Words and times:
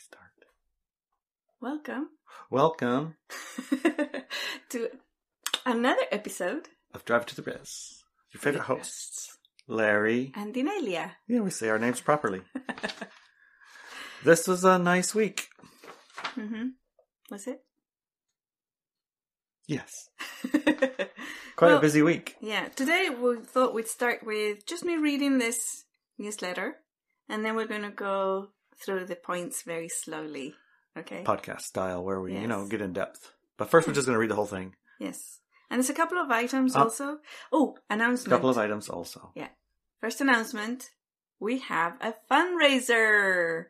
start. 0.00 0.30
Welcome 1.60 2.08
Welcome 2.50 3.16
to 4.70 4.88
another 5.66 6.02
episode. 6.10 6.68
of 6.94 7.04
Drive 7.04 7.26
to 7.26 7.36
the 7.36 7.42
Res. 7.42 8.02
Your 8.32 8.40
favorite 8.40 8.62
hosts, 8.64 9.36
Larry. 9.68 10.32
And 10.34 10.54
Dinelia. 10.54 11.12
Yeah, 11.28 11.40
we 11.40 11.50
say 11.50 11.68
our 11.68 11.78
names 11.78 12.00
properly. 12.00 12.42
this 14.24 14.46
was 14.48 14.64
a 14.64 14.78
nice 14.78 15.14
week. 15.14 15.48
mm-hmm. 16.36 16.68
Was 17.30 17.46
it? 17.46 17.60
Yes. 19.66 20.08
Quite 20.50 21.68
Well, 21.68 21.78
a 21.78 21.80
busy 21.80 22.02
week. 22.02 22.36
Yeah, 22.40 22.68
today 22.68 23.08
we 23.10 23.36
thought 23.44 23.74
we'd 23.74 23.86
start 23.86 24.24
with 24.24 24.66
just 24.66 24.84
me 24.84 24.96
reading 24.96 25.38
this 25.38 25.84
newsletter, 26.18 26.76
and 27.28 27.44
then 27.44 27.54
we're 27.54 27.66
going 27.68 27.82
to 27.82 27.90
go 27.90 28.48
through 28.84 29.06
the 29.06 29.16
points 29.16 29.62
very 29.62 29.88
slowly. 29.88 30.54
Okay? 30.98 31.22
Podcast 31.24 31.62
style 31.62 32.02
where 32.04 32.20
we, 32.20 32.34
you 32.36 32.46
know, 32.48 32.66
get 32.66 32.80
in 32.80 32.92
depth. 32.92 33.32
But 33.56 33.70
first 33.70 33.86
we're 33.86 33.94
just 33.94 34.06
going 34.06 34.16
to 34.16 34.20
read 34.20 34.30
the 34.30 34.34
whole 34.36 34.46
thing. 34.46 34.74
yes. 34.98 35.38
And 35.72 35.78
there's 35.78 35.88
a 35.90 35.94
couple 35.94 36.18
of 36.18 36.30
items 36.32 36.74
Oh. 36.74 36.80
also. 36.82 37.18
Oh, 37.52 37.76
announcement. 37.88 38.32
A 38.32 38.36
couple 38.36 38.50
of 38.50 38.58
items 38.58 38.88
also. 38.88 39.30
Yeah. 39.36 39.48
First 40.00 40.20
announcement 40.20 40.90
we 41.38 41.60
have 41.60 41.94
a 42.00 42.12
fundraiser 42.28 43.66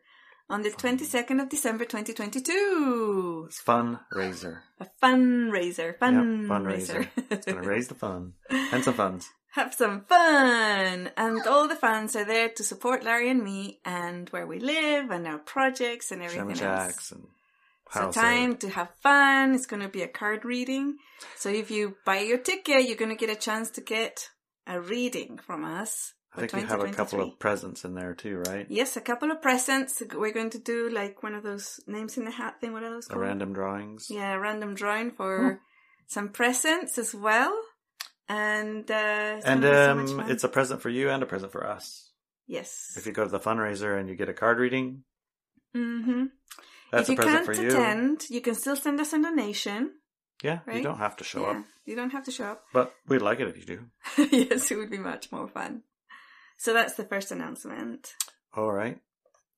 on 0.49 0.63
the 0.63 0.71
22nd 0.71 1.41
of 1.41 1.47
December 1.49 1.85
2022. 1.85 3.45
It's 3.47 3.61
fundraiser. 3.61 4.59
A 4.79 4.87
fundraiser. 5.01 5.97
Fundraiser. 5.99 6.47
fundraiser. 6.47 7.07
It's 7.29 7.45
going 7.45 7.61
to 7.61 7.69
raise 7.69 7.87
the 7.87 7.95
fun 7.95 8.33
and 8.49 8.83
some 8.83 8.95
funds. 8.95 9.29
Have 9.51 9.73
some 9.73 10.01
fun! 10.05 11.11
And 11.17 11.45
all 11.45 11.67
the 11.67 11.75
fans 11.75 12.15
are 12.15 12.25
there 12.25 12.49
to 12.49 12.63
support 12.63 13.03
Larry 13.03 13.29
and 13.29 13.43
me 13.43 13.79
and 13.83 14.29
where 14.29 14.47
we 14.47 14.59
live 14.59 15.11
and 15.11 15.27
our 15.27 15.39
projects 15.39 16.11
and 16.11 16.21
everything 16.21 16.61
else. 16.61 17.11
And 17.11 17.27
So 17.91 18.11
time 18.11 18.55
to 18.57 18.69
have 18.69 18.89
fun. 19.01 19.53
It's 19.53 19.65
going 19.65 19.81
to 19.81 19.89
be 19.89 20.03
a 20.03 20.07
card 20.07 20.45
reading. 20.45 20.97
So 21.35 21.49
if 21.49 21.69
you 21.69 21.97
buy 22.05 22.19
your 22.19 22.37
ticket, 22.37 22.85
you're 22.85 22.95
going 22.95 23.11
to 23.11 23.25
get 23.25 23.29
a 23.29 23.39
chance 23.39 23.69
to 23.71 23.81
get 23.81 24.29
a 24.65 24.79
reading 24.79 25.37
from 25.37 25.65
us. 25.65 26.13
I 26.33 26.47
think 26.47 26.63
you 26.63 26.67
have 26.67 26.79
a 26.79 26.93
couple 26.93 27.19
of 27.19 27.37
presents 27.37 27.83
in 27.83 27.93
there 27.93 28.13
too, 28.13 28.41
right? 28.47 28.65
Yes, 28.69 28.95
a 28.95 29.01
couple 29.01 29.31
of 29.31 29.41
presents. 29.41 30.01
We're 30.15 30.31
going 30.31 30.51
to 30.51 30.59
do 30.59 30.89
like 30.89 31.23
one 31.23 31.35
of 31.35 31.43
those 31.43 31.81
names 31.87 32.17
in 32.17 32.23
the 32.23 32.31
hat 32.31 32.61
thing. 32.61 32.71
What 32.71 32.83
are 32.83 32.89
those 32.89 33.07
called? 33.07 33.19
random 33.19 33.51
drawings. 33.51 34.07
Yeah, 34.09 34.35
a 34.35 34.39
random 34.39 34.75
drawing 34.75 35.11
for 35.11 35.59
some 36.07 36.29
presents 36.29 36.97
as 36.97 37.13
well. 37.13 37.53
And 38.31 38.89
uh, 38.89 39.35
it's 39.37 39.45
And 39.45 39.61
so 39.63 39.91
um, 39.91 40.07
fun. 40.17 40.31
it's 40.31 40.43
a 40.43 40.49
present 40.49 40.81
for 40.81 40.89
you 40.89 41.09
and 41.09 41.21
a 41.21 41.25
present 41.25 41.51
for 41.51 41.65
us. 41.67 42.11
yes. 42.47 42.93
If 42.95 43.05
you 43.05 43.11
go 43.11 43.23
to 43.25 43.29
the 43.29 43.39
fundraiser 43.39 43.99
and 43.99 44.07
you 44.09 44.15
get 44.15 44.29
a 44.29 44.33
card 44.33 44.57
reading, 44.59 45.03
hmm 45.75 46.25
that's 46.91 47.03
if 47.03 47.09
a 47.09 47.11
you 47.11 47.17
present 47.17 47.45
can't 47.45 47.45
for 47.45 47.53
you. 47.61 47.69
attend, 47.69 48.29
you 48.29 48.41
can 48.41 48.55
still 48.55 48.75
send 48.75 48.99
us 48.99 49.13
a 49.13 49.21
donation. 49.21 49.91
Yeah, 50.43 50.59
you 50.73 50.81
don't 50.81 50.97
have 50.97 51.15
to 51.17 51.23
show 51.23 51.41
Yeah, 51.43 51.59
up, 51.59 51.65
You 51.85 51.95
don't 51.95 52.09
have 52.11 52.25
to 52.25 52.31
show 52.31 52.45
up. 52.53 52.63
but 52.73 52.93
we'd 53.07 53.21
like 53.21 53.39
it 53.39 53.47
if 53.47 53.57
you 53.59 53.65
do. 53.73 53.79
yes, 54.31 54.71
it 54.71 54.77
would 54.77 54.89
be 54.89 54.97
much 54.97 55.31
more 55.31 55.47
fun. 55.47 55.83
So 56.57 56.73
that's 56.73 56.95
the 56.95 57.03
first 57.05 57.31
announcement. 57.31 58.13
All 58.55 58.71
right. 58.71 58.97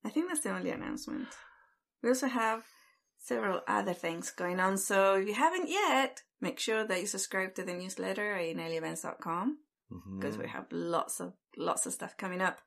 I 0.05 0.09
think 0.09 0.27
that's 0.27 0.41
the 0.41 0.51
only 0.57 0.71
announcement. 0.71 1.29
We 2.01 2.09
also 2.09 2.27
have 2.27 2.63
several 3.23 3.61
other 3.67 3.93
things 3.93 4.29
going 4.31 4.59
on. 4.59 4.77
So 4.77 5.15
if 5.15 5.27
you 5.27 5.33
haven't 5.33 5.69
yet, 5.69 6.21
make 6.41 6.59
sure 6.59 6.85
that 6.85 6.99
you 7.01 7.07
subscribe 7.07 7.55
to 7.55 7.63
the 7.63 7.73
newsletter 7.73 8.33
at 8.33 8.55
ineliabenz.com 8.55 9.57
because 10.19 10.37
we 10.37 10.47
have 10.47 10.65
lots 10.71 11.19
of 11.19 11.33
lots 11.57 11.85
of 11.85 11.93
stuff 11.93 12.15
coming 12.17 12.41
up. 12.41 12.59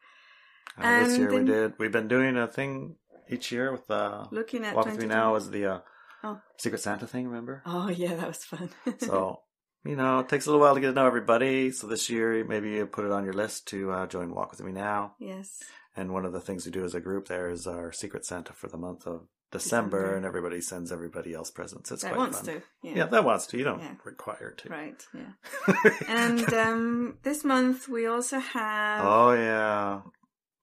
Uh, 0.79 1.05
this 1.05 1.19
year 1.19 1.31
we 1.33 1.45
did. 1.45 1.75
We've 1.79 1.93
been 1.93 2.09
doing 2.09 2.37
a 2.37 2.47
thing 2.47 2.97
each 3.31 3.53
year 3.53 3.71
with 3.73 3.91
uh, 3.91 4.27
Looking 4.31 4.65
at 4.65 4.75
Walk 4.75 4.87
with 4.87 4.98
Me 4.98 5.07
Now 5.07 5.37
is 5.37 5.51
the 5.51 5.67
uh, 5.67 5.79
Oh. 6.25 6.41
Secret 6.59 6.81
Santa 6.81 7.07
thing. 7.07 7.27
Remember? 7.29 7.63
Oh 7.67 7.89
yeah, 7.89 8.15
that 8.15 8.27
was 8.27 8.45
fun. 8.45 8.70
So 8.98 9.41
you 9.85 9.95
know, 9.95 10.20
it 10.20 10.29
takes 10.29 10.47
a 10.47 10.51
little 10.51 10.61
while 10.64 10.75
to 10.75 10.80
get 10.80 10.89
to 10.89 10.92
know 10.95 11.07
everybody. 11.07 11.70
So 11.70 11.86
this 11.86 12.11
year, 12.11 12.45
maybe 12.45 12.70
you 12.70 12.86
put 12.86 13.05
it 13.05 13.13
on 13.13 13.25
your 13.25 13.35
list 13.35 13.69
to 13.69 13.92
uh, 13.92 14.07
join 14.07 14.35
Walk 14.35 14.51
with 14.51 14.63
Me 14.63 14.73
Now. 14.73 15.14
yes. 15.20 15.63
And 15.96 16.12
one 16.12 16.24
of 16.27 16.33
the 16.33 16.40
things 16.40 16.67
we 16.67 16.73
do 16.73 16.84
as 16.84 16.95
a 16.95 17.01
group 17.01 17.27
there 17.29 17.48
is 17.48 17.67
our 17.67 17.90
Secret 17.92 18.24
Santa 18.27 18.52
for 18.52 18.68
the 18.68 18.77
month 18.77 19.07
of 19.07 19.27
December, 19.52 19.98
December. 20.01 20.17
and 20.17 20.27
everybody 20.27 20.61
sends 20.61 20.92
everybody 20.92 21.33
else 21.33 21.51
presents. 21.51 21.90
It's 21.90 22.02
that 22.02 22.08
quite 22.12 22.18
wants 22.18 22.39
fun. 22.40 22.46
to. 22.46 22.62
Yeah. 22.83 22.92
Yeah. 22.96 23.07
that 23.07 23.24
wants 23.24 23.46
to. 23.46 23.57
You 23.58 23.64
don't 23.64 23.80
Yeah. 23.80 23.95
require 24.05 24.51
to. 24.58 24.68
Right. 24.68 25.02
Yeah. 25.14 25.90
And 26.08 26.52
um, 26.52 27.18
this 27.23 27.45
month 27.45 27.89
we 27.89 28.06
also 28.06 28.39
have. 28.40 29.05
oh 29.05 29.33
yeah, 29.33 30.01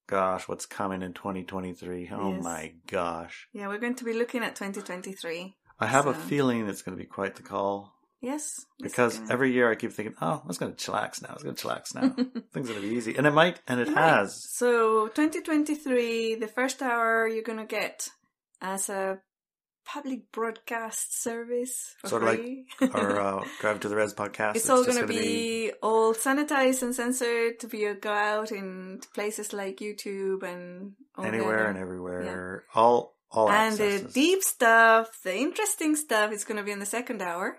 gosh, 0.08 0.48
what's 0.48 0.66
coming 0.66 1.02
in 1.02 1.14
2023? 1.14 2.10
Oh 2.12 2.34
Yes. 2.34 2.44
my 2.44 2.74
gosh, 2.88 3.48
Yeah, 3.54 3.68
we're 3.70 3.80
going 3.80 3.96
to 3.96 4.04
be 4.06 4.14
looking 4.14 4.44
at 4.44 4.56
2023. 4.56 5.56
I 5.80 5.88
have 5.88 6.06
a 6.06 6.14
feeling 6.14 6.68
it's 6.68 6.82
going 6.82 6.96
to 6.98 7.02
be 7.04 7.08
quite 7.10 7.36
the 7.36 7.42
call 7.44 7.94
Yes. 8.24 8.66
because 8.80 9.20
gonna- 9.20 9.34
every 9.34 9.52
year 9.52 9.70
I 9.70 9.76
keep 9.76 9.92
thinking, 9.92 10.16
oh, 10.22 10.42
I 10.44 10.48
was 10.48 10.58
going 10.58 10.74
to 10.74 10.78
chillax 10.92 11.22
now. 11.22 11.30
I 11.30 11.34
was 11.34 11.44
going 11.44 11.56
to 11.56 11.68
chillax 11.68 11.94
now. 11.94 12.10
Things 12.54 12.70
are 12.70 12.74
going 12.74 12.82
to 12.82 12.90
be 12.90 12.96
easy, 12.96 13.16
and 13.18 13.28
it 13.28 13.32
might, 13.32 13.60
and 13.68 13.80
it 13.82 13.90
It 13.90 13.94
might. 13.94 14.02
has. 14.02 14.44
So 14.50 15.10
2023, 15.10 16.36
the 16.36 16.48
first 16.48 16.82
hour 16.82 17.28
you're 17.28 17.44
going 17.44 17.60
to 17.60 17.66
get 17.66 18.10
as 18.62 18.90
a 18.90 19.20
public 19.86 20.32
broadcast 20.32 21.22
service 21.22 21.94
for 22.00 22.08
Sort 22.08 22.24
of 22.24 22.30
like. 22.30 22.94
Our 22.96 23.20
uh, 23.42 23.44
Drive 23.60 23.82
to 23.82 23.90
the 23.90 23.98
Res 23.98 24.14
podcast. 24.14 24.56
it's 24.56 24.70
all 24.70 24.84
going 24.86 24.96
to 24.96 25.02
gonna 25.02 25.14
be, 25.14 25.74
all 25.82 26.14
sanitized 26.14 26.82
and 26.84 26.96
censored 26.96 27.60
to 27.60 27.68
be 27.68 27.84
a 27.84 27.94
go 27.94 28.10
out 28.14 28.52
in 28.54 29.02
places 29.14 29.52
like 29.52 29.78
YouTube 29.78 30.44
and 30.44 30.94
all 31.18 31.26
anywhere 31.26 31.60
other- 31.60 31.68
and 31.72 31.78
everywhere. 31.78 32.64
All 32.74 33.18
all 33.30 33.50
and 33.50 33.76
the 33.76 34.08
deep 34.14 34.44
stuff, 34.44 35.10
the 35.24 35.36
interesting 35.36 35.96
stuff 35.96 36.32
is 36.32 36.44
going 36.46 36.58
to 36.58 36.64
be 36.64 36.72
in 36.72 36.80
the 36.80 36.86
second 36.86 37.22
hour. 37.22 37.58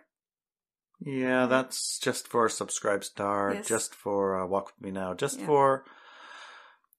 Yeah, 1.00 1.47
that's 1.47 1.99
just 1.99 2.28
for 2.28 2.49
Subscribe 2.49 3.05
Star, 3.05 3.55
Yes. 3.55 3.66
just 3.69 3.94
for 3.94 4.41
uh, 4.41 4.47
Walk 4.47 4.66
With 4.66 4.81
Me 4.81 4.91
Now, 4.91 5.15
just 5.15 5.38
Yeah. 5.41 5.47
for 5.47 5.84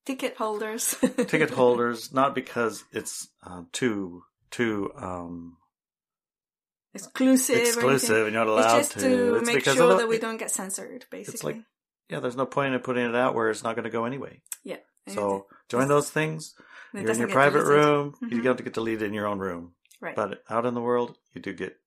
Ticket 0.05 0.35
holders. 0.37 0.95
ticket 1.27 1.49
holders, 1.61 2.13
not 2.13 2.35
because 2.35 2.83
it's 2.91 3.27
uh, 3.43 3.63
too 3.71 4.23
too 4.51 4.91
um, 4.95 5.57
exclusive. 6.93 7.57
exclusive 7.57 8.27
and 8.27 8.33
you're 8.35 8.45
not 8.45 8.51
allowed 8.51 8.77
It's 8.79 8.89
just 8.93 8.99
to, 9.05 9.09
to. 9.09 9.35
It's 9.37 9.47
make 9.47 9.55
because 9.55 9.75
sure 9.75 9.97
that 9.97 10.07
we 10.07 10.19
don't 10.19 10.37
get 10.37 10.51
censored, 10.51 11.05
basically. 11.09 11.53
like- 11.53 11.63
Yeah, 12.09 12.19
there's 12.19 12.35
no 12.35 12.45
point 12.45 12.73
in 12.75 12.79
putting 12.81 13.05
it 13.09 13.15
out 13.15 13.33
where 13.33 13.49
it's 13.49 13.63
not 13.63 13.75
going 13.75 13.85
to 13.85 13.89
go 13.89 14.05
anyway. 14.05 14.41
yeah. 14.63 14.77
So 15.07 15.45
join 15.69 15.87
those 15.87 16.09
things. 16.09 16.55
it 16.93 17.01
You're 17.01 17.11
in 17.11 17.19
your 17.19 17.27
private 17.27 17.59
deleted. 17.59 17.85
room. 17.85 18.15
You 18.21 18.39
Mhm. 18.39 18.43
don't 18.43 18.63
get 18.63 18.73
deleted 18.73 19.03
in 19.03 19.13
your 19.13 19.27
own 19.27 19.37
room, 19.39 19.73
Right. 20.01 20.15
but 20.15 20.43
out 20.49 20.65
in 20.65 20.73
the 20.73 20.81
world, 20.81 21.15
you 21.33 21.41
do 21.41 21.53
get 21.53 21.77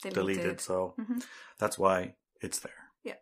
deleted. 0.00 0.42
deleted. 0.42 0.60
So 0.60 0.94
Mhm. 0.98 1.24
that's 1.58 1.78
why 1.78 2.14
it's 2.40 2.58
there. 2.60 2.72
Yeah. 3.04 3.16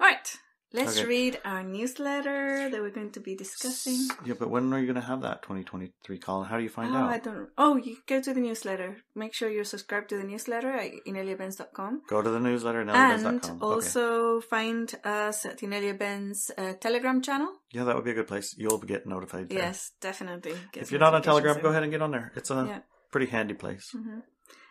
All 0.00 0.06
right. 0.08 0.36
Let's 0.72 0.98
Okay. 0.98 1.06
read 1.06 1.40
our 1.44 1.62
newsletter 1.62 2.68
that 2.68 2.80
we're 2.82 2.90
going 2.90 3.12
to 3.12 3.20
be 3.20 3.36
discussing. 3.36 4.08
Yeah, 4.26 4.34
but 4.38 4.50
when 4.50 4.72
are 4.74 4.80
you 4.80 4.84
going 4.86 5.00
to 5.00 5.08
have 5.12 5.22
that 5.22 5.40
2023 5.42 6.18
call? 6.18 6.42
How 6.42 6.56
do 6.58 6.64
you 6.64 6.68
find 6.68 6.92
oh, 6.94 6.98
out? 6.98 7.10
I 7.10 7.18
don't. 7.18 7.48
Oh, 7.56 7.76
you 7.76 7.96
go 8.06 8.20
to 8.20 8.34
the 8.34 8.40
newsletter. 8.40 8.96
Make 9.14 9.32
sure 9.32 9.48
you're 9.48 9.64
subscribed 9.64 10.08
to 10.10 10.16
the 10.18 10.24
newsletter 10.24 10.72
at 10.72 10.90
ineliabenz.com. 11.06 12.02
Go 12.08 12.20
to 12.20 12.28
the 12.30 12.40
newsletter 12.40 12.80
And 12.80 12.90
ineliabenz.com. 12.90 13.56
Okay. 13.62 13.64
also 13.64 14.40
find 14.40 14.92
us 15.04 15.46
at 15.46 15.62
Inelia 15.62 15.94
Benz 15.96 16.50
uh, 16.58 16.72
Telegram 16.74 17.22
channel. 17.22 17.52
Yeah, 17.72 17.84
that 17.84 17.94
would 17.94 18.04
be 18.04 18.10
a 18.10 18.14
good 18.14 18.28
place. 18.28 18.54
You'll 18.58 18.78
get 18.78 19.06
notified 19.06 19.48
there. 19.48 19.58
Yes, 19.58 19.92
definitely. 20.00 20.56
Get 20.72 20.82
If 20.82 20.90
you're 20.90 21.00
not 21.00 21.14
on 21.14 21.22
Telegram, 21.22 21.60
go 21.62 21.68
ahead 21.70 21.84
and 21.84 21.92
get 21.92 22.02
on 22.02 22.10
there. 22.10 22.32
It's 22.34 22.50
a 22.50 22.64
Yeah. 22.66 22.80
pretty 23.12 23.26
handy 23.28 23.54
place. 23.54 23.92
hmm 23.92 24.18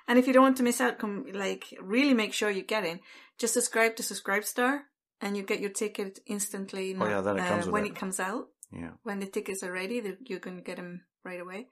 And 0.08 0.20
if 0.20 0.28
you 0.28 0.34
don't 0.34 0.44
want 0.44 0.58
to 0.58 0.64
miss 0.64 0.82
out, 0.82 1.00
com- 1.00 1.26
like 1.34 1.74
really 1.82 2.14
make 2.14 2.34
sure 2.34 2.50
you 2.50 2.62
get 2.64 2.86
in. 2.86 3.00
Just 3.40 3.54
subscribe 3.54 3.96
to 3.96 4.04
Subscribe 4.04 4.46
Star, 4.46 4.84
and 5.22 5.36
you 5.36 5.44
get 5.44 5.60
your 5.60 5.72
ticket 5.72 6.20
instantly. 6.28 6.96
Oh, 7.00 7.08
yeah, 7.08 7.22
then 7.22 7.38
it 7.38 7.42
uh, 7.42 7.50
comes 7.50 7.68
when 7.68 7.86
it. 7.86 7.90
it 7.90 7.96
comes 7.96 8.20
out. 8.20 8.48
Yeah. 8.72 8.92
When 9.04 9.20
the 9.20 9.26
tickets 9.28 9.64
are 9.64 9.72
ready, 9.72 10.02
you're 10.26 10.40
going 10.40 10.58
to 10.58 10.64
get 10.64 10.78
them 10.78 11.02
right 11.24 11.40
away. 11.40 11.68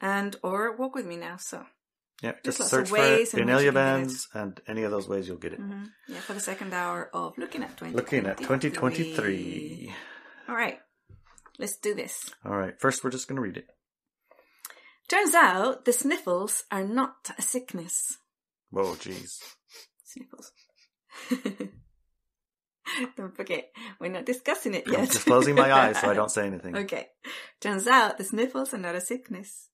And 0.00 0.36
or 0.42 0.76
walk 0.76 0.94
with 0.94 1.06
me 1.06 1.16
now. 1.16 1.36
So 1.38 1.64
Yeah, 2.22 2.32
There's 2.42 2.58
just 2.58 2.60
lots 2.60 2.70
search 2.70 2.90
of 2.90 3.28
for 3.28 3.38
Inelia 3.38 3.46
can 3.46 3.54
get 3.54 3.68
it. 3.68 3.74
Benz, 3.74 4.28
and 4.34 4.60
any 4.68 4.82
of 4.82 4.90
those 4.90 5.08
ways 5.08 5.26
you'll 5.28 5.36
get 5.36 5.52
it. 5.54 5.60
mhm. 5.60 5.88
yeah, 6.08 6.20
for 6.20 6.34
the 6.34 6.40
second 6.40 6.72
hour 6.74 7.10
of 7.12 7.36
looking 7.38 7.62
at 7.62 7.76
2023. 7.76 7.92
Looking 7.96 8.26
at 8.30 8.38
2023. 8.38 9.94
All 10.48 10.54
right, 10.54 10.78
let's 11.58 11.76
do 11.76 11.94
this. 11.94 12.30
All 12.44 12.56
right, 12.56 12.78
first 12.80 13.02
we're 13.04 13.10
just 13.10 13.28
going 13.28 13.36
to 13.36 13.42
read 13.42 13.56
it. 13.56 13.66
Turns 15.08 15.34
out 15.34 15.84
the 15.84 15.92
sniffles 15.92 16.64
are 16.70 16.84
not 16.84 17.30
a 17.38 17.42
sickness. 17.42 18.18
Whoa, 18.70 18.94
jeez. 18.94 19.38
Sniffles. 20.04 20.52
don't 23.16 23.36
forget, 23.36 23.70
we're 24.00 24.10
not 24.10 24.26
discussing 24.26 24.74
it 24.74 24.84
yet. 24.86 25.00
I'm 25.00 25.06
just 25.06 25.26
closing 25.26 25.54
my 25.54 25.72
eyes 25.72 26.00
so 26.00 26.10
I 26.10 26.14
don't 26.14 26.30
say 26.30 26.46
anything. 26.46 26.76
Okay. 26.76 27.08
Turns 27.60 27.86
out 27.86 28.18
the 28.18 28.24
sniffles 28.24 28.72
are 28.72 28.78
not 28.78 28.94
a 28.94 29.00
sickness. 29.00 29.68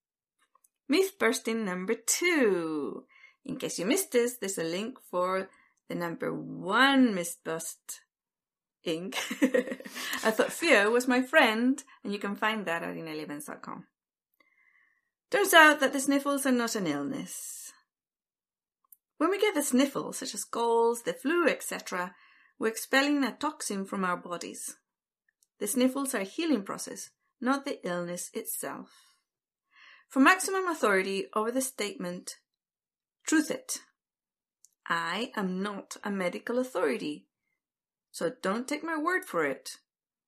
Myth 0.88 1.19
bursting 1.19 1.65
number 1.65 1.94
two. 1.94 3.05
In 3.44 3.56
case 3.56 3.79
you 3.79 3.87
missed 3.87 4.12
this, 4.12 4.37
there's 4.37 4.59
a 4.59 4.65
link 4.65 4.99
for 5.11 5.49
the 5.88 5.94
number 5.94 6.32
one 6.35 7.15
myth 7.15 7.38
bust 7.44 8.00
ink. 8.85 9.17
I 10.25 10.31
thought 10.31 10.53
Theo 10.53 10.91
was 10.91 11.09
my 11.09 11.23
friend, 11.23 11.82
and 12.03 12.12
you 12.12 12.19
can 12.19 12.37
find 12.37 12.67
that 12.67 12.82
at 12.82 12.97
ineliabenz.com. 12.97 13.87
Turns 15.31 15.55
out 15.55 15.79
that 15.79 15.93
the 15.93 16.00
sniffles 16.00 16.44
are 16.44 16.53
not 16.53 16.75
an 16.75 16.88
illness. 16.88 17.73
When 19.19 19.31
we 19.31 19.38
get 19.38 19.55
the 19.55 19.62
sniffles, 19.62 20.19
such 20.19 20.35
as 20.35 20.44
colds, 20.44 21.03
the 21.03 21.12
flu, 21.12 21.47
etc., 21.47 22.15
we're 22.59 22.69
expelling 22.69 23.23
a 23.23 23.37
toxin 23.37 23.85
from 23.85 24.05
our 24.05 24.17
bodies. 24.17 24.77
The 25.61 25.69
sniffles 25.69 26.15
are 26.15 26.23
a 26.23 26.25
healing 26.25 26.62
process, 26.62 27.11
not 27.41 27.65
the 27.65 27.87
illness 27.87 28.31
itself. 28.35 28.91
For 30.09 30.19
maximum 30.19 30.67
authority 30.67 31.27
over 31.37 31.53
the 31.53 31.61
statement, 31.61 32.37
truth 33.25 33.50
it. 33.50 33.79
I 34.88 35.31
am 35.37 35.62
not 35.62 35.97
a 36.03 36.11
medical 36.11 36.59
authority, 36.59 37.29
so 38.11 38.32
don't 38.43 38.67
take 38.67 38.82
my 38.82 38.99
word 38.99 39.25
for 39.25 39.44
it. 39.44 39.77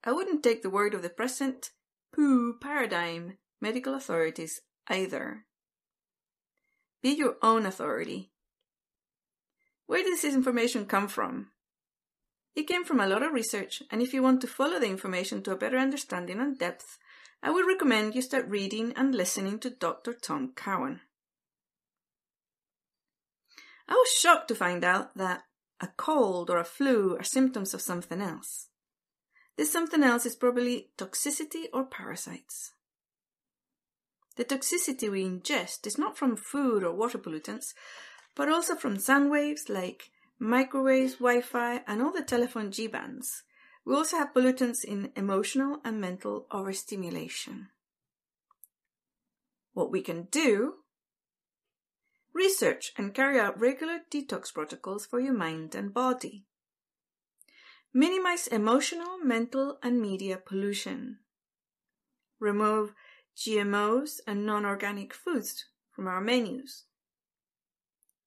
I 0.04 0.12
wouldn't 0.12 0.44
take 0.44 0.62
the 0.62 0.70
word 0.70 0.94
of 0.94 1.02
the 1.02 1.08
present 1.08 1.70
poo 2.14 2.58
paradigm 2.60 3.38
medical 3.60 3.94
authorities 3.94 4.60
either. 4.88 5.44
Be 7.02 7.10
your 7.10 7.36
own 7.42 7.66
authority. 7.66 8.30
Where 9.86 10.02
did 10.02 10.12
this 10.12 10.24
information 10.24 10.86
come 10.86 11.08
from? 11.08 11.48
It 12.54 12.68
came 12.68 12.84
from 12.84 13.00
a 13.00 13.06
lot 13.06 13.22
of 13.22 13.32
research, 13.32 13.82
and 13.90 14.02
if 14.02 14.12
you 14.12 14.22
want 14.22 14.40
to 14.42 14.46
follow 14.46 14.78
the 14.78 14.86
information 14.86 15.42
to 15.42 15.52
a 15.52 15.56
better 15.56 15.78
understanding 15.78 16.38
and 16.38 16.58
depth, 16.58 16.98
I 17.42 17.50
would 17.50 17.66
recommend 17.66 18.14
you 18.14 18.22
start 18.22 18.48
reading 18.48 18.92
and 18.94 19.14
listening 19.14 19.58
to 19.60 19.70
Dr. 19.70 20.12
Tom 20.12 20.52
Cowan. 20.54 21.00
I 23.88 23.94
was 23.94 24.12
shocked 24.12 24.48
to 24.48 24.54
find 24.54 24.84
out 24.84 25.16
that 25.16 25.42
a 25.80 25.88
cold 25.96 26.50
or 26.50 26.58
a 26.58 26.64
flu 26.64 27.16
are 27.16 27.24
symptoms 27.24 27.74
of 27.74 27.80
something 27.80 28.20
else. 28.20 28.68
This 29.56 29.72
something 29.72 30.02
else 30.02 30.24
is 30.24 30.36
probably 30.36 30.90
toxicity 30.96 31.64
or 31.72 31.84
parasites. 31.84 32.72
The 34.36 34.44
toxicity 34.44 35.10
we 35.10 35.24
ingest 35.24 35.86
is 35.86 35.98
not 35.98 36.16
from 36.16 36.36
food 36.36 36.82
or 36.82 36.94
water 36.94 37.18
pollutants, 37.18 37.74
but 38.34 38.48
also 38.48 38.74
from 38.74 38.98
sound 38.98 39.30
waves 39.30 39.68
like 39.68 40.10
microwaves, 40.38 41.14
Wi 41.14 41.42
Fi, 41.42 41.82
and 41.86 42.02
all 42.02 42.12
the 42.12 42.22
telephone 42.22 42.70
G 42.70 42.86
bands. 42.86 43.42
We 43.84 43.94
also 43.94 44.16
have 44.16 44.32
pollutants 44.32 44.84
in 44.84 45.12
emotional 45.16 45.80
and 45.84 46.00
mental 46.00 46.46
overstimulation. 46.50 47.68
What 49.72 49.90
we 49.90 50.02
can 50.02 50.28
do 50.30 50.74
research 52.32 52.92
and 52.96 53.14
carry 53.14 53.38
out 53.38 53.60
regular 53.60 54.00
detox 54.10 54.52
protocols 54.52 55.06
for 55.06 55.20
your 55.20 55.34
mind 55.34 55.74
and 55.74 55.92
body. 55.92 56.46
Minimize 57.92 58.46
emotional, 58.46 59.18
mental, 59.22 59.78
and 59.82 60.00
media 60.00 60.38
pollution. 60.38 61.18
Remove 62.40 62.94
GMOs 63.36 64.20
and 64.26 64.44
non 64.46 64.64
organic 64.64 65.14
foods 65.14 65.66
from 65.90 66.06
our 66.06 66.20
menus. 66.20 66.84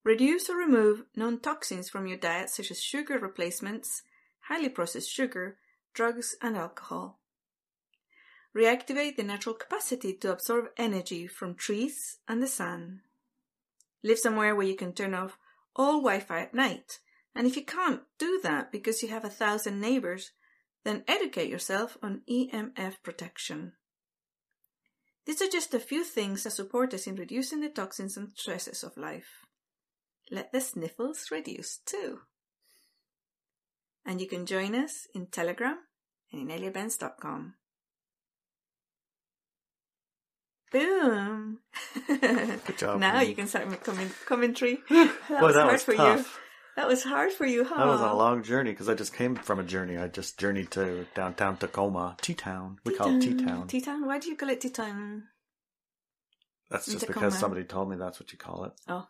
Reduce 0.04 0.50
or 0.50 0.56
remove 0.56 1.04
non 1.16 1.40
toxins 1.40 1.90
from 1.90 2.08
your 2.08 2.18
diet, 2.18 2.50
such 2.50 2.70
as 2.72 2.82
sugar 2.82 3.18
replacements, 3.18 4.04
highly 4.42 4.70
processed 4.70 5.10
sugar, 5.10 5.58
drugs, 5.94 6.36
and 6.42 6.56
alcohol. 6.56 7.20
Reactivate 8.56 9.18
the 9.18 9.24
natural 9.24 9.56
capacity 9.56 10.14
to 10.14 10.32
absorb 10.32 10.70
energy 10.78 11.28
from 11.28 11.56
trees 11.56 12.20
and 12.28 12.42
the 12.42 12.48
sun. 12.48 13.02
Live 14.04 14.20
somewhere 14.20 14.56
where 14.56 14.68
you 14.68 14.76
can 14.76 14.94
turn 14.94 15.14
off 15.14 15.38
all 15.76 16.02
Wi 16.02 16.20
Fi 16.20 16.42
at 16.42 16.54
night. 16.54 17.00
And 17.36 17.46
if 17.46 17.58
you 17.58 17.66
can't 17.66 18.02
do 18.18 18.40
that 18.44 18.72
because 18.72 19.04
you 19.04 19.10
have 19.10 19.26
a 19.26 19.30
thousand 19.30 19.82
neighbors, 19.82 20.32
then 20.84 21.04
educate 21.08 21.50
yourself 21.50 21.98
on 22.02 22.22
EMF 22.30 22.96
protection. 23.04 23.74
These 25.26 25.42
are 25.42 25.50
just 25.50 25.74
a 25.74 25.80
few 25.80 26.04
things 26.04 26.44
that 26.44 26.52
support 26.52 26.94
us 26.94 27.08
in 27.08 27.16
reducing 27.16 27.62
the 27.62 27.70
toxins 27.70 28.16
and 28.18 28.32
stresses 28.36 28.84
of 28.84 28.96
life 28.96 29.46
let 30.32 30.52
the 30.52 30.62
sniffles 30.62 31.30
reduce 31.32 31.78
too. 31.86 32.20
And 34.06 34.22
you 34.22 34.28
can 34.28 34.46
join 34.46 34.76
us 34.76 35.08
in 35.14 35.28
Telegram 35.28 35.78
and 36.32 36.50
ineliabenz.com. 36.50 37.56
Boom! 40.72 41.60
Good 42.08 42.78
job. 42.78 43.00
now 43.00 43.20
Amy. 43.20 43.30
you 43.30 43.36
can 43.36 43.48
start 43.48 43.84
coming 43.84 44.10
commentary. 44.26 44.80
That 44.90 45.42
was 45.42 45.56
that 45.56 45.62
hard 45.62 45.74
was 45.74 45.84
for 45.84 45.94
you. 45.94 46.26
That 46.76 46.88
was 46.88 47.04
hard 47.04 47.32
for 47.32 47.46
you, 47.46 47.64
huh? 47.64 47.78
That 47.78 47.86
was 47.88 48.02
a 48.02 48.14
long 48.14 48.44
journey 48.44 48.72
because 48.72 48.90
I 48.90 48.96
just 48.96 49.14
came 49.14 49.36
from 49.36 49.60
a 49.60 49.64
journey. 49.64 49.98
I 49.98 50.08
just 50.10 50.38
journeyed 50.38 50.72
to 50.72 51.06
downtown 51.16 51.56
Tacoma, 51.58 52.18
T 52.22 52.34
Town. 52.34 52.80
We 52.86 52.94
call 52.96 53.16
it 53.16 53.22
T 53.22 53.34
Town. 53.34 53.68
T-Town? 53.68 54.06
Why 54.06 54.20
do 54.20 54.30
you 54.30 54.36
call 54.36 54.50
it 54.50 54.60
T-Town? 54.60 55.24
That's 56.70 56.86
just 56.88 57.00
Tacoma. 57.06 57.28
because 57.28 57.40
somebody 57.40 57.64
told 57.64 57.90
me 57.90 57.96
that's 57.96 58.20
what 58.20 58.32
you 58.34 58.38
call 58.38 58.66
it. 58.66 58.74
Oh, 58.90 59.08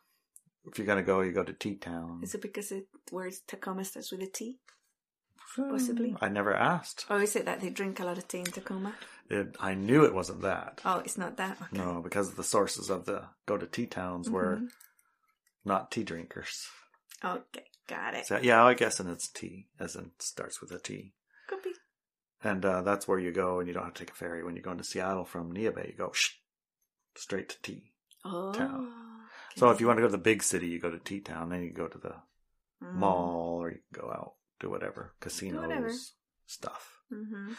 If 0.65 0.77
you're 0.77 0.85
gonna 0.88 1.01
go, 1.03 1.21
you 1.21 1.31
go 1.31 1.44
to 1.44 1.53
T 1.53 1.75
Town. 1.75 2.19
is 2.23 2.35
it 2.35 2.41
because 2.41 2.69
the 2.69 2.85
word 3.12 3.33
Tacoma 3.47 3.83
starts 3.85 4.12
with 4.12 4.21
a 4.21 4.27
T? 4.27 4.59
possibly? 5.56 6.15
I 6.21 6.27
never 6.29 6.53
asked. 6.53 7.06
Oh, 7.09 7.17
is 7.17 7.35
it 7.35 7.45
that 7.45 7.62
they 7.62 7.69
drink 7.69 8.00
a 8.01 8.06
lot 8.06 8.17
of 8.17 8.27
tea 8.27 8.39
in 8.39 8.45
Tacoma? 8.45 8.94
It, 9.29 9.56
I 9.59 9.73
knew 9.73 10.03
it 10.03 10.13
wasn't 10.13 10.41
that. 10.41 10.81
Oh, 10.83 11.00
it's 11.00 11.17
not 11.17 11.38
that. 11.38 11.57
Okay. 11.62 11.77
No, 11.77 12.01
because 12.01 12.33
the 12.33 12.44
sources 12.44 12.89
of 12.89 13.06
the 13.06 13.23
go 13.45 13.57
to 13.57 13.65
tea 13.65 13.85
towns 13.88 14.29
were 14.29 14.57
Mhm. 14.57 14.69
not 15.63 15.91
tea 15.91 16.03
drinkers. 16.03 16.67
Okay, 17.25 17.63
got 17.88 18.13
it. 18.13 18.25
So 18.27 18.39
yeah, 18.42 18.63
I 18.63 18.74
guess 18.75 19.00
and 19.00 19.10
it's 19.10 19.27
tea, 19.27 19.68
as 19.80 19.95
in 19.95 20.12
starts 20.19 20.62
with 20.62 20.72
a 20.72 20.80
T. 20.80 21.13
Could 21.50 21.63
be. 21.63 21.72
And 22.44 22.63
uh, 22.63 22.81
that's 22.83 23.07
where 23.07 23.18
you 23.19 23.31
go, 23.31 23.60
and 23.60 23.68
you 23.68 23.74
don't 23.74 23.86
have 23.86 23.94
to 23.95 24.00
take 24.00 24.12
a 24.12 24.16
ferry. 24.16 24.44
When 24.44 24.56
you're 24.56 24.63
going 24.63 24.77
to 24.77 24.83
Seattle 24.83 25.25
from 25.25 25.51
Neah 25.51 25.72
Bay, 25.74 25.88
you 25.92 25.98
go 25.98 26.12
shh, 26.13 26.31
straight 27.16 27.50
to 27.50 27.62
T. 27.63 27.92
Oh. 28.24 28.51
Town. 28.54 28.92
So 29.56 29.69
if 29.69 29.80
you 29.80 29.88
want 29.88 29.98
to 29.98 30.01
go 30.01 30.07
to 30.07 30.12
the 30.12 30.18
big 30.18 30.44
city, 30.44 30.68
you 30.68 30.80
go 30.80 30.92
to 30.92 31.00
T 31.00 31.19
Town. 31.22 31.50
Then 31.50 31.63
you 31.63 31.72
go 31.72 31.88
to 31.88 31.98
the 31.98 32.16
Mm. 32.83 32.95
mall, 32.95 33.62
or 33.62 33.72
you 33.72 33.77
can 33.94 34.01
go 34.04 34.12
out 34.12 34.33
do 34.60 34.69
whatever 34.69 35.13
casinos 35.22 35.62
whatever. 35.62 35.92
stuff. 36.45 37.00
Mm-hmm. 37.12 37.54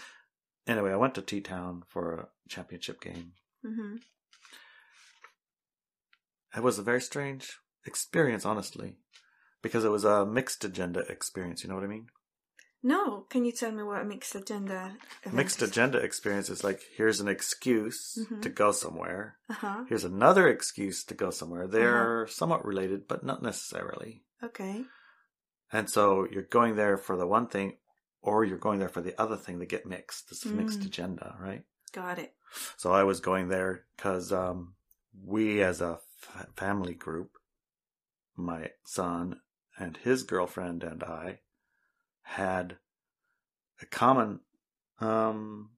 Anyway, 0.67 0.93
I 0.93 0.97
went 0.97 1.15
to 1.15 1.23
T 1.23 1.41
Town 1.41 1.85
for 1.89 2.15
a 2.15 2.29
championship 2.51 3.01
game. 3.01 3.33
Mm-hmm. 3.65 3.97
It 6.55 6.63
was 6.63 6.79
a 6.79 6.83
very 6.83 7.01
strange 7.01 7.59
experience, 7.87 8.45
honestly, 8.45 8.97
because 9.67 9.85
it 9.85 9.91
was 9.91 10.05
a 10.05 10.25
mixed 10.27 10.65
agenda 10.65 11.01
experience. 11.01 11.63
You 11.63 11.69
know 11.69 11.75
what 11.77 11.85
I 11.85 11.89
mean? 11.89 12.07
No, 12.83 13.23
can 13.31 13.45
you 13.45 13.53
tell 13.53 13.73
me 13.73 13.83
what 13.83 14.01
a 14.01 14.05
mixed 14.05 14.35
agenda? 14.35 14.97
Mixed 15.33 15.61
agenda 15.63 15.99
experience 15.99 16.49
is 16.51 16.63
like 16.63 16.81
here's 16.97 17.21
an 17.21 17.27
excuse 17.29 18.17
Mhm. 18.21 18.43
to 18.43 18.49
go 18.49 18.71
somewhere. 18.71 19.39
Uh 19.49 19.55
huh. 19.55 19.85
Here's 19.89 20.05
another 20.05 20.46
excuse 20.49 21.03
to 21.05 21.15
go 21.15 21.31
somewhere. 21.31 21.67
They're 21.67 22.23
Uh-huh. 22.25 22.32
somewhat 22.32 22.65
related, 22.65 23.08
but 23.08 23.25
not 23.25 23.43
necessarily. 23.43 24.23
Okay. 24.43 24.85
And 25.73 25.91
so 25.91 26.29
you're 26.31 26.43
going 26.58 26.77
there 26.77 26.96
for 26.96 27.17
the 27.17 27.27
one 27.27 27.49
thing, 27.49 27.79
or 28.23 28.44
you're 28.44 28.58
going 28.67 28.79
there 28.79 28.89
for 28.96 29.01
the 29.01 29.20
other 29.20 29.37
thing. 29.37 29.58
They 29.58 29.67
get 29.67 29.87
mixed. 29.87 30.29
This 30.29 30.46
is 30.46 30.53
mixed 30.53 30.81
Mm. 30.81 30.87
agenda, 30.87 31.37
right? 31.41 31.65
Got 31.93 32.19
it. 32.20 32.35
So 32.77 32.93
I 32.93 33.03
was 33.03 33.19
going 33.20 33.49
there 33.49 33.85
because 33.96 34.31
um, 34.32 34.77
we, 35.25 35.61
as 35.63 35.81
a 35.81 35.99
f- 36.23 36.46
family 36.55 36.94
group, 36.94 37.31
my 38.37 38.70
son 38.85 39.41
and 39.79 39.97
his 39.99 40.23
girlfriend 40.23 40.83
and 40.83 41.03
I, 41.03 41.41
had 42.23 42.77
a 43.81 43.87
common 43.87 44.41
um, 45.01 45.71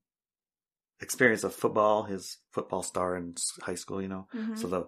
experience 1.00 1.44
of 1.44 1.54
football. 1.54 2.04
His 2.04 2.38
football 2.50 2.82
star 2.82 3.16
in 3.16 3.34
high 3.62 3.74
school, 3.74 4.00
you 4.00 4.08
know. 4.08 4.26
Mhm. 4.34 4.58
So 4.58 4.68
the 4.68 4.86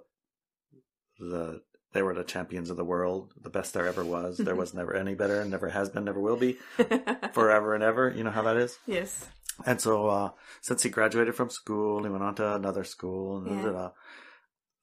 the 1.19 1.63
they 1.93 2.03
were 2.03 2.15
the 2.15 2.23
champions 2.25 2.71
of 2.71 2.77
the 2.77 2.85
world, 2.85 3.35
the 3.41 3.51
best 3.51 3.75
there 3.75 3.87
ever 3.89 4.05
was. 4.05 4.39
There 4.39 4.55
was 4.55 4.73
never 4.73 4.95
any 4.95 5.15
better, 5.17 5.45
never 5.45 5.69
has 5.71 5.91
been, 5.91 6.05
never 6.05 6.21
will 6.21 6.37
be, 6.37 6.57
forever 7.33 7.75
and 7.75 7.83
ever. 7.83 8.11
You 8.17 8.23
know 8.25 8.31
how 8.31 8.43
that 8.43 8.57
is. 8.57 8.79
yes. 8.87 9.27
And 9.67 9.79
so, 9.81 10.07
uh, 10.07 10.31
since 10.63 10.83
he 10.85 10.89
graduated 10.89 11.35
from 11.35 11.51
school, 11.51 12.03
he 12.05 12.09
went 12.09 12.23
on 12.23 12.35
to 12.37 12.55
another 12.55 12.85
school, 12.85 13.45
and 13.45 13.63
Yeah. 13.75 13.89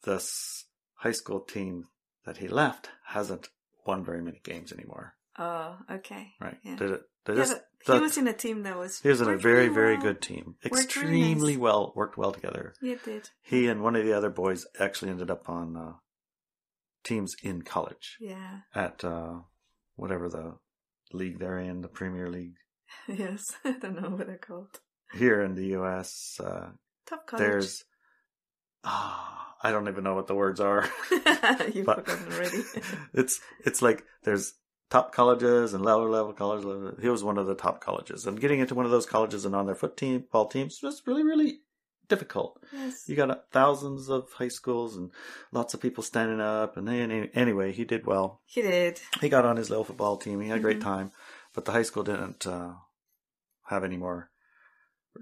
this 0.04 0.66
high 0.96 1.14
school 1.14 1.40
team 1.40 1.88
that 2.26 2.38
he 2.38 2.48
left 2.48 2.90
hasn't 3.06 3.50
won 3.88 4.03
very 4.06 4.22
many 4.22 4.39
games 4.44 4.72
anymore. 4.72 5.15
Oh, 5.39 5.77
okay. 5.91 6.34
Right? 6.41 6.58
Yeah. 6.63 6.77
Yeah, 6.79 7.36
just, 7.36 7.58
he 7.86 7.91
was 8.00 8.17
in 8.17 8.27
a 8.27 8.34
team 8.34 8.63
that 8.63 8.77
was. 8.77 9.01
he 9.01 9.10
was 9.10 9.20
in 9.22 9.29
a 9.29 9.38
very, 9.38 9.67
very 9.67 9.96
well. 9.96 10.03
good 10.03 10.22
team. 10.22 10.56
really 10.63 10.82
Extremely 10.84 11.51
nice. 11.53 11.58
well, 11.60 11.94
worked 11.96 12.17
well 12.17 12.32
together. 12.32 12.74
Yeah, 12.82 12.94
it 12.94 13.03
did. 13.06 13.29
He 13.44 13.67
and 13.67 13.82
one 13.84 13.96
of 13.96 14.06
the 14.06 14.13
other 14.13 14.29
boys 14.29 14.65
actually 14.79 15.12
ended 15.12 15.29
up 15.29 15.48
on 15.50 15.75
uh, 15.77 15.91
teams 17.03 17.36
in 17.44 17.62
college 17.63 18.17
Yeah. 18.20 18.60
at 18.74 19.03
uh, 19.03 19.39
whatever 19.96 20.29
the 20.29 20.56
league 21.12 21.39
they're 21.39 21.60
in, 21.60 21.82
the 21.82 21.88
Premier 21.89 22.29
League. 22.29 22.56
Yes. 23.08 23.51
I 23.65 23.72
don't 23.74 24.01
know 24.01 24.10
what 24.10 24.27
they're 24.27 24.38
called. 24.38 24.79
Here 25.13 25.41
in 25.41 25.56
the 25.56 25.67
U.S., 25.67 26.39
uh, 26.44 26.70
Top 27.06 27.27
college. 27.27 27.39
there's 27.46 27.84
ah, 28.84 29.56
I 29.62 29.72
don't 29.72 29.88
even 29.88 30.04
know 30.04 30.16
what 30.16 30.28
the 30.28 30.36
words 30.36 30.60
are. 30.60 30.90
You've 31.12 31.86
forgotten 31.86 32.34
already. 32.34 32.64
it's 33.14 33.40
it's 33.66 33.82
like 33.82 34.04
there's 34.24 34.54
top 34.90 35.14
colleges 35.14 35.74
and 35.74 35.84
lower 35.84 36.10
level 36.10 36.34
colleges. 36.34 37.00
He 37.02 37.10
was 37.10 37.24
one 37.24 37.38
of 37.38 37.48
the 37.48 37.56
top 37.56 37.82
colleges, 37.82 38.26
and 38.26 38.40
getting 38.40 38.60
into 38.60 38.76
one 38.76 38.86
of 38.86 38.92
those 38.92 39.06
colleges 39.06 39.46
and 39.46 39.56
on 39.56 39.66
their 39.66 39.76
football 39.76 40.48
teams 40.48 40.82
was 40.82 41.02
really 41.06 41.24
really 41.24 41.60
difficult. 42.08 42.64
Yes. 42.72 43.04
You 43.10 43.18
got 43.18 43.32
uh, 43.32 43.36
thousands 43.52 44.10
of 44.10 44.32
high 44.32 44.48
schools 44.48 44.96
and 44.96 45.12
lots 45.52 45.74
of 45.74 45.82
people 45.82 46.04
standing 46.04 46.40
up. 46.40 46.78
And 46.78 46.88
then, 46.88 47.12
anyway, 47.34 47.74
he 47.74 47.84
did 47.84 48.06
well. 48.06 48.40
He 48.46 48.62
did. 48.62 49.02
He 49.20 49.28
got 49.28 49.44
on 49.44 49.58
his 49.58 49.70
little 49.70 49.84
football 49.84 50.16
team. 50.16 50.40
He 50.40 50.48
had 50.48 50.60
a 50.60 50.62
great 50.62 50.80
Mhm. 50.80 50.84
time. 50.84 51.12
But 51.54 51.66
the 51.66 51.74
high 51.74 51.82
school 51.82 52.04
didn't 52.04 52.48
uh, 52.48 52.76
have 53.66 53.84
any 53.84 53.98
more 53.98 54.30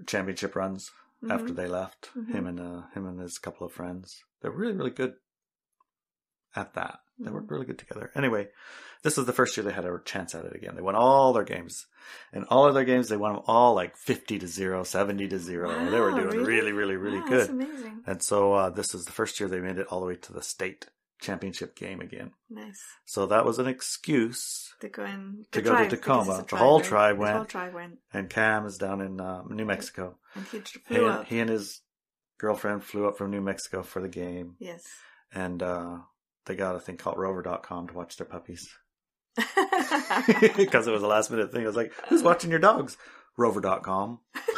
championship 0.06 0.54
runs 0.54 0.92
after 1.30 1.52
Mhm. 1.52 1.56
they 1.56 1.66
left. 1.68 2.10
Mhm. 2.16 2.28
Him 2.32 2.46
and 2.46 2.60
uh, 2.60 2.82
him 2.94 3.06
and 3.06 3.20
his 3.20 3.38
couple 3.38 3.66
of 3.66 3.72
friends. 3.72 4.22
They're 4.40 4.50
really 4.50 4.74
really 4.74 4.90
good 4.90 5.14
at 6.54 6.74
that. 6.74 7.00
They 7.18 7.30
Mhm. 7.30 7.34
work 7.34 7.50
really 7.50 7.66
good 7.66 7.78
together. 7.78 8.10
Anyway, 8.14 8.48
this 9.02 9.16
was 9.16 9.26
the 9.26 9.32
first 9.32 9.56
year 9.56 9.64
they 9.64 9.72
had 9.72 9.84
a 9.86 9.98
chance 10.04 10.34
at 10.34 10.44
it 10.44 10.54
again. 10.54 10.74
They 10.74 10.82
won 10.82 10.94
all 10.94 11.32
their 11.32 11.44
games, 11.44 11.86
and 12.32 12.44
all 12.50 12.66
of 12.66 12.74
their 12.74 12.84
games 12.84 13.08
they 13.08 13.16
won 13.16 13.34
them 13.34 13.42
all 13.46 13.74
like 13.74 13.96
fifty 13.96 14.38
to 14.38 14.46
zero, 14.46 14.82
70 14.84 15.26
to 15.28 15.38
zero. 15.38 15.68
they 15.90 16.00
were 16.00 16.12
doing 16.12 16.26
really? 16.44 16.44
really 16.44 16.72
really 16.72 16.96
really 16.96 17.20
Wow, 17.20 17.26
good. 17.28 17.38
That's 17.40 17.50
amazing. 17.50 18.02
And 18.06 18.22
so 18.22 18.52
uh, 18.54 18.70
this 18.70 18.94
is 18.94 19.04
the 19.04 19.12
first 19.12 19.38
year 19.40 19.48
they 19.48 19.60
made 19.60 19.78
it 19.78 19.86
all 19.88 20.00
the 20.00 20.06
way 20.06 20.16
to 20.16 20.32
the 20.32 20.42
state 20.42 20.88
championship 21.20 21.74
game 21.76 22.00
again. 22.00 22.32
Nice. 22.50 22.82
So 23.04 23.26
that 23.26 23.44
was 23.44 23.58
an 23.58 23.66
excuse. 23.66 24.74
To 24.80 24.88
go 24.88 25.02
and 25.04 25.44
To 25.52 25.62
go 25.62 25.70
to 25.70 25.76
tribe, 25.76 25.90
because 25.90 26.26
Tacoma. 26.26 26.44
The 26.48 26.56
whole 26.56 26.78
right? 26.80 26.86
tribe 26.88 27.18
went. 27.18 27.32
The 27.32 27.36
whole 27.38 27.44
tribe 27.46 27.74
went, 27.74 27.98
And 28.12 28.28
Cam 28.30 28.66
is 28.66 28.78
down 28.78 29.00
in 29.00 29.20
uh, 29.20 29.42
New 29.48 29.64
Mexico. 29.64 30.18
and 30.34 30.44
he 30.46 30.58
dr- 30.58 30.72
He 30.88 30.94
flew 30.94 31.06
and, 31.06 31.14
up. 31.18 31.26
he 31.26 31.38
and 31.40 31.50
his 31.50 31.80
girlfriend 32.38 32.84
flew 32.84 33.06
up 33.08 33.16
from 33.18 33.30
New 33.30 33.40
Mexico 33.40 33.82
for 33.82 34.00
the 34.02 34.08
game. 34.08 34.56
Yes. 34.58 34.84
And 35.32 35.62
uh, 35.62 35.98
they 36.44 36.54
got 36.54 36.76
a 36.76 36.80
thing 36.80 36.96
called 36.96 37.18
rover.com 37.18 37.88
to 37.88 37.94
watch 37.94 38.16
their 38.16 38.26
puppies. 38.26 38.68
Because 40.56 40.86
it 40.86 40.92
was 40.92 41.02
a 41.02 41.06
last 41.06 41.30
minute 41.30 41.52
thing. 41.52 41.62
I 41.62 41.66
was 41.66 41.76
like, 41.76 41.92
who's 42.08 42.22
watching 42.22 42.50
your 42.50 42.58
dogs? 42.58 42.96
Rover.com. 43.36 44.20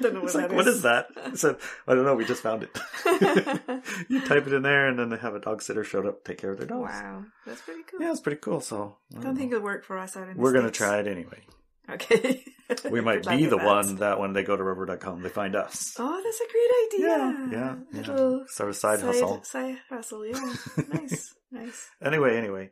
don't 0.00 0.14
know 0.14 0.20
what 0.22 0.34
like, 0.34 0.50
is. 0.50 0.52
what 0.52 0.68
is 0.68 0.82
that? 0.82 1.06
I 1.16 1.34
said, 1.34 1.56
I 1.86 1.94
don't 1.94 2.04
know. 2.04 2.14
We 2.14 2.24
just 2.24 2.42
found 2.42 2.62
it. 2.62 2.78
you 4.08 4.20
type 4.20 4.46
it 4.46 4.52
in 4.52 4.62
there, 4.62 4.88
and 4.88 4.98
then 4.98 5.08
they 5.08 5.16
have 5.16 5.34
a 5.34 5.40
dog 5.40 5.62
sitter 5.62 5.84
showed 5.84 6.06
up 6.06 6.24
to 6.24 6.30
take 6.32 6.38
care 6.38 6.52
of 6.52 6.58
their 6.58 6.66
dogs. 6.66 6.92
wow, 6.92 7.24
that's 7.46 7.62
pretty 7.62 7.82
cool. 7.90 8.00
Yeah, 8.00 8.10
it's 8.10 8.20
pretty 8.20 8.40
cool. 8.40 8.60
So 8.60 8.96
I 9.12 9.14
don't 9.14 9.24
don't 9.24 9.36
think 9.36 9.52
it'll 9.52 9.64
work 9.64 9.84
for 9.84 9.98
us 9.98 10.16
out 10.16 10.28
in 10.28 10.36
we're 10.36 10.52
gonna 10.52 10.68
States. 10.68 10.78
try 10.78 10.98
it 11.00 11.06
anyway. 11.06 11.40
Okay. 11.90 12.44
We 12.88 13.00
might 13.00 13.26
be 13.26 13.46
the 13.46 13.56
one 13.56 13.96
that 13.96 14.20
when 14.20 14.32
they 14.32 14.44
go 14.44 14.56
to 14.56 14.62
rover.com, 14.62 15.22
they 15.22 15.28
find 15.28 15.56
us. 15.56 15.96
Oh, 15.98 16.22
that's 16.22 16.40
a 16.40 16.52
great 16.52 16.70
idea. 16.86 17.08
yeah, 17.08 17.48
yeah, 17.50 17.74
yeah. 17.92 17.98
Little 18.12 18.44
Sort 18.46 18.68
of 18.68 18.76
side, 18.76 19.00
hustle. 19.00 19.42
Side 19.42 19.78
hustle, 19.88 20.24
yeah. 20.24 20.54
nice, 20.88 21.34
nice. 21.50 21.88
Anyway, 22.00 22.36
anyway. 22.36 22.70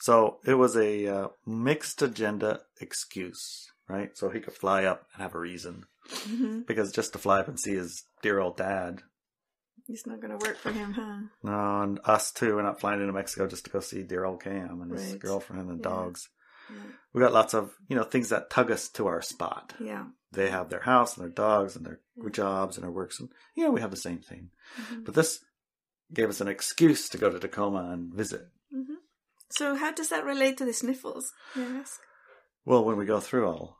So 0.00 0.38
it 0.44 0.54
was 0.54 0.76
a 0.76 1.06
uh, 1.06 1.28
mixed 1.46 2.02
agenda 2.02 2.62
excuse, 2.80 3.70
right? 3.90 4.16
So 4.16 4.30
he 4.30 4.40
could 4.40 4.54
fly 4.54 4.84
up 4.84 5.06
and 5.14 5.22
have 5.22 5.34
a 5.34 5.38
reason. 5.38 5.84
hmm 6.24 6.60
Because 6.66 6.92
just 6.92 7.12
to 7.12 7.18
fly 7.18 7.40
up 7.40 7.48
and 7.48 7.58
see 7.58 7.74
his 7.74 8.04
dear 8.22 8.38
old 8.40 8.56
dad, 8.56 9.02
It's 9.88 10.06
not 10.06 10.20
going 10.20 10.38
to 10.38 10.46
work 10.46 10.56
for 10.58 10.70
him, 10.72 10.92
huh? 10.92 11.18
no, 11.42 11.82
and 11.82 12.00
us 12.04 12.30
too, 12.32 12.54
we're 12.56 12.62
not 12.62 12.80
flying 12.80 13.00
into 13.00 13.12
Mexico 13.12 13.46
just 13.46 13.64
to 13.64 13.70
go 13.70 13.80
see 13.80 14.02
dear 14.02 14.24
old 14.24 14.42
Cam 14.42 14.80
and 14.82 14.92
his 14.92 15.14
girlfriend 15.16 15.68
and 15.70 15.80
Yeah. 15.80 15.88
dogs. 15.90 16.28
Yeah. 16.70 16.76
We 17.12 17.20
got 17.20 17.32
lots 17.32 17.54
of, 17.54 17.74
you 17.88 17.96
know, 17.96 18.04
things 18.04 18.28
that 18.28 18.50
tug 18.50 18.70
us 18.70 18.88
to 18.90 19.08
our 19.08 19.20
spot. 19.22 19.74
Yeah. 19.80 20.06
They 20.32 20.48
have 20.50 20.68
their 20.70 20.82
house 20.82 21.16
and 21.16 21.24
their 21.24 21.32
dogs 21.34 21.74
and 21.74 21.84
their 21.84 22.00
Yeah. 22.14 22.28
jobs 22.30 22.76
and 22.76 22.84
their 22.84 22.92
works. 22.92 23.18
And, 23.18 23.32
you 23.56 23.64
know, 23.64 23.72
we 23.72 23.80
have 23.80 23.90
the 23.90 23.96
same 23.96 24.20
thing. 24.20 24.52
Mhm. 24.76 25.04
But 25.04 25.14
this 25.14 25.42
gave 26.12 26.28
us 26.28 26.40
an 26.40 26.46
excuse 26.48 27.08
to 27.08 27.18
go 27.18 27.28
to 27.30 27.40
Tacoma 27.40 27.90
and 27.92 28.14
visit. 28.14 28.48
Mhm. 28.72 28.98
So, 29.48 29.74
how 29.74 29.90
does 29.90 30.08
that 30.10 30.24
relate 30.24 30.56
to 30.58 30.64
the 30.64 30.72
sniffles? 30.72 31.32
May 31.56 31.64
I 31.66 31.78
ask? 31.80 32.00
Well, 32.64 32.84
when 32.84 32.96
we 32.96 33.04
go 33.06 33.18
through, 33.18 33.48
I'll, 33.48 33.78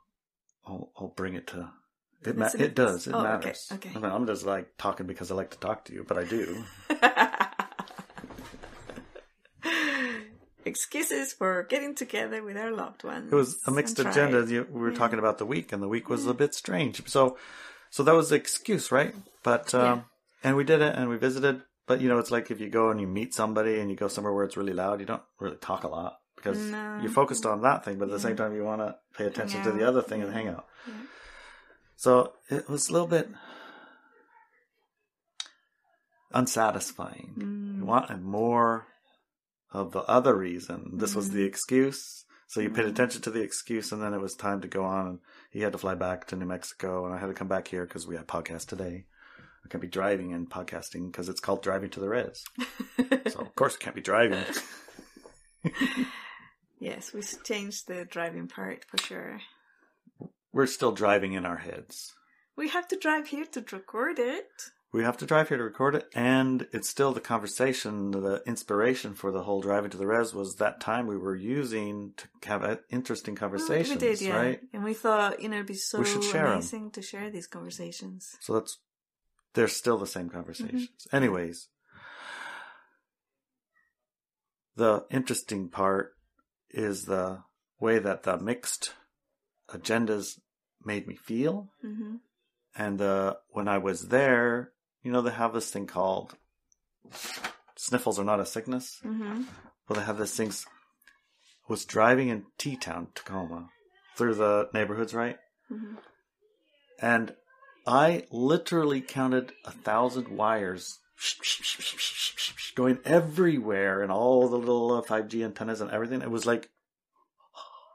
I'll, 0.66 0.92
I'll 0.98 1.08
bring 1.16 1.34
it 1.34 1.46
to. 1.48 1.70
It, 2.22 2.36
ma- 2.36 2.50
it 2.58 2.74
does. 2.74 3.06
It 3.06 3.14
oh, 3.14 3.20
okay, 3.20 3.28
matters. 3.28 3.68
okay. 3.72 3.90
I 3.94 3.98
mean, 3.98 4.12
I'm 4.12 4.26
just 4.26 4.44
like 4.44 4.76
talking 4.76 5.06
because 5.06 5.30
I 5.30 5.34
like 5.34 5.50
to 5.52 5.58
talk 5.58 5.86
to 5.86 5.94
you, 5.94 6.04
but 6.06 6.18
I 6.18 6.24
do. 6.24 6.64
Excuses 10.66 11.32
for 11.32 11.62
getting 11.70 11.94
together 11.94 12.42
with 12.42 12.58
our 12.58 12.70
loved 12.70 13.02
ones. 13.02 13.32
It 13.32 13.34
was 13.34 13.58
a 13.66 13.70
mixed 13.70 13.98
agenda. 13.98 14.44
You, 14.46 14.66
we 14.70 14.80
were 14.80 14.90
Yeah. 14.92 14.98
talking 14.98 15.18
about 15.18 15.38
the 15.38 15.46
week, 15.46 15.72
and 15.72 15.82
the 15.82 15.88
week 15.88 16.10
was 16.10 16.26
Yeah. 16.26 16.32
a 16.32 16.34
bit 16.34 16.54
strange. 16.54 17.08
So, 17.08 17.38
so 17.88 18.02
that 18.02 18.14
was 18.14 18.28
the 18.28 18.36
excuse, 18.36 18.92
right? 18.92 19.14
But 19.42 19.74
um, 19.74 19.82
Yeah. 19.82 20.00
and 20.44 20.56
we 20.56 20.64
did 20.64 20.82
it, 20.82 20.94
and 20.94 21.08
we 21.08 21.16
visited. 21.16 21.62
But 21.86 22.02
you 22.02 22.08
know, 22.08 22.18
it's 22.18 22.30
like 22.30 22.50
if 22.50 22.60
you 22.60 22.68
go 22.68 22.90
and 22.90 23.00
you 23.00 23.06
meet 23.06 23.32
somebody, 23.34 23.80
and 23.80 23.90
you 23.90 23.96
go 23.96 24.08
somewhere 24.08 24.34
where 24.34 24.44
it's 24.44 24.56
really 24.58 24.74
loud, 24.74 25.00
you 25.00 25.06
don't 25.06 25.22
really 25.40 25.56
talk 25.56 25.84
a 25.84 25.88
lot 25.88 26.18
because 26.42 26.58
No. 26.58 26.98
you're 27.02 27.10
focused 27.10 27.44
on 27.46 27.62
that 27.62 27.84
thing. 27.84 27.98
But 27.98 28.06
at 28.06 28.12
the 28.12 28.20
same 28.20 28.36
time, 28.36 28.54
you 28.54 28.64
want 28.64 28.80
to 28.80 28.96
pay 29.16 29.26
attention 29.26 29.62
to 29.64 29.72
the 29.72 29.86
other 29.86 30.02
thing 30.02 30.22
and 30.22 30.32
hang 30.32 30.48
out. 30.48 30.66
So 31.96 32.32
it 32.48 32.68
was 32.68 32.88
a 32.88 32.92
little 32.92 33.06
bit 33.08 33.28
unsatisfying. 36.32 37.34
Mm. 37.38 37.78
You 37.78 37.84
wanted 37.84 38.22
more 38.22 38.86
of 39.72 39.92
the 39.92 40.00
other 40.02 40.34
reason. 40.36 40.92
This 40.98 41.14
was 41.14 41.30
the 41.30 41.40
Mhm. 41.44 41.48
excuse. 41.48 42.24
So 42.48 42.60
you 42.60 42.70
paid 42.70 42.86
Mhm. 42.86 42.90
attention 42.90 43.22
to 43.22 43.30
the 43.30 43.42
excuse, 43.42 43.92
and 43.92 44.02
then 44.02 44.14
it 44.14 44.20
was 44.20 44.34
time 44.34 44.60
to 44.62 44.68
go 44.68 44.84
on. 44.84 45.06
And 45.06 45.18
he 45.50 45.60
had 45.60 45.72
to 45.72 45.78
fly 45.78 45.94
back 45.94 46.26
to 46.28 46.36
New 46.36 46.46
Mexico, 46.46 47.04
and 47.06 47.14
I 47.14 47.18
had 47.18 47.26
to 47.28 47.34
come 47.34 47.46
back 47.48 47.68
here 47.68 47.84
because 47.86 48.06
we 48.06 48.16
had 48.16 48.26
podcast 48.26 48.66
today. 48.66 49.06
I 49.64 49.68
can't 49.68 49.82
be 49.82 49.88
driving 49.88 50.32
and 50.32 50.48
podcasting 50.50 51.12
because 51.12 51.28
it's 51.28 51.38
called 51.40 51.62
driving 51.62 51.90
to 51.90 52.00
the 52.00 52.08
res. 52.08 52.42
So 53.28 53.40
of 53.40 53.54
course, 53.54 53.76
I 53.76 53.78
can't 53.78 53.94
be 53.94 54.00
driving. 54.02 54.44
yes, 56.80 57.12
we 57.12 57.22
changed 57.44 57.86
the 57.86 58.04
driving 58.04 58.48
part 58.48 58.84
for 58.86 58.98
sure. 58.98 59.40
We're 60.52 60.66
still 60.66 60.92
driving 60.92 61.34
in 61.34 61.46
our 61.46 61.58
heads. 61.58 62.14
We 62.56 62.68
have 62.70 62.88
to 62.88 62.96
drive 62.96 63.28
here 63.28 63.44
to 63.46 63.64
record 63.72 64.18
it. 64.18 64.50
We 64.92 65.04
have 65.04 65.16
to 65.18 65.26
drive 65.26 65.48
here 65.48 65.58
to 65.58 65.62
record 65.62 65.94
it, 65.94 66.08
and 66.16 66.66
it's 66.72 66.88
still 66.88 67.12
the 67.12 67.20
conversation. 67.20 68.10
The 68.10 68.42
inspiration 68.44 69.14
for 69.14 69.30
the 69.30 69.44
whole 69.44 69.60
driving 69.60 69.90
to 69.90 69.96
the 69.96 70.06
res 70.06 70.34
was 70.34 70.56
that 70.56 70.80
time 70.80 71.06
we 71.06 71.16
were 71.16 71.36
using 71.36 72.12
to 72.16 72.48
have 72.48 72.64
uh, 72.64 72.76
interesting 72.90 73.36
conversations, 73.36 74.02
we 74.02 74.08
did, 74.08 74.20
yeah. 74.20 74.36
right? 74.36 74.60
And 74.72 74.82
we 74.82 74.94
thought, 74.94 75.40
you 75.40 75.48
know, 75.48 75.56
it'd 75.56 75.68
be 75.68 75.74
so 75.74 76.00
We 76.00 76.06
should 76.06 76.24
share 76.24 76.46
'em. 76.46 76.54
amazing 76.54 76.90
to 76.92 77.02
share 77.02 77.30
these 77.30 77.46
conversations. 77.46 78.36
So 78.40 78.54
that's 78.54 78.78
they're 79.54 79.68
still 79.68 79.96
the 79.96 80.08
same 80.08 80.28
conversations. 80.28 80.88
Mm-hmm. 80.88 81.16
Anyways, 81.16 81.68
the 84.74 85.04
interesting 85.08 85.68
part 85.68 86.16
is 86.72 87.04
the 87.04 87.42
way 87.78 87.98
that 87.98 88.22
the 88.24 88.38
mixed 88.38 88.94
agendas 89.70 90.38
made 90.84 91.06
me 91.06 91.16
feel, 91.16 91.68
hmm 91.82 92.16
and 92.76 93.00
uh, 93.02 93.34
when 93.50 93.66
I 93.66 93.78
was 93.78 94.08
there, 94.08 94.70
you 95.02 95.10
know, 95.10 95.22
they 95.22 95.32
have 95.32 95.52
this 95.52 95.70
thing 95.72 95.86
called 95.88 96.36
sniffles 97.76 98.18
are 98.18 98.24
not 98.24 98.40
a 98.40 98.46
sickness. 98.46 98.98
hmm 99.02 99.42
Well, 99.88 99.98
they 99.98 100.04
have 100.06 100.18
this 100.18 100.36
thing. 100.36 100.52
Was 101.68 101.84
driving 101.84 102.28
in 102.28 102.46
T 102.58 102.76
Town, 102.76 103.08
Tacoma, 103.14 103.68
through 104.16 104.34
the 104.34 104.68
neighborhoods, 104.74 105.14
right? 105.14 105.38
hmm 105.68 105.94
and 107.02 107.34
I 107.86 108.24
literally 108.30 109.00
counted 109.00 109.52
a 109.64 109.70
thousand 109.70 110.28
wires 110.28 110.98
going 112.74 112.98
everywhere 113.04 114.02
and 114.02 114.10
all 114.12 114.48
the 114.48 114.56
little 114.56 114.92
uh, 114.92 115.02
5G 115.02 115.44
antennas 115.44 115.80
and 115.80 115.90
everything. 115.90 116.22
It 116.22 116.30
was 116.30 116.46
like, 116.46 116.68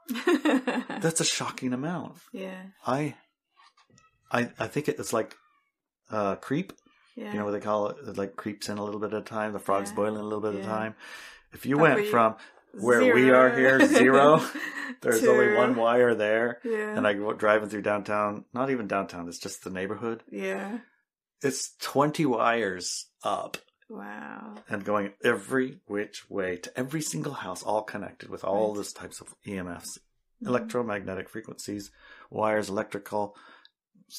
that's 0.26 1.20
a 1.20 1.24
shocking 1.24 1.72
amount. 1.72 2.16
yeah, 2.32 2.62
I, 2.86 3.14
I, 4.30 4.50
I 4.58 4.66
think 4.68 4.88
it's 4.88 5.12
like, 5.12 5.34
uh, 6.10 6.36
creep, 6.36 6.72
yeah. 7.16 7.32
you 7.32 7.38
know 7.38 7.44
what 7.44 7.50
they 7.52 7.60
call 7.60 7.88
it? 7.88 7.96
It 8.06 8.16
like 8.16 8.36
creeps 8.36 8.68
in 8.68 8.78
a 8.78 8.84
little 8.84 9.00
bit 9.00 9.12
at 9.12 9.18
a 9.20 9.24
time. 9.24 9.52
The 9.52 9.58
frog's 9.58 9.90
Yeah. 9.90 9.96
boiling 9.96 10.20
a 10.20 10.22
little 10.22 10.40
bit 10.40 10.54
at 10.54 10.60
a 10.60 10.64
time. 10.64 10.94
If 11.52 11.66
you 11.66 11.78
went 11.78 12.00
you? 12.04 12.10
from 12.10 12.36
where 12.74 13.12
we 13.14 13.30
are 13.30 13.50
here, 13.56 13.84
zero, 13.86 14.40
there's 15.00 15.24
only 15.24 15.54
one 15.56 15.74
wire 15.74 16.14
there. 16.14 16.60
Yeah, 16.64 16.96
And 16.96 17.06
I 17.06 17.14
go 17.14 17.32
driving 17.32 17.68
through 17.68 17.82
downtown, 17.82 18.44
not 18.54 18.70
even 18.70 18.86
downtown, 18.86 19.26
it's 19.28 19.38
just 19.38 19.64
the 19.64 19.70
neighborhood. 19.70 20.22
yeah. 20.30 20.78
It's 21.42 21.76
20 21.78 22.26
wires 22.26 23.06
up 23.22 23.56
Wow. 23.88 24.56
and 24.68 24.84
going 24.84 25.12
every 25.22 25.80
which 25.86 26.28
way 26.30 26.56
to 26.56 26.78
every 26.78 27.02
single 27.02 27.34
house, 27.34 27.62
all 27.62 27.82
connected 27.82 28.28
with 28.30 28.42
all 28.44 28.68
Right. 28.68 28.78
these 28.78 28.92
types 28.92 29.20
of 29.20 29.34
EMFs, 29.46 29.98
Mhm. 30.42 30.48
electromagnetic 30.48 31.28
frequencies, 31.28 31.90
wires, 32.30 32.68
electrical, 32.68 33.36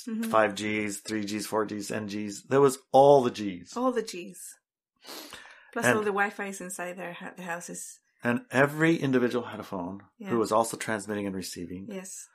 Mhm. 0.05 0.29
5Gs, 0.29 0.99
3Gs, 1.01 1.45
4Gs, 1.47 1.91
NGs. 1.91 2.43
There 2.43 2.61
was 2.61 2.79
all 2.91 3.23
the 3.23 3.31
Gs. 3.31 3.75
All 3.75 3.91
the 3.91 4.01
G's. 4.03 4.55
Plus 5.73 5.85
And- 5.85 5.97
all 5.97 6.03
the 6.03 6.11
Wi-Fi's 6.11 6.61
inside 6.61 6.97
their 6.97 7.17
the 7.35 7.43
houses. 7.43 7.99
And 8.23 8.45
every 8.51 8.95
individual 8.95 9.45
had 9.47 9.59
a 9.59 9.63
phone 9.63 10.03
Yeah. 10.17 10.29
who 10.29 10.37
was 10.39 10.51
also 10.51 10.75
transmitting 10.77 11.25
and 11.27 11.35
receiving. 11.35 11.87
Yes. 11.89 12.27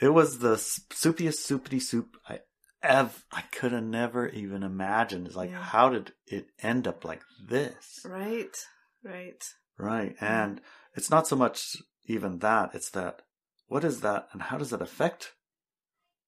It 0.00 0.10
was 0.10 0.38
the 0.38 0.56
soupiest 0.56 1.44
soupity 1.46 1.82
soup 1.82 2.16
I 2.28 2.40
ever, 2.82 3.12
I 3.32 3.42
could 3.42 3.72
have 3.72 3.84
never 3.84 4.28
even 4.28 4.62
imagined. 4.62 5.26
It's 5.26 5.36
like, 5.36 5.50
Yeah. 5.50 5.62
how 5.62 5.88
did 5.90 6.12
it 6.26 6.46
end 6.60 6.86
up 6.88 7.04
like 7.04 7.22
this? 7.46 8.00
Right. 8.04 8.56
Right. 9.02 9.42
Right. 9.78 10.16
And 10.20 10.60
it's 10.94 11.10
not 11.10 11.26
so 11.26 11.36
much 11.36 11.76
even 12.06 12.38
that, 12.40 12.74
it's 12.74 12.90
that 12.90 13.22
what 13.68 13.84
is 13.84 14.00
that 14.00 14.28
and 14.32 14.42
how 14.42 14.58
does 14.58 14.70
that 14.70 14.82
affect 14.82 15.32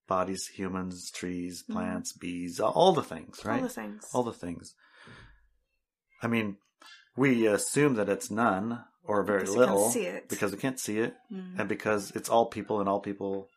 bodies, 0.07 0.47
humans, 0.47 1.11
trees, 1.11 1.63
plants, 1.63 2.13
bees, 2.13 2.59
all 2.59 2.93
the 2.93 3.03
things, 3.03 3.43
right? 3.45 3.61
All 3.61 3.67
the 3.67 3.73
things. 3.73 4.09
All 4.13 4.23
the 4.23 4.33
things. 4.33 4.73
I 6.21 6.27
mean, 6.27 6.57
we 7.15 7.45
assume 7.47 7.95
that 7.95 8.09
it's 8.09 8.31
none 8.31 8.83
or 9.03 9.23
very 9.23 9.41
Because 9.41 9.55
little 9.55 9.93
because 10.29 10.51
we 10.51 10.57
can't 10.57 10.79
see 10.79 10.99
it 10.99 11.15
Mm. 11.31 11.59
and 11.59 11.69
because 11.69 12.11
it's 12.11 12.29
all 12.29 12.45
people 12.47 12.79
and 12.79 12.87
all 12.89 12.99
people 13.01 13.49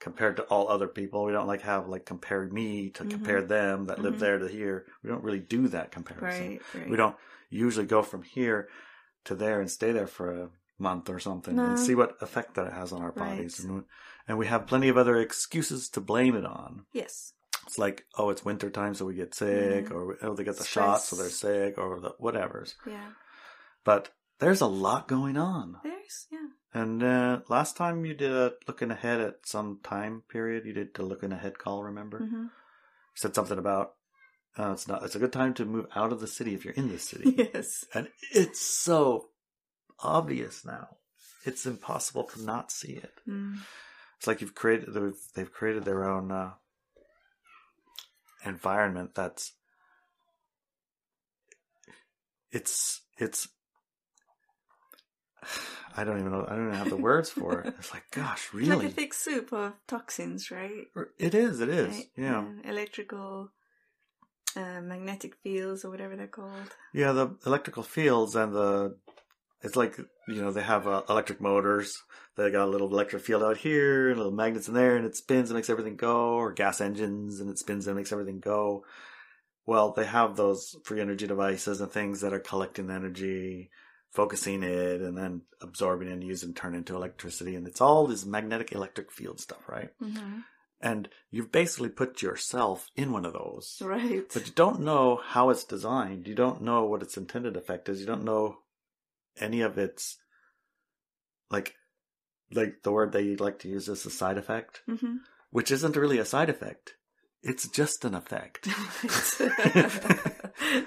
compared 0.00 0.36
to 0.36 0.42
all 0.44 0.68
other 0.68 0.88
people. 0.88 1.24
We 1.24 1.32
don't 1.32 1.46
like 1.46 1.62
have 1.62 1.86
like 1.88 2.04
compare 2.06 2.46
me 2.46 2.90
to 2.90 3.04
Mhm. 3.04 3.10
compare 3.10 3.42
them 3.42 3.84
that 3.86 3.98
live 4.00 4.14
Mhm. 4.14 4.18
there 4.20 4.38
to 4.38 4.48
here. 4.48 4.86
We 5.02 5.10
don't 5.10 5.22
really 5.22 5.38
do 5.40 5.68
that 5.68 5.92
comparison. 5.92 6.48
Right, 6.52 6.60
right. 6.74 6.90
We 6.90 6.96
don't 6.96 7.16
usually 7.50 7.86
go 7.86 8.02
from 8.02 8.22
here 8.22 8.68
to 9.24 9.34
there 9.34 9.60
and 9.60 9.70
stay 9.70 9.92
there 9.92 10.06
for 10.06 10.32
a 10.32 10.50
month 10.78 11.10
or 11.10 11.18
something 11.20 11.56
No. 11.56 11.64
and 11.66 11.78
see 11.78 11.94
what 11.94 12.16
effect 12.22 12.54
that 12.54 12.66
it 12.66 12.72
has 12.72 12.92
on 12.92 13.02
our 13.02 13.10
Right. 13.12 13.36
bodies. 13.36 13.62
And, 13.62 13.84
and 14.26 14.38
we 14.38 14.46
have 14.46 14.66
plenty 14.66 14.88
of 14.88 14.96
other 14.96 15.16
excuses 15.18 15.88
to 15.90 16.00
blame 16.00 16.34
it 16.34 16.46
on. 16.46 16.86
Yes. 16.92 17.34
It's 17.66 17.78
like, 17.78 18.06
oh, 18.16 18.30
it's 18.30 18.44
winter 18.44 18.70
time, 18.70 18.94
so 18.94 19.04
we 19.04 19.14
get 19.14 19.34
sick, 19.34 19.88
Yeah. 19.90 19.94
or 19.94 20.16
oh, 20.22 20.34
they 20.34 20.44
get 20.44 20.56
the 20.56 20.64
shot, 20.64 21.02
so 21.02 21.14
they're 21.16 21.26
Mm-hmm. 21.26 21.74
Sick, 21.74 21.78
or 21.78 22.00
the 22.00 22.10
whatever's. 22.18 22.74
Yeah. 22.86 23.10
But 23.84 24.10
there's 24.40 24.60
a 24.60 24.66
lot 24.66 25.06
going 25.08 25.36
on. 25.36 25.76
There's 25.84 26.26
yeah. 26.32 26.48
And 26.72 27.02
uh, 27.02 27.40
last 27.48 27.76
time 27.76 28.04
you 28.04 28.14
did 28.14 28.32
a 28.32 28.52
looking 28.66 28.90
ahead 28.90 29.20
at 29.20 29.46
some 29.46 29.80
time 29.82 30.22
period, 30.28 30.64
you 30.66 30.72
did 30.72 30.94
the 30.94 31.02
looking 31.02 31.32
ahead 31.32 31.58
call. 31.58 31.82
Remember, 31.84 32.18
hmm 32.18 32.42
you 32.44 33.16
said 33.16 33.34
something 33.34 33.58
about 33.58 33.94
uh, 34.58 34.70
it's 34.72 34.86
not. 34.88 35.02
It's 35.04 35.14
a 35.16 35.18
good 35.20 35.32
time 35.32 35.54
to 35.54 35.64
move 35.64 35.86
out 35.94 36.12
of 36.12 36.20
the 36.20 36.26
city 36.26 36.54
if 36.54 36.64
you're 36.64 36.74
in 36.74 36.88
the 36.90 36.98
city, 36.98 37.34
Yes. 37.54 37.84
and 37.94 38.08
it's 38.32 38.60
so 38.60 39.28
obvious 40.00 40.64
now. 40.64 40.96
It's 41.44 41.66
impossible 41.66 42.24
to 42.24 42.42
not 42.42 42.70
see 42.70 42.92
it. 42.92 43.20
Mm. 43.28 43.58
It's 44.18 44.26
like 44.26 44.40
you've 44.40 44.54
created. 44.54 44.92
They've, 44.92 45.12
they've 45.34 45.52
created 45.52 45.84
their 45.84 46.04
own 46.08 46.30
uh, 46.30 46.50
environment 48.44 49.14
that's. 49.14 49.52
It's 52.52 53.00
it's. 53.18 53.48
I 55.96 56.04
don't 56.04 56.20
even 56.20 56.30
know. 56.30 56.46
I 56.48 56.54
don't 56.54 56.66
even 56.68 56.78
have 56.78 56.90
the 56.90 56.96
words 56.96 57.30
for 57.30 57.60
it. 57.60 57.74
It's 57.78 57.92
like, 57.92 58.04
gosh, 58.12 58.44
It's 58.46 58.54
really? 58.54 58.76
like 58.76 58.86
a 58.86 58.90
thick 58.90 59.12
soup 59.14 59.52
of 59.52 59.72
toxins, 59.88 60.50
right? 60.50 60.86
It 61.18 61.34
is. 61.34 61.60
It 61.60 61.68
is. 61.68 61.94
Right? 61.94 62.10
Yeah. 62.16 62.44
Electrical, 62.64 63.50
uh, 64.56 64.80
magnetic 64.80 65.34
fields, 65.42 65.84
or 65.84 65.90
whatever 65.90 66.16
they're 66.16 66.26
called. 66.28 66.74
Yeah. 66.94 67.12
The 67.12 67.36
electrical 67.46 67.82
fields 67.82 68.36
and 68.36 68.54
the. 68.54 68.96
It's 69.62 69.76
like 69.76 69.98
you 70.26 70.40
know 70.40 70.52
they 70.52 70.62
have 70.62 70.86
uh, 70.86 71.02
electric 71.10 71.40
motors. 71.40 72.02
They 72.36 72.50
got 72.50 72.64
a 72.64 72.70
little 72.70 72.88
electric 72.88 73.22
field 73.22 73.42
out 73.42 73.58
here, 73.58 74.08
and 74.08 74.16
little 74.16 74.32
magnets 74.32 74.68
in 74.68 74.74
there, 74.74 74.96
and 74.96 75.04
it 75.04 75.16
spins 75.16 75.50
and 75.50 75.56
makes 75.58 75.68
everything 75.68 75.96
go. 75.96 76.30
Or 76.34 76.52
gas 76.52 76.80
engines, 76.80 77.40
and 77.40 77.50
it 77.50 77.58
spins 77.58 77.86
and 77.86 77.94
makes 77.96 78.10
everything 78.12 78.40
go. 78.40 78.84
Well, 79.66 79.92
they 79.92 80.06
have 80.06 80.34
those 80.36 80.76
free 80.84 81.00
energy 81.02 81.26
devices 81.26 81.80
and 81.82 81.92
things 81.92 82.22
that 82.22 82.32
are 82.32 82.40
collecting 82.40 82.90
energy, 82.90 83.70
focusing 84.10 84.62
it, 84.62 85.00
and 85.00 85.16
then 85.16 85.42
absorbing 85.60 86.10
and 86.10 86.22
using 86.22 86.52
turn 86.54 86.74
into 86.74 86.96
electricity. 86.96 87.54
And 87.54 87.66
it's 87.66 87.80
all 87.80 88.06
this 88.06 88.24
magnetic 88.24 88.72
electric 88.72 89.10
field 89.12 89.40
stuff, 89.40 89.68
right? 89.68 89.90
Mm-hmm. 90.02 90.40
And 90.82 91.08
you've 91.30 91.52
basically 91.52 91.90
put 91.90 92.22
yourself 92.22 92.88
in 92.96 93.12
one 93.12 93.26
of 93.26 93.34
those. 93.34 93.82
Right. 93.84 94.24
But 94.32 94.46
you 94.46 94.52
don't 94.54 94.80
know 94.80 95.20
how 95.22 95.50
it's 95.50 95.64
designed. 95.64 96.26
You 96.26 96.34
don't 96.34 96.62
know 96.62 96.84
what 96.84 97.02
its 97.02 97.16
intended 97.16 97.56
effect 97.56 97.88
is. 97.88 98.00
You 98.00 98.06
don't 98.06 98.24
know 98.24 98.58
any 99.38 99.60
of 99.60 99.78
its 99.78 100.16
like 101.50 101.74
like 102.52 102.82
the 102.82 102.92
word 102.92 103.12
they 103.12 103.22
you'd 103.22 103.40
like 103.40 103.58
to 103.60 103.68
use 103.68 103.88
is 103.88 104.04
a 104.06 104.10
side 104.10 104.38
effect, 104.38 104.82
mm-hmm. 104.88 105.16
which 105.50 105.70
isn't 105.70 105.96
really 105.96 106.18
a 106.18 106.24
side 106.24 106.50
effect. 106.50 106.94
It's 107.42 107.66
just 107.68 108.04
an 108.04 108.14
effect. 108.14 108.64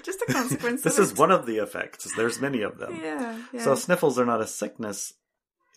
Just 0.02 0.22
a 0.22 0.32
consequence. 0.32 0.82
this 0.82 0.98
is 0.98 1.14
one 1.14 1.30
of 1.30 1.46
the 1.46 1.58
effects. 1.58 2.08
There's 2.16 2.40
many 2.40 2.62
of 2.62 2.78
them. 2.78 2.98
Yeah. 3.02 3.38
yeah. 3.52 3.62
So 3.64 3.74
sniffles 3.74 4.18
are 4.18 4.24
not 4.24 4.40
a 4.40 4.46
sickness 4.46 5.12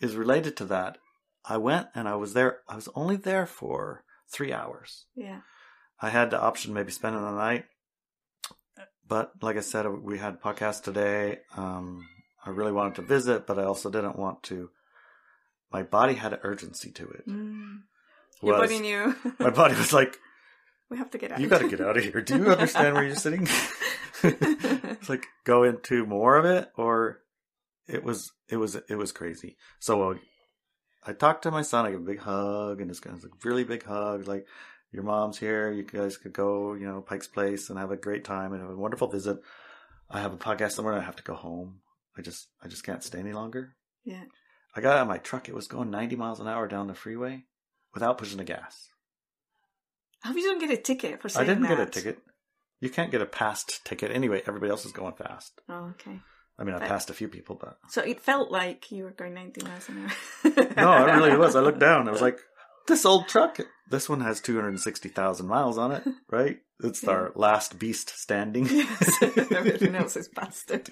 is 0.01 0.15
related 0.15 0.55
to 0.57 0.65
that. 0.65 0.97
I 1.43 1.57
went 1.57 1.87
and 1.95 2.07
I 2.07 2.15
was 2.15 2.33
there. 2.33 2.59
I 2.69 2.75
was 2.75 2.87
only 2.95 3.15
there 3.15 3.45
for 3.47 4.03
three 4.31 4.53
hours. 4.53 5.05
yeah. 5.15 5.41
I 5.99 6.09
had 6.09 6.29
the 6.29 6.39
option 6.39 6.75
maybe 6.75 6.91
spending 6.91 7.23
the 7.23 7.31
night, 7.31 7.65
but 9.07 9.31
like 9.41 9.57
I 9.57 9.61
said, 9.61 9.87
we 9.87 10.19
had 10.19 10.39
podcast 10.39 10.83
today. 10.83 11.39
Um, 11.55 12.07
I 12.45 12.51
really 12.51 12.71
wanted 12.71 12.95
to 12.95 13.01
visit, 13.01 13.47
but 13.47 13.57
I 13.57 13.63
also 13.63 13.89
didn't 13.89 14.19
want 14.19 14.43
to. 14.43 14.69
My 15.71 15.81
body 15.81 16.13
had 16.13 16.33
an 16.33 16.39
urgency 16.43 16.91
to 16.91 17.07
it. 17.07 17.27
Mm. 17.27 17.79
Your 18.43 18.59
Was- 18.59 18.69
body 18.69 18.79
knew. 18.79 19.15
my 19.39 19.49
body 19.49 19.73
was 19.75 19.91
like, 19.91 20.17
we 20.89 20.97
have 20.97 21.09
to 21.11 21.17
get 21.17 21.31
out. 21.31 21.39
"You 21.39 21.47
got 21.47 21.61
to 21.61 21.69
get 21.69 21.81
out 21.81 21.97
of 21.97 22.03
here." 22.03 22.21
Do 22.21 22.37
you 22.37 22.51
understand 22.51 22.93
where 22.95 23.03
you're 23.03 23.15
sitting? 23.15 23.47
it's 24.23 25.09
like 25.09 25.25
go 25.43 25.63
into 25.63 26.05
more 26.05 26.35
of 26.37 26.45
it, 26.45 26.69
or 26.75 27.21
it 27.87 28.03
was 28.03 28.31
it 28.49 28.57
was 28.57 28.75
it 28.75 28.95
was 28.95 29.11
crazy. 29.11 29.57
So 29.79 30.11
uh, 30.11 30.15
I 31.05 31.13
talked 31.13 31.43
to 31.43 31.51
my 31.51 31.61
son. 31.61 31.85
I 31.85 31.91
gave 31.91 31.99
a 31.99 32.03
big 32.03 32.19
hug, 32.19 32.81
and 32.81 32.89
it's 32.89 32.99
kind 32.99 33.15
of 33.17 33.23
like 33.23 33.43
really 33.43 33.63
big 33.63 33.83
hug. 33.83 34.27
Like 34.27 34.45
your 34.91 35.03
mom's 35.03 35.37
here. 35.37 35.71
You 35.71 35.83
guys 35.83 36.17
could 36.17 36.33
go, 36.33 36.73
you 36.73 36.85
know, 36.87 37.01
Pike's 37.01 37.27
Place 37.27 37.69
and 37.69 37.77
have 37.77 37.91
a 37.91 37.97
great 37.97 38.23
time 38.23 38.53
and 38.53 38.61
have 38.61 38.71
a 38.71 38.75
wonderful 38.75 39.07
visit. 39.07 39.37
I 40.09 40.21
have 40.21 40.33
a 40.33 40.37
podcast 40.37 40.71
somewhere. 40.71 40.93
And 40.93 41.01
I 41.01 41.05
have 41.05 41.17
to 41.17 41.23
go 41.23 41.33
home. 41.33 41.81
I 42.17 42.21
just 42.21 42.47
I 42.63 42.67
just 42.67 42.83
can't 42.83 43.03
stay 43.03 43.19
any 43.19 43.33
longer. 43.33 43.75
yeah. 44.03 44.23
I 44.75 44.81
got 44.81 44.95
out 44.97 45.01
of 45.03 45.07
my 45.07 45.17
truck. 45.17 45.49
It 45.49 45.55
was 45.55 45.67
going 45.67 45.89
90 45.89 46.17
miles 46.17 46.39
an 46.39 46.47
hour 46.47 46.67
down 46.67 46.85
the 46.85 46.93
freeway 46.93 47.45
without 47.95 48.19
pushing 48.19 48.37
the 48.37 48.43
gas. 48.43 48.89
I 50.23 50.27
hope 50.29 50.37
you 50.37 50.43
don't 50.43 50.59
get 50.59 50.71
a 50.71 50.77
ticket 50.81 51.21
for 51.21 51.29
I 51.39 51.43
didn't 51.45 51.67
get 51.67 51.79
a 51.79 51.85
ticket. 51.85 52.19
You 52.79 52.89
can't 52.89 53.11
get 53.11 53.21
a 53.21 53.25
passed 53.25 53.83
ticket 53.85 54.11
anyway. 54.11 54.41
Everybody 54.47 54.69
else 54.71 54.85
is 54.85 54.91
going 54.91 55.13
fast. 55.13 55.59
Oh, 55.69 55.93
okay. 55.95 56.19
I 56.59 56.63
mean, 56.63 56.75
I 56.75 56.79
But- 56.79 56.87
passed 56.87 57.09
a 57.09 57.13
few 57.13 57.27
people, 57.27 57.55
but 57.55 57.77
So 57.89 58.01
it 58.01 58.19
felt 58.21 58.51
like 58.51 58.91
you 58.91 59.03
were 59.03 59.11
going 59.11 59.33
90 59.35 59.63
miles 59.65 59.89
an 59.89 59.97
hour. 59.99 60.73
no, 60.77 61.05
it 61.07 61.11
really 61.15 61.37
was. 61.37 61.55
I 61.55 61.59
looked 61.61 61.79
down. 61.79 62.07
I 62.07 62.11
was 62.11 62.21
like, 62.27 62.39
this 62.87 63.05
old 63.05 63.27
truck. 63.27 63.59
This 63.89 64.07
one 64.09 64.21
has 64.21 64.41
260,000 64.41 65.45
miles 65.47 65.77
on 65.77 65.91
it, 65.91 66.03
right? 66.31 66.57
It's 66.83 67.03
our 67.07 67.31
last 67.35 67.79
beast 67.79 68.09
standing. 68.17 68.67
yes. 68.67 69.23
Everything 69.51 69.95
else 69.95 70.15
is 70.15 70.29
bastard. 70.29 70.87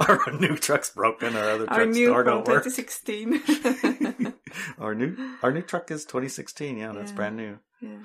our 0.00 0.20
new 0.38 0.56
truck's 0.58 0.90
broken. 0.90 1.34
Our 1.36 1.50
other 1.50 1.70
Our 1.70 1.76
truck's 1.84 1.96
new 1.96 2.06
door 2.08 2.24
from 2.24 2.44
don't 2.44 2.48
work. 2.48 2.64
2016. 2.64 4.34
our 4.78 4.94
new 4.94 5.16
our 5.42 5.50
new 5.52 5.62
truck 5.62 5.90
is 5.90 6.04
2016. 6.04 6.76
Yeah, 6.78 6.92
that's 6.92 7.10
Yeah. 7.12 7.16
brand 7.16 7.36
new. 7.36 7.58
yeah. 7.80 7.98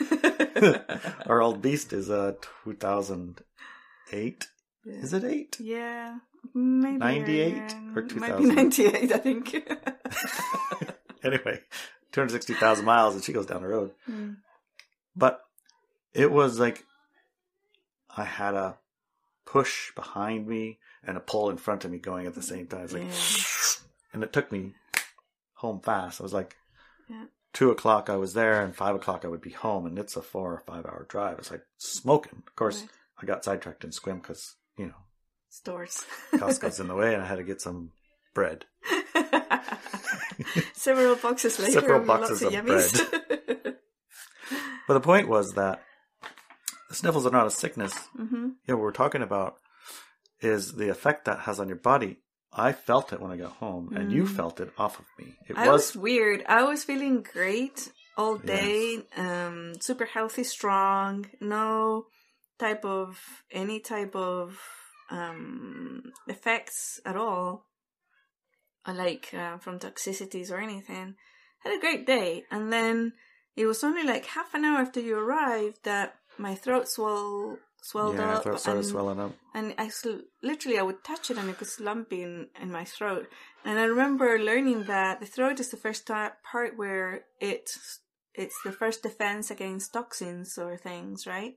Our 1.26 1.40
old 1.42 1.62
beast 1.62 1.92
is 1.92 2.10
uh 2.10 2.34
2008. 2.64 4.46
Yeah. 4.84 4.92
Is 4.94 5.12
it 5.12 5.24
eight? 5.24 5.56
Yeah, 5.60 6.18
maybe 6.54 6.98
98 6.98 7.54
or 7.96 8.02
Might 8.02 8.08
2000? 8.10 8.48
be 8.48 8.54
98, 8.54 9.12
I 9.12 9.18
think. 9.18 9.54
anyway, 11.24 11.60
260,000 12.12 12.84
miles, 12.84 13.14
and 13.14 13.24
she 13.24 13.32
goes 13.32 13.46
down 13.46 13.62
the 13.62 13.68
road. 13.68 13.92
Mm. 14.08 14.36
But 15.16 15.40
it 16.12 16.30
was 16.30 16.58
like 16.60 16.84
I 18.14 18.24
had 18.24 18.54
a 18.54 18.76
push 19.46 19.94
behind 19.94 20.46
me 20.46 20.78
and 21.06 21.16
a 21.16 21.20
pull 21.20 21.50
in 21.50 21.56
front 21.56 21.84
of 21.84 21.90
me 21.90 21.98
going 21.98 22.26
at 22.26 22.34
the 22.34 22.42
same 22.42 22.66
time. 22.66 22.84
It's 22.84 22.92
like, 22.92 23.10
and 24.12 24.22
it 24.22 24.32
took 24.32 24.52
me 24.52 24.74
home 25.54 25.80
fast. 25.80 26.20
I 26.20 26.24
was 26.24 26.32
like, 26.34 26.56
Yeah. 27.08 27.24
Two 27.54 27.70
o'clock 27.70 28.10
I 28.10 28.16
was 28.16 28.34
there, 28.34 28.62
and 28.62 28.76
five 28.76 28.94
o'clock 28.94 29.24
I 29.24 29.28
would 29.28 29.40
be 29.40 29.50
home, 29.50 29.86
and 29.86 29.98
it's 29.98 30.16
a 30.16 30.22
four 30.22 30.52
or 30.52 30.62
five 30.66 30.84
hour 30.84 31.06
drive. 31.08 31.38
It's 31.38 31.50
like 31.50 31.62
smoking. 31.78 32.42
Of 32.46 32.54
course, 32.56 32.80
Right. 32.80 32.90
I 33.22 33.26
got 33.26 33.44
sidetracked 33.44 33.84
in 33.84 33.90
Sequim 33.90 34.20
because 34.20 34.56
you 34.76 34.86
know 34.86 34.94
Stores. 35.48 36.04
Costco's 36.34 36.80
in 36.80 36.88
the 36.88 36.94
way, 36.94 37.14
and 37.14 37.22
I 37.22 37.26
had 37.26 37.38
to 37.38 37.44
get 37.44 37.62
some 37.62 37.92
bread. 38.34 38.66
Several 40.74 41.16
boxes 41.16 41.58
later. 41.58 41.72
Several 41.72 42.04
boxes 42.04 42.42
lots 42.42 42.54
of 42.54 42.64
yummies. 42.64 43.74
But 44.86 44.94
the 44.94 45.00
point 45.00 45.28
was 45.28 45.54
that 45.54 45.82
the 46.90 46.94
sniffles 46.94 47.24
are 47.24 47.30
not 47.30 47.46
a 47.46 47.50
sickness. 47.50 47.94
hmm 48.14 48.24
you 48.34 48.54
know, 48.68 48.76
what 48.76 48.82
we're 48.82 48.92
talking 48.92 49.22
about 49.22 49.56
is 50.40 50.74
the 50.74 50.90
effect 50.90 51.24
that 51.24 51.40
has 51.40 51.58
on 51.58 51.68
your 51.68 51.78
body. 51.78 52.18
I 52.56 52.72
felt 52.72 53.12
it 53.12 53.20
when 53.20 53.30
I 53.32 53.36
got 53.36 53.52
home, 53.52 53.92
and 53.96 54.12
you 54.12 54.24
Mm. 54.24 54.36
felt 54.36 54.60
it 54.60 54.70
off 54.78 54.98
of 55.00 55.06
me. 55.18 55.36
It 55.48 55.56
I 55.56 55.68
was, 55.68 55.94
was 55.94 55.96
weird. 55.96 56.44
I 56.48 56.62
was 56.64 56.84
feeling 56.84 57.22
great 57.22 57.90
all 58.16 58.36
day. 58.38 59.02
Um, 59.16 59.74
super 59.80 60.04
healthy, 60.04 60.44
strong. 60.44 61.26
No 61.40 62.06
type 62.58 62.84
of 62.84 63.18
any 63.50 63.80
type 63.80 64.14
of 64.14 64.58
um 65.10 66.02
effects 66.28 67.00
at 67.04 67.16
all. 67.16 67.66
uh, 68.86 68.94
Like 68.94 69.32
uh, 69.34 69.58
from 69.58 69.78
toxicities 69.78 70.50
or 70.50 70.58
anything. 70.58 71.16
Had 71.64 71.74
a 71.76 71.80
great 71.80 72.06
day, 72.06 72.44
and 72.50 72.72
then 72.72 73.12
it 73.56 73.66
was 73.66 73.82
only 73.82 74.04
like 74.04 74.26
half 74.26 74.54
an 74.54 74.64
hour 74.64 74.78
after 74.78 75.00
you 75.00 75.16
arrived 75.18 75.78
that 75.84 76.14
my 76.38 76.54
throat 76.54 76.88
swell 76.88 77.58
swelled 77.84 78.16
yeah, 78.16 78.36
up. 78.36 78.42
throat 78.42 78.60
started 78.60 78.80
and, 78.80 78.88
swelling 78.88 79.20
up. 79.20 79.32
and 79.54 79.74
I 79.76 79.88
sl- 79.88 80.24
literally 80.42 80.78
I 80.78 80.82
would 80.82 81.04
touch 81.04 81.30
it 81.30 81.36
and 81.36 81.50
it 81.50 81.60
was 81.60 81.78
lumpy 81.78 82.22
in, 82.22 82.48
in 82.60 82.72
my 82.72 82.84
throat. 82.84 83.26
And 83.62 83.78
I 83.78 83.84
remember 83.84 84.38
learning 84.38 84.84
that 84.84 85.20
the 85.20 85.26
throat 85.26 85.60
is 85.60 85.68
the 85.68 85.76
first 85.76 86.06
ta- 86.06 86.32
part 86.50 86.78
where 86.78 87.26
it 87.40 87.70
it's 88.34 88.56
the 88.64 88.72
first 88.72 89.02
defense 89.02 89.50
against 89.50 89.92
toxins 89.92 90.56
or 90.56 90.78
things, 90.78 91.26
right? 91.26 91.54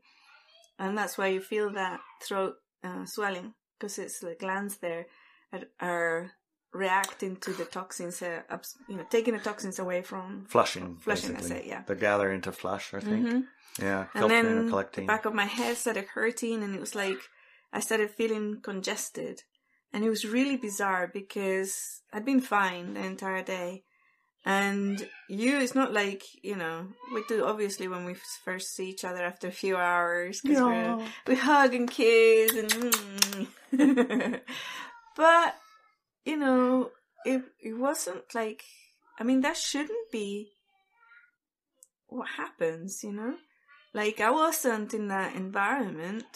And 0.78 0.98
that's 0.98 1.18
why 1.18 1.28
you 1.28 1.40
feel 1.40 1.72
that 1.74 2.02
throat 2.22 2.56
uh, 2.84 3.06
swelling 3.06 3.54
because 3.80 3.98
it's 3.98 4.20
the 4.20 4.36
glands 4.38 4.78
there 4.78 5.08
that 5.52 5.70
are 5.80 6.34
reacting 6.74 7.36
to 7.38 7.52
the 7.54 7.66
toxins, 7.66 8.22
uh, 8.22 8.42
abs- 8.50 8.78
you 8.88 8.96
know, 8.98 9.06
taking 9.10 9.34
the 9.34 9.40
toxins 9.40 9.80
away 9.80 10.02
from 10.02 10.46
Flushing. 10.50 10.98
Flushing, 10.98 11.36
I 11.36 11.42
say, 11.42 11.64
yeah. 11.66 11.84
They're 11.88 11.96
gathering 11.96 12.42
to 12.42 12.52
flush, 12.52 12.94
I 12.94 13.00
think. 13.00 13.26
Mhm. 13.26 13.44
Yeah. 13.80 14.02
And 14.02 14.10
filtering 14.14 14.44
then 14.44 14.74
or 14.74 14.84
the 14.92 15.02
back 15.06 15.26
of 15.26 15.34
my 15.34 15.46
head 15.46 15.78
started 15.78 16.06
hurting, 16.14 16.64
and 16.64 16.74
it 16.76 16.80
was 16.80 16.96
like 16.96 17.20
I 17.74 17.80
started 17.80 18.10
feeling 18.12 18.60
congested, 18.62 19.44
and 19.94 20.04
it 20.04 20.10
was 20.10 20.26
really 20.26 20.58
bizarre 20.58 21.08
because 21.08 22.02
I'd 22.14 22.26
been 22.26 22.42
fine 22.42 22.94
the 22.96 23.02
entire 23.06 23.44
day, 23.44 23.84
and 24.46 25.08
you, 25.30 25.58
it's 25.60 25.76
not 25.76 25.94
like 25.94 26.24
you 26.44 26.56
know 26.56 26.88
we 27.14 27.24
do 27.28 27.46
obviously 27.46 27.88
when 27.88 28.04
we 28.06 28.16
first 28.46 28.74
see 28.76 28.90
each 28.90 29.04
other 29.06 29.24
after 29.24 29.48
a 29.48 29.52
few 29.52 29.76
hours 29.78 30.42
'cause 30.42 30.56
we're- 30.62 30.76
Yeah. 30.76 31.08
we 31.28 31.36
hug 31.36 31.74
and 31.76 31.90
kiss 31.92 32.52
and 32.56 32.72
mm. 32.72 34.42
but 35.16 35.56
you 36.30 36.38
know 36.44 36.92
it 37.26 37.42
it 37.70 37.76
wasn't 37.88 38.24
like 38.42 38.62
I 39.20 39.24
mean 39.24 39.42
that 39.42 39.58
shouldn't 39.58 40.12
be 40.12 40.30
what 42.08 42.28
happens, 42.42 43.04
you 43.04 43.12
know? 43.20 43.36
Like 43.94 44.20
I 44.20 44.32
wasn't 44.32 44.94
in 44.94 45.08
that 45.16 45.36
environment 45.36 46.32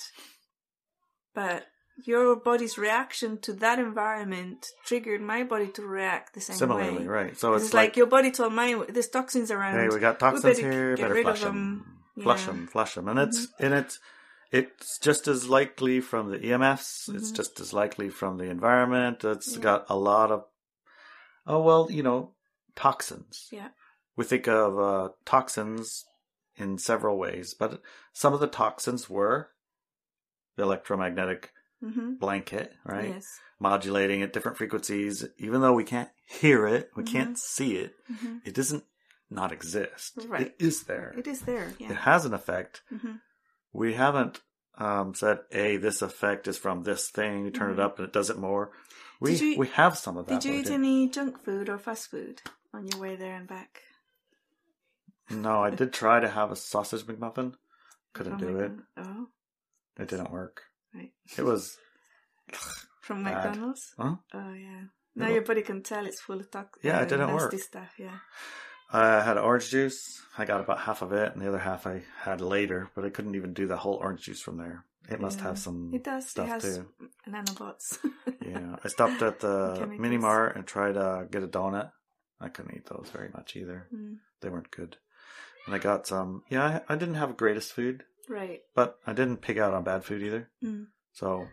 but 1.33 1.59
your 2.03 2.35
body's 2.35 2.77
reaction 2.77 3.37
to 3.45 3.53
that 3.53 3.77
environment 3.79 4.59
triggered 4.85 5.21
my 5.21 5.43
body 5.43 5.67
to 5.77 5.81
react 5.85 6.33
the 6.33 6.41
same 6.41 6.55
Similarly, 6.57 6.99
way. 6.99 7.05
right. 7.19 7.37
So 7.37 7.53
it's, 7.53 7.65
it's, 7.65 7.73
like, 7.73 7.95
your 7.95 8.07
body 8.07 8.31
told 8.31 8.53
mine 8.53 8.83
there's 8.89 9.07
toxins 9.09 9.51
around. 9.51 9.75
hey, 9.79 9.87
we 9.89 9.99
got 9.99 10.15
We 10.15 10.19
toxins 10.19 10.43
better 10.57 10.71
here, 10.71 10.95
get 10.95 11.03
better 11.03 11.13
rid 11.13 11.27
of 11.27 11.37
flush 11.37 11.41
them. 11.47 11.55
them. 11.55 12.23
Flush 12.23 12.41
Yeah. 12.41 12.47
Mm-hmm. 12.47 12.57
them, 12.57 12.67
flush 12.67 12.93
them. 12.95 13.07
And 13.07 13.19
it's, 13.19 13.47
and 13.59 13.73
it's, 13.73 13.99
it's 14.51 14.99
just 14.99 15.27
as 15.27 15.47
likely 15.49 16.01
from 16.01 16.29
the 16.29 16.37
EMFs. 16.39 17.09
It's 17.09 17.31
Mhm. 17.31 17.35
just 17.35 17.59
as 17.59 17.73
likely 17.73 18.09
from 18.09 18.37
the 18.37 18.45
environment. 18.49 19.23
It's 19.23 19.55
Yeah. 19.55 19.61
got 19.63 19.85
a 19.89 19.95
lot 19.95 20.31
of, 20.31 20.45
oh, 21.47 21.61
well, 21.61 21.89
you 21.89 22.03
know, 22.03 22.35
toxins. 22.75 23.47
Yeah. 23.51 23.69
We 24.15 24.25
think 24.25 24.47
of 24.47 24.77
uh, 24.77 25.09
toxins 25.25 26.05
in 26.55 26.77
several 26.77 27.17
ways, 27.17 27.53
but 27.53 27.81
some 28.13 28.33
of 28.33 28.39
the 28.39 28.47
toxins 28.47 29.09
were 29.09 29.51
the 30.55 30.63
electromagnetic 30.63 31.53
hmm 31.79 32.13
blanket, 32.15 32.75
right? 32.83 33.09
Yes. 33.15 33.39
Modulating 33.59 34.21
at 34.21 34.33
different 34.33 34.57
frequencies. 34.57 35.25
Even 35.37 35.61
though 35.61 35.73
we 35.73 35.83
can't 35.83 36.09
hear 36.25 36.67
it, 36.67 36.91
we 36.95 37.03
Mhm. 37.03 37.07
can't 37.07 37.37
see 37.39 37.77
it, 37.77 37.95
hmm 38.07 38.37
it 38.43 38.53
doesn't 38.53 38.83
not 39.29 39.51
exist. 39.51 40.13
Right. 40.27 40.47
It 40.47 40.55
is 40.59 40.83
there. 40.83 41.13
It 41.17 41.25
is 41.25 41.41
there. 41.41 41.73
It 41.79 41.95
has 41.95 42.25
an 42.25 42.33
effect. 42.33 42.83
hmm 42.89 43.13
We 43.73 43.93
haven't 43.93 44.41
um, 44.77 45.13
said, 45.13 45.39
"Hey, 45.51 45.77
this 45.77 46.01
effect 46.01 46.47
is 46.47 46.57
from 46.57 46.83
this 46.83 47.09
thing." 47.09 47.45
You 47.45 47.51
turn 47.51 47.69
Mhm. 47.69 47.73
it 47.73 47.79
up 47.79 47.99
and 47.99 48.07
it 48.07 48.13
does 48.13 48.29
it 48.29 48.37
more. 48.37 48.71
We 49.19 49.33
you- 49.35 49.57
we 49.57 49.67
have 49.69 49.97
some 49.97 50.17
of 50.17 50.25
that. 50.27 50.41
Did 50.41 50.45
you 50.51 50.59
eat 50.59 50.69
any 50.69 51.09
junk 51.09 51.43
food 51.43 51.69
or 51.69 51.77
fast 51.77 52.09
food 52.09 52.41
on 52.73 52.87
your 52.87 52.99
way 52.99 53.15
there 53.15 53.35
and 53.35 53.47
back? 53.47 53.81
No, 55.29 55.63
I 55.63 55.69
did 55.69 55.93
try 55.93 56.19
to 56.19 56.27
have 56.29 56.51
a 56.51 56.55
sausage 56.55 57.03
McMuffin. 57.03 57.55
Couldn't 58.13 58.39
From 58.39 58.47
do 58.47 58.57
it. 58.59 58.71
McDonald's? 58.71 58.83
Oh, 58.97 59.27
It 60.03 60.07
didn't 60.09 60.31
work. 60.31 60.63
right. 60.93 61.13
It 61.37 61.43
was. 61.43 61.77
From 63.01 63.23
Bad. 63.23 63.45
McDonald's? 63.45 63.93
Huh? 63.97 64.15
Oh, 64.33 64.53
yeah. 64.53 64.81
Now 65.15 65.27
your 65.29 65.41
body 65.43 65.61
can 65.61 65.83
tell 65.83 66.05
it's 66.05 66.21
full 66.21 66.39
of 66.39 66.49
tox- 66.51 66.79
Yeah, 66.83 66.99
it 66.99 67.03
uh, 67.03 67.05
didn't 67.17 67.33
work. 67.33 67.53
stuff, 67.59 67.93
yeah. 67.99 68.19
I 68.93 69.21
had 69.23 69.37
orange 69.37 69.69
juice. 69.69 70.21
I 70.37 70.45
got 70.45 70.61
about 70.61 70.79
half 70.79 71.01
of 71.01 71.11
it, 71.13 71.33
and 71.33 71.41
the 71.41 71.47
other 71.47 71.59
half 71.59 71.85
I 71.87 72.03
had 72.19 72.41
later. 72.41 72.89
But 72.95 73.05
I 73.05 73.09
couldn't 73.09 73.35
even 73.35 73.53
do 73.53 73.67
the 73.67 73.77
whole 73.77 73.95
orange 73.95 74.21
juice 74.23 74.41
from 74.41 74.57
there. 74.57 74.85
It 75.09 75.19
must 75.19 75.39
Yeah. 75.39 75.45
have 75.45 75.59
some 75.59 75.91
It 75.93 76.03
does. 76.03 76.27
stuff 76.29 76.47
it 76.47 76.49
has 76.51 76.63
too. 76.63 76.87
nanobots. 77.27 77.97
Yeah, 78.45 78.75
I 78.83 78.87
stopped 78.89 79.21
at 79.21 79.39
the 79.39 79.87
mini 79.99 80.17
mart 80.17 80.55
and 80.57 80.65
tried 80.67 80.93
to 80.93 81.27
get 81.31 81.43
a 81.43 81.47
donut. 81.47 81.91
I 82.39 82.49
couldn't 82.49 82.75
eat 82.75 82.85
those 82.87 83.09
very 83.13 83.29
much 83.29 83.55
either. 83.55 83.87
Mm, 83.93 84.17
They 84.41 84.49
weren't 84.49 84.71
good. 84.71 84.97
And 85.65 85.75
I 85.75 85.77
got 85.77 86.05
some. 86.07 86.43
Yeah, 86.49 86.81
I, 86.89 86.93
I 86.93 86.97
didn't 86.97 87.15
have 87.15 87.29
the 87.29 87.35
greatest 87.35 87.71
food, 87.71 88.03
right. 88.27 88.59
but 88.75 88.97
I 89.07 89.13
didn't 89.13 89.37
pig 89.41 89.57
out 89.57 89.73
on 89.73 89.83
bad 89.83 90.03
food 90.03 90.21
either. 90.23 90.49
Mm, 90.63 90.87
So 91.13 91.47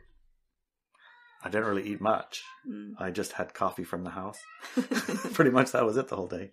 I 1.44 1.51
didn't 1.51 1.66
really 1.68 1.88
eat 1.88 2.01
much. 2.01 2.42
mm. 2.68 2.94
I 2.98 3.11
just 3.11 3.33
had 3.33 3.55
coffee 3.55 3.85
from 3.85 4.03
the 4.03 4.11
house. 4.11 4.40
Pretty 5.35 5.51
much 5.53 5.72
that 5.72 5.85
was 5.85 5.96
it 5.96 6.09
the 6.09 6.16
whole 6.16 6.27
day. 6.27 6.51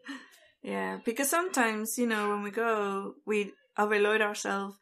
Yeah, 0.65 0.97
because 1.05 1.29
sometimes, 1.29 1.97
you 1.97 2.07
know, 2.07 2.29
when 2.29 2.41
we 2.41 2.51
go, 2.51 3.13
we 3.25 3.53
overload 3.77 4.21
ourselves 4.21 4.75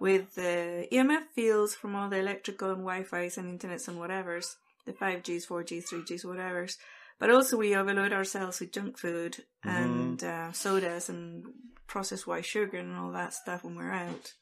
with 0.00 0.34
the 0.34 0.88
EMF 0.90 1.24
fields 1.34 1.74
from 1.74 1.94
all 1.94 2.08
the 2.10 2.18
electrical 2.18 2.70
and 2.70 2.84
Wi-Fi's 2.84 3.38
and 3.38 3.46
internets 3.58 3.86
and 3.88 3.98
whatevers, 3.98 4.46
the 4.86 4.92
5Gs, 4.92 5.46
4Gs, 5.46 5.84
3Gs, 5.88 6.24
whatevers. 6.24 6.74
But 7.20 7.30
also 7.30 7.58
we 7.58 7.76
overload 7.76 8.12
ourselves 8.12 8.60
with 8.60 8.72
junk 8.72 8.98
food 8.98 9.44
Mhm. 9.64 9.76
and 9.76 10.24
uh, 10.24 10.52
sodas 10.52 11.08
and 11.10 11.44
processed 11.86 12.26
white 12.26 12.46
sugar 12.46 12.78
and 12.78 12.96
all 12.96 13.12
that 13.12 13.34
stuff 13.34 13.62
when 13.62 13.76
we're 13.76 13.92
out. 13.92 14.32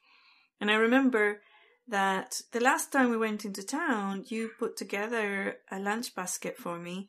And 0.61 0.71
I 0.71 0.75
remember 0.77 1.41
that 1.89 2.41
the 2.53 2.61
last 2.61 2.93
time 2.93 3.11
we 3.11 3.17
went 3.17 3.45
into 3.45 3.65
town, 3.65 4.25
you 4.29 4.51
put 4.59 4.77
together 4.77 5.57
a 5.71 5.79
lunch 5.81 6.15
basket 6.15 6.57
for 6.57 6.79
me 6.79 7.09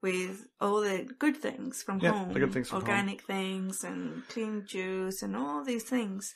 with 0.00 0.46
all 0.60 0.80
the 0.80 1.08
good 1.18 1.36
things 1.36 1.82
from 1.82 1.98
Yeah, 2.00 2.12
home, 2.12 2.32
the 2.32 2.40
good 2.40 2.52
things 2.52 2.68
from 2.68 2.80
home. 2.80 2.88
organic 2.90 3.22
things 3.22 3.82
and 3.84 4.26
clean 4.28 4.64
juice 4.66 5.22
and 5.22 5.34
all 5.36 5.64
these 5.64 5.84
things. 5.84 6.34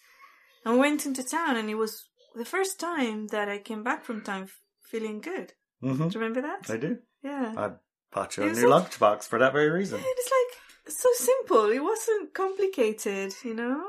And 0.64 0.79
went 0.79 1.07
into 1.07 1.22
town, 1.25 1.57
and 1.57 1.68
it 1.70 1.75
was 1.77 2.09
the 2.35 2.44
first 2.44 2.79
time 2.81 3.29
that 3.29 3.48
I 3.48 3.59
came 3.59 3.83
back 3.83 4.05
from 4.05 4.22
town 4.22 4.48
feeling 4.81 5.20
good. 5.20 5.53
hmm 5.81 6.09
Do 6.09 6.14
you 6.18 6.20
remember 6.25 6.42
that? 6.42 6.70
I 6.70 6.77
do. 6.77 6.98
yeah. 7.22 7.55
I 7.57 7.70
bought 8.12 8.37
you 8.37 8.44
a 8.44 8.53
new 8.53 8.68
like- 8.68 8.90
lunchbox 8.90 9.25
for 9.29 9.38
that 9.38 9.53
very 9.53 9.70
reason. 9.70 10.01
it's 10.03 10.31
like 10.38 10.92
so 10.94 11.09
simple. 11.14 11.66
It 11.70 11.83
wasn't 11.83 12.35
complicated, 12.35 13.33
you 13.44 13.55
know. 13.55 13.83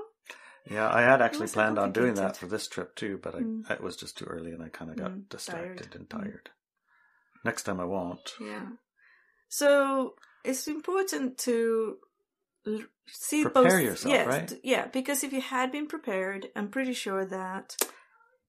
Yeah, 0.70 0.90
I 0.90 1.02
had 1.02 1.22
actually 1.22 1.48
planned 1.48 1.78
on 1.78 1.92
doing 1.92 2.14
that 2.16 2.38
for 2.38 2.46
this 2.48 2.68
trip 2.68 2.96
too, 2.96 3.20
but 3.22 3.36
I, 3.36 3.40
Mm. 3.40 3.70
it 3.70 3.82
was 3.82 3.98
just 3.98 4.18
too 4.18 4.26
early 4.26 4.52
and 4.52 4.64
I 4.64 4.70
kind 4.70 4.90
of 4.92 4.98
got 4.98 5.12
Mm, 5.12 5.28
distracted 5.30 5.92
tired. 5.92 5.96
and 5.96 6.10
Mm. 6.10 6.22
tired. 6.22 6.50
Next 7.44 7.64
time 7.64 7.80
I 7.82 7.86
won't. 7.86 8.34
Yeah. 8.40 8.68
So 9.54 10.16
it's 10.44 10.68
important 10.68 11.38
to 11.46 11.98
l- 12.66 12.90
see 13.06 13.44
Prepare 13.44 13.62
both. 13.78 13.84
yourself, 13.84 14.14
yes, 14.14 14.28
right? 14.28 14.54
Yeah, 14.64 14.88
because 14.88 15.24
if 15.24 15.32
you 15.32 15.42
had 15.42 15.72
been 15.72 15.86
prepared, 15.86 16.50
I'm 16.56 16.70
pretty 16.70 16.94
sure 16.94 17.24
that 17.26 17.76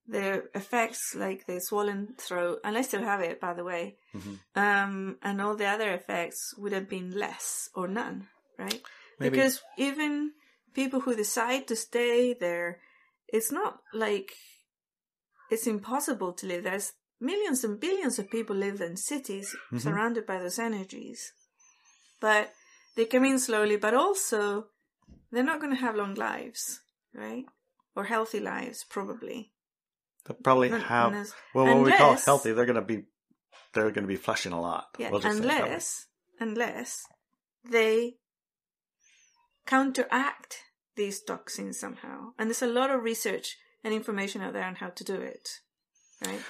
the 0.06 0.48
effects 0.54 1.14
like 1.14 1.44
the 1.46 1.60
swollen 1.60 2.14
throat, 2.16 2.60
and 2.64 2.76
I 2.78 2.82
still 2.82 3.02
have 3.02 3.20
it, 3.20 3.38
by 3.38 3.52
the 3.52 3.64
way, 3.64 3.96
Mhm. 4.14 4.38
um, 4.56 5.18
and 5.22 5.42
all 5.42 5.56
the 5.56 5.66
other 5.66 5.90
effects 5.92 6.54
would 6.56 6.72
have 6.72 6.88
been 6.88 7.10
less 7.12 7.68
or 7.74 7.86
none, 7.86 8.28
right? 8.58 8.80
Maybe. 9.18 9.36
Because 9.36 9.60
even 9.76 10.32
people 10.72 11.00
who 11.00 11.14
decide 11.14 11.66
to 11.68 11.76
stay 11.76 12.32
there, 12.32 12.80
it's 13.28 13.52
not 13.52 13.82
like 13.92 14.32
it's 15.50 15.66
impossible 15.66 16.32
to 16.32 16.46
live. 16.46 16.64
There's 16.64 16.92
millions 17.24 17.64
and 17.64 17.80
billions 17.80 18.18
of 18.18 18.30
people 18.30 18.54
live 18.56 18.80
in 18.80 18.96
cities 18.96 19.56
Mhm. 19.72 19.80
surrounded 19.80 20.26
by 20.26 20.38
those 20.38 20.58
energies. 20.58 21.32
But 22.20 22.52
they 22.96 23.06
come 23.06 23.24
in 23.24 23.38
slowly, 23.38 23.76
but 23.76 23.94
also 23.94 24.68
they're 25.30 25.42
not 25.52 25.60
going 25.60 25.74
to 25.74 25.80
have 25.80 25.96
long 25.96 26.14
lives, 26.14 26.80
right? 27.12 27.44
Or 27.96 28.04
healthy 28.04 28.40
lives, 28.40 28.84
probably. 28.84 29.52
They'll 30.24 30.36
probably 30.42 30.70
Un- 30.70 30.80
have 30.80 31.12
unless- 31.12 31.34
well 31.54 31.66
what 31.66 31.84
we 31.84 31.92
call 31.92 32.10
unless- 32.10 32.24
healthy. 32.24 32.52
They're 32.52 32.66
gonna 32.72 32.82
be 32.94 33.06
they're 33.72 33.90
gonna 33.90 34.06
be 34.06 34.16
flushing 34.16 34.52
a 34.52 34.60
lot. 34.60 34.86
Yeah, 34.98 35.10
We'll 35.10 35.20
just 35.20 35.36
say 35.38 35.44
it 35.44 35.48
that 35.48 35.62
way. 35.62 35.66
unless 35.68 36.06
unless 36.40 37.06
they 37.64 38.18
counteract 39.66 40.58
these 40.96 41.22
toxins 41.22 41.78
somehow. 41.78 42.32
And 42.38 42.48
there's 42.48 42.62
a 42.62 42.66
lot 42.66 42.90
of 42.90 43.02
research 43.02 43.56
and 43.82 43.92
information 43.92 44.40
out 44.42 44.52
there 44.52 44.64
on 44.64 44.76
how 44.76 44.90
to 44.90 45.04
do 45.04 45.14
it. 45.16 45.60
Right? 46.24 46.40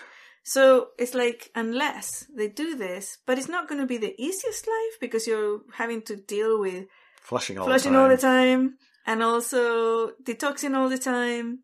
So 0.47 0.89
it's 0.99 1.15
like 1.15 1.51
unless 1.55 2.27
they 2.37 2.49
do 2.49 2.77
this, 2.77 3.17
but 3.27 3.39
it's 3.39 3.49
not 3.49 3.67
going 3.67 3.81
to 3.81 3.87
be 3.87 3.97
the 3.97 4.15
easiest 4.21 4.69
life 4.69 5.01
because 5.01 5.27
you're 5.27 5.63
having 5.73 6.03
to 6.03 6.17
deal 6.17 6.61
with 6.61 6.85
flushing 7.23 7.59
all 7.59 7.65
flushing 7.65 7.93
the 7.93 7.99
time. 7.99 8.03
all 8.05 8.17
the 8.17 8.23
time 8.23 8.79
and 9.07 9.23
also 9.23 10.11
detoxing 10.23 10.77
all 10.77 10.91
the 10.91 10.99
time. 10.99 11.61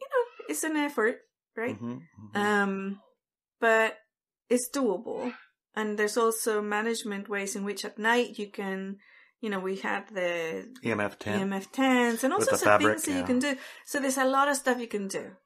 You 0.00 0.06
know, 0.10 0.24
it's 0.48 0.64
an 0.64 0.76
effort, 0.76 1.18
right? 1.54 1.78
Mhm, 1.78 2.00
mhm. 2.34 2.36
Um, 2.36 3.00
but 3.60 3.98
it's 4.48 4.70
doable. 4.70 5.34
And 5.76 5.98
there's 5.98 6.16
also 6.16 6.62
management 6.62 7.28
ways 7.28 7.54
in 7.54 7.64
which 7.64 7.84
at 7.84 7.98
night 7.98 8.38
you 8.38 8.50
can, 8.50 8.96
you 9.42 9.50
know, 9.50 9.60
we 9.60 9.76
had 9.76 10.08
the 10.08 10.72
EMF 10.82 11.18
ten. 11.18 11.40
EMF 11.40 11.70
tents 11.70 12.24
and 12.24 12.32
all 12.32 12.38
With 12.38 12.48
sorts 12.48 12.64
fabric, 12.64 12.96
of 12.96 13.02
things 13.02 13.04
that 13.04 13.20
you 13.20 13.26
can 13.26 13.40
do. 13.40 13.60
So 13.84 14.00
there's 14.00 14.16
a 14.16 14.24
lot 14.24 14.48
of 14.48 14.56
stuff 14.56 14.80
you 14.80 14.88
can 14.88 15.08
do. 15.08 15.36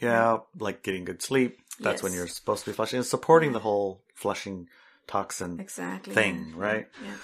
Yeah, 0.00 0.38
like 0.58 0.82
getting 0.82 1.04
good 1.04 1.22
sleep. 1.22 1.58
That's 1.80 2.02
when 2.02 2.12
you're 2.12 2.26
supposed 2.28 2.64
to 2.64 2.70
be 2.70 2.74
flushing. 2.74 2.98
It's 3.00 3.08
supporting 3.10 3.52
the 3.52 3.60
whole 3.60 4.00
flushing 4.14 4.68
toxin 5.06 5.60
Exactly. 5.60 6.12
thing, 6.14 6.54
right? 6.56 6.86
Yeah. 7.04 7.14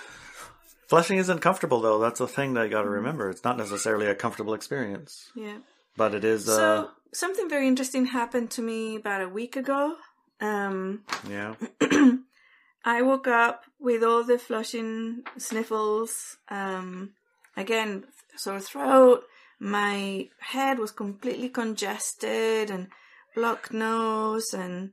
Flushing 0.88 1.18
isn't 1.18 1.40
comfortable 1.40 1.80
though. 1.80 1.98
That's 1.98 2.20
a 2.20 2.28
thing 2.28 2.54
that 2.54 2.64
you 2.64 2.70
got 2.70 2.82
to 2.82 2.88
remember. 2.90 3.30
It's 3.30 3.42
not 3.44 3.56
necessarily 3.56 4.06
a 4.06 4.14
comfortable 4.14 4.54
experience, 4.54 5.30
Yeah. 5.34 5.58
but 5.96 6.14
it 6.14 6.24
is. 6.24 6.48
Uh, 6.48 6.56
So 6.56 6.90
something 7.12 7.48
very 7.48 7.66
interesting 7.66 8.06
happened 8.06 8.50
to 8.52 8.62
me 8.62 8.96
about 8.96 9.22
a 9.22 9.28
week 9.28 9.56
ago. 9.56 9.96
Um, 10.40 11.02
yeah, 11.28 11.54
I 12.84 13.02
woke 13.02 13.26
up 13.26 13.64
with 13.80 14.02
all 14.04 14.24
the 14.24 14.38
flushing 14.38 15.22
sniffles. 15.38 16.36
Um, 16.48 17.14
again, 17.56 18.04
sore 18.36 18.60
throat. 18.60 19.24
My 19.64 20.28
head 20.40 20.78
was 20.78 20.90
completely 20.90 21.48
congested 21.48 22.68
and 22.70 22.88
blocked 23.34 23.72
nose 23.72 24.52
and 24.52 24.92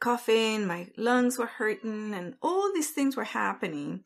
coughing. 0.00 0.66
My 0.66 0.88
lungs 0.96 1.38
were 1.38 1.46
hurting 1.60 2.14
and 2.14 2.34
all 2.40 2.72
these 2.72 2.90
things 2.90 3.16
were 3.16 3.24
happening. 3.24 4.04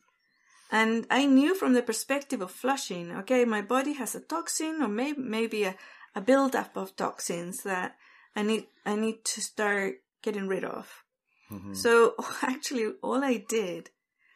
And 0.69 1.07
I 1.09 1.25
knew 1.25 1.55
from 1.55 1.71
the 1.71 1.81
perspective 1.81 2.41
of 2.41 2.51
flushing, 2.51 3.13
okay, 3.19 3.45
my 3.45 3.61
body 3.61 3.93
has 3.93 4.13
a 4.13 4.19
toxin 4.19 4.81
or 4.81 4.89
maybe, 4.89 5.21
maybe 5.21 5.63
a, 5.63 5.75
a 6.13 6.19
buildup 6.19 6.75
of 6.75 6.97
toxins 6.97 7.63
that 7.63 7.95
I 8.35 8.43
need, 8.43 8.67
I 8.85 8.95
need 8.97 9.23
to 9.23 9.41
start 9.41 10.01
getting 10.21 10.49
rid 10.49 10.65
of. 10.65 11.03
Mhm. 11.49 11.73
So 11.73 12.15
actually, 12.41 12.87
all 13.01 13.23
I 13.23 13.37
did 13.37 13.91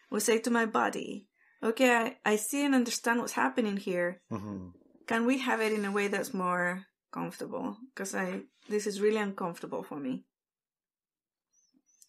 was 0.09 0.23
say 0.23 0.39
to 0.39 0.49
my 0.49 0.65
body, 0.65 1.27
okay, 1.61 1.91
I, 1.93 2.17
I 2.23 2.35
see 2.37 2.63
and 2.63 2.73
understand 2.73 3.19
what's 3.19 3.33
happening 3.33 3.75
here. 3.75 4.21
Mhm. 4.31 4.71
Can 5.11 5.25
we 5.25 5.39
have 5.39 5.59
it 5.59 5.73
in 5.73 5.83
a 5.83 5.91
way 5.91 6.07
that's 6.07 6.33
more 6.33 6.85
comfortable? 7.11 7.75
Because 7.93 8.15
I, 8.15 8.43
this 8.69 8.87
is 8.87 9.01
really 9.01 9.17
uncomfortable 9.17 9.83
for 9.83 9.99
me. 9.99 10.23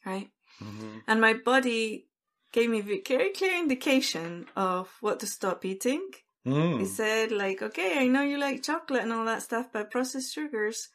Right? 0.07 0.31
Mhm. 0.61 1.03
And 1.09 1.21
my 1.21 1.35
body 1.35 2.07
gave 2.53 2.71
me 2.71 2.79
a 2.79 2.83
very 2.83 3.31
clear 3.31 3.59
indication 3.59 4.47
of 4.55 4.89
what 5.01 5.19
to 5.19 5.27
stop 5.27 5.65
eating. 5.65 6.11
Mm. 6.47 6.79
He 6.79 6.87
said, 6.87 7.33
like, 7.33 7.61
okay, 7.61 7.99
I 7.99 8.07
know 8.07 8.23
you 8.23 8.39
like 8.39 8.63
chocolate 8.63 9.03
and 9.03 9.13
all 9.13 9.25
that 9.25 9.43
stuff, 9.43 9.67
but 9.73 9.91
processed 9.91 10.33
sugars, 10.33 10.89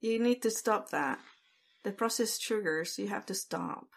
you 0.00 0.20
need 0.20 0.42
to 0.42 0.52
stop 0.52 0.90
that. 0.90 1.18
The 1.82 1.90
processed 1.90 2.40
sugars, 2.40 2.98
you 2.98 3.08
have 3.08 3.26
to 3.26 3.34
stop. 3.34 3.88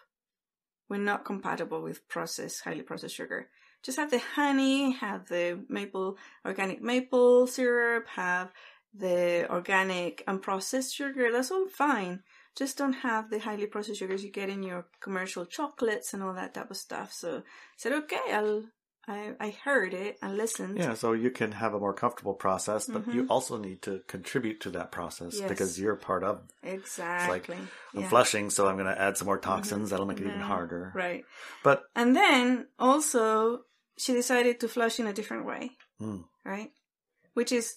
We're 0.88 0.98
not 0.98 1.24
compatible 1.24 1.80
with 1.80 2.08
processed, 2.08 2.64
highly 2.64 2.82
processed 2.82 3.14
sugar. 3.14 3.50
Just 3.82 3.98
have 3.98 4.10
the 4.10 4.18
honey, 4.18 4.92
have 4.92 5.28
the 5.28 5.60
maple, 5.68 6.16
organic 6.44 6.80
maple 6.82 7.46
syrup, 7.46 8.06
have 8.08 8.52
the 8.94 9.46
organic 9.50 10.22
unprocessed 10.26 10.94
sugar. 10.94 11.30
That's 11.32 11.50
all 11.50 11.68
fine. 11.68 12.22
Just 12.54 12.76
don't 12.78 12.92
have 12.92 13.30
the 13.30 13.38
highly 13.38 13.66
processed 13.66 13.98
sugars 13.98 14.22
you 14.22 14.30
get 14.30 14.50
in 14.50 14.62
your 14.62 14.86
commercial 15.00 15.46
chocolates 15.46 16.12
and 16.12 16.22
all 16.22 16.34
that 16.34 16.54
type 16.54 16.70
of 16.70 16.76
stuff. 16.76 17.12
So 17.12 17.38
I 17.38 17.42
said, 17.78 17.92
okay, 17.92 18.20
I'll, 18.30 18.64
I, 19.08 19.32
I 19.40 19.56
heard 19.64 19.94
it 19.94 20.18
and 20.20 20.36
listened. 20.36 20.76
Yeah, 20.76 20.92
so 20.92 21.14
you 21.14 21.30
can 21.30 21.52
have 21.52 21.72
a 21.72 21.80
more 21.80 21.94
comfortable 21.94 22.34
process, 22.34 22.86
but 22.86 23.12
you 23.12 23.26
also 23.30 23.56
need 23.56 23.80
to 23.82 24.02
contribute 24.06 24.60
to 24.60 24.70
that 24.72 24.92
process 24.92 25.38
Yes. 25.40 25.48
because 25.48 25.80
you're 25.80 25.96
part 25.96 26.22
of. 26.22 26.42
Exactly. 26.62 27.56
I'm 27.56 27.68
yeah. 27.94 28.00
Mm-hmm. 28.00 28.10
flushing, 28.10 28.50
so 28.50 28.68
I'm 28.68 28.76
going 28.76 28.94
to 28.94 29.00
add 29.00 29.16
some 29.16 29.26
more 29.26 29.38
toxins. 29.38 29.88
That'll 29.90 30.06
make 30.06 30.20
it 30.20 30.26
even 30.26 30.40
harder. 30.40 30.92
Right. 30.94 31.24
But 31.64 31.84
And 31.96 32.14
then 32.14 32.66
also 32.78 33.62
she 33.98 34.12
decided 34.12 34.60
to 34.60 34.68
flush 34.68 34.98
in 35.00 35.06
a 35.06 35.12
different 35.12 35.46
way, 35.46 35.72
mm, 36.00 36.24
right? 36.44 36.70
Which 37.34 37.52
is 37.52 37.76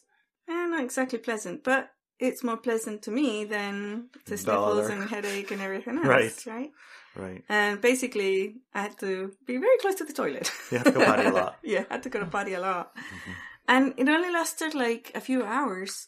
eh, 0.49 0.65
not 0.67 0.83
exactly 0.83 1.19
pleasant, 1.19 1.63
but 1.63 1.89
it's 2.19 2.43
more 2.43 2.57
pleasant 2.57 3.01
to 3.03 3.11
me 3.11 3.43
than 3.45 4.09
the 4.25 4.37
sniffles 4.37 4.89
and 4.89 5.09
headache 5.09 5.51
and 5.51 5.61
everything 5.61 5.97
else, 6.03 6.05
Right. 6.07 6.45
right? 6.47 6.71
right, 7.15 7.43
And 7.49 7.81
basically, 7.81 8.55
I 8.73 8.83
had 8.83 8.97
to 8.99 9.33
be 9.45 9.57
very 9.57 9.77
close 9.79 9.95
to 9.95 10.05
the 10.05 10.13
toilet. 10.13 10.51
You 10.71 10.77
have 10.77 10.85
to 10.85 10.91
go 10.91 11.05
potty 11.05 11.25
a 11.27 11.31
lot. 11.31 11.57
yeah, 11.63 11.83
I 11.89 11.93
had 11.95 12.03
to 12.03 12.09
go 12.09 12.19
to 12.19 12.25
potty 12.25 12.53
a 12.53 12.59
lot. 12.61 12.95
Mm-hmm. 12.95 13.31
And 13.67 13.93
it 13.97 14.07
only 14.07 14.31
lasted 14.31 14.73
like 14.75 15.11
a 15.15 15.19
few 15.21 15.43
hours. 15.43 16.07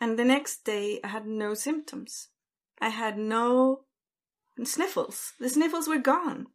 And 0.00 0.18
the 0.18 0.24
next 0.24 0.64
day, 0.64 1.00
I 1.02 1.08
had 1.08 1.26
no 1.26 1.54
symptoms. 1.54 2.28
I 2.80 2.88
had 2.90 3.16
no 3.18 3.84
sniffles. 4.64 5.32
The 5.40 5.48
sniffles 5.48 5.88
were 5.88 5.98
gone. 5.98 6.46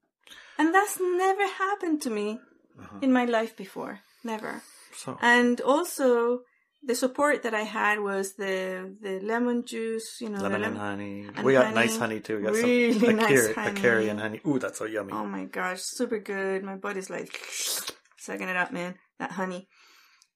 And 0.58 0.74
that's 0.74 1.00
never 1.00 1.48
happened 1.48 2.02
to 2.04 2.10
me 2.10 2.40
Uh-huh. 2.80 3.00
in 3.02 3.12
my 3.12 3.26
life 3.26 3.56
before. 3.58 4.00
Never. 4.24 4.62
so 4.96 5.18
And 5.22 5.62
also, 5.62 6.42
the 6.84 6.96
support 6.96 7.44
that 7.44 7.54
I 7.54 7.64
had 7.64 8.00
was 8.00 8.36
the 8.36 8.96
the 9.02 9.20
lemon 9.20 9.66
juice, 9.66 10.22
you 10.22 10.30
know, 10.30 10.42
lemon 10.42 10.62
the 10.62 10.68
and 10.68 10.78
honey. 10.78 11.28
and 11.36 11.46
we 11.46 11.54
got 11.54 11.66
honey. 11.66 11.76
nice 11.76 11.98
honey 11.98 12.20
too. 12.20 12.38
We 12.38 12.44
got 12.44 12.54
Really 12.54 12.94
some 13.00 13.16
nice 13.16 13.54
honey. 13.54 13.72
a 13.72 13.74
carrion 13.74 14.18
honey. 14.20 14.40
Ooh, 14.48 14.60
that's 14.60 14.78
so 14.80 14.86
yummy. 14.86 15.14
Oh 15.14 15.26
my 15.26 15.46
gosh, 15.46 15.82
super 15.82 16.20
good. 16.20 16.64
My 16.64 16.76
body's 16.76 17.10
like 17.10 17.34
sucking 18.18 18.48
it 18.50 18.56
up, 18.58 18.72
man. 18.72 18.96
That 19.20 19.32
honey. 19.32 19.68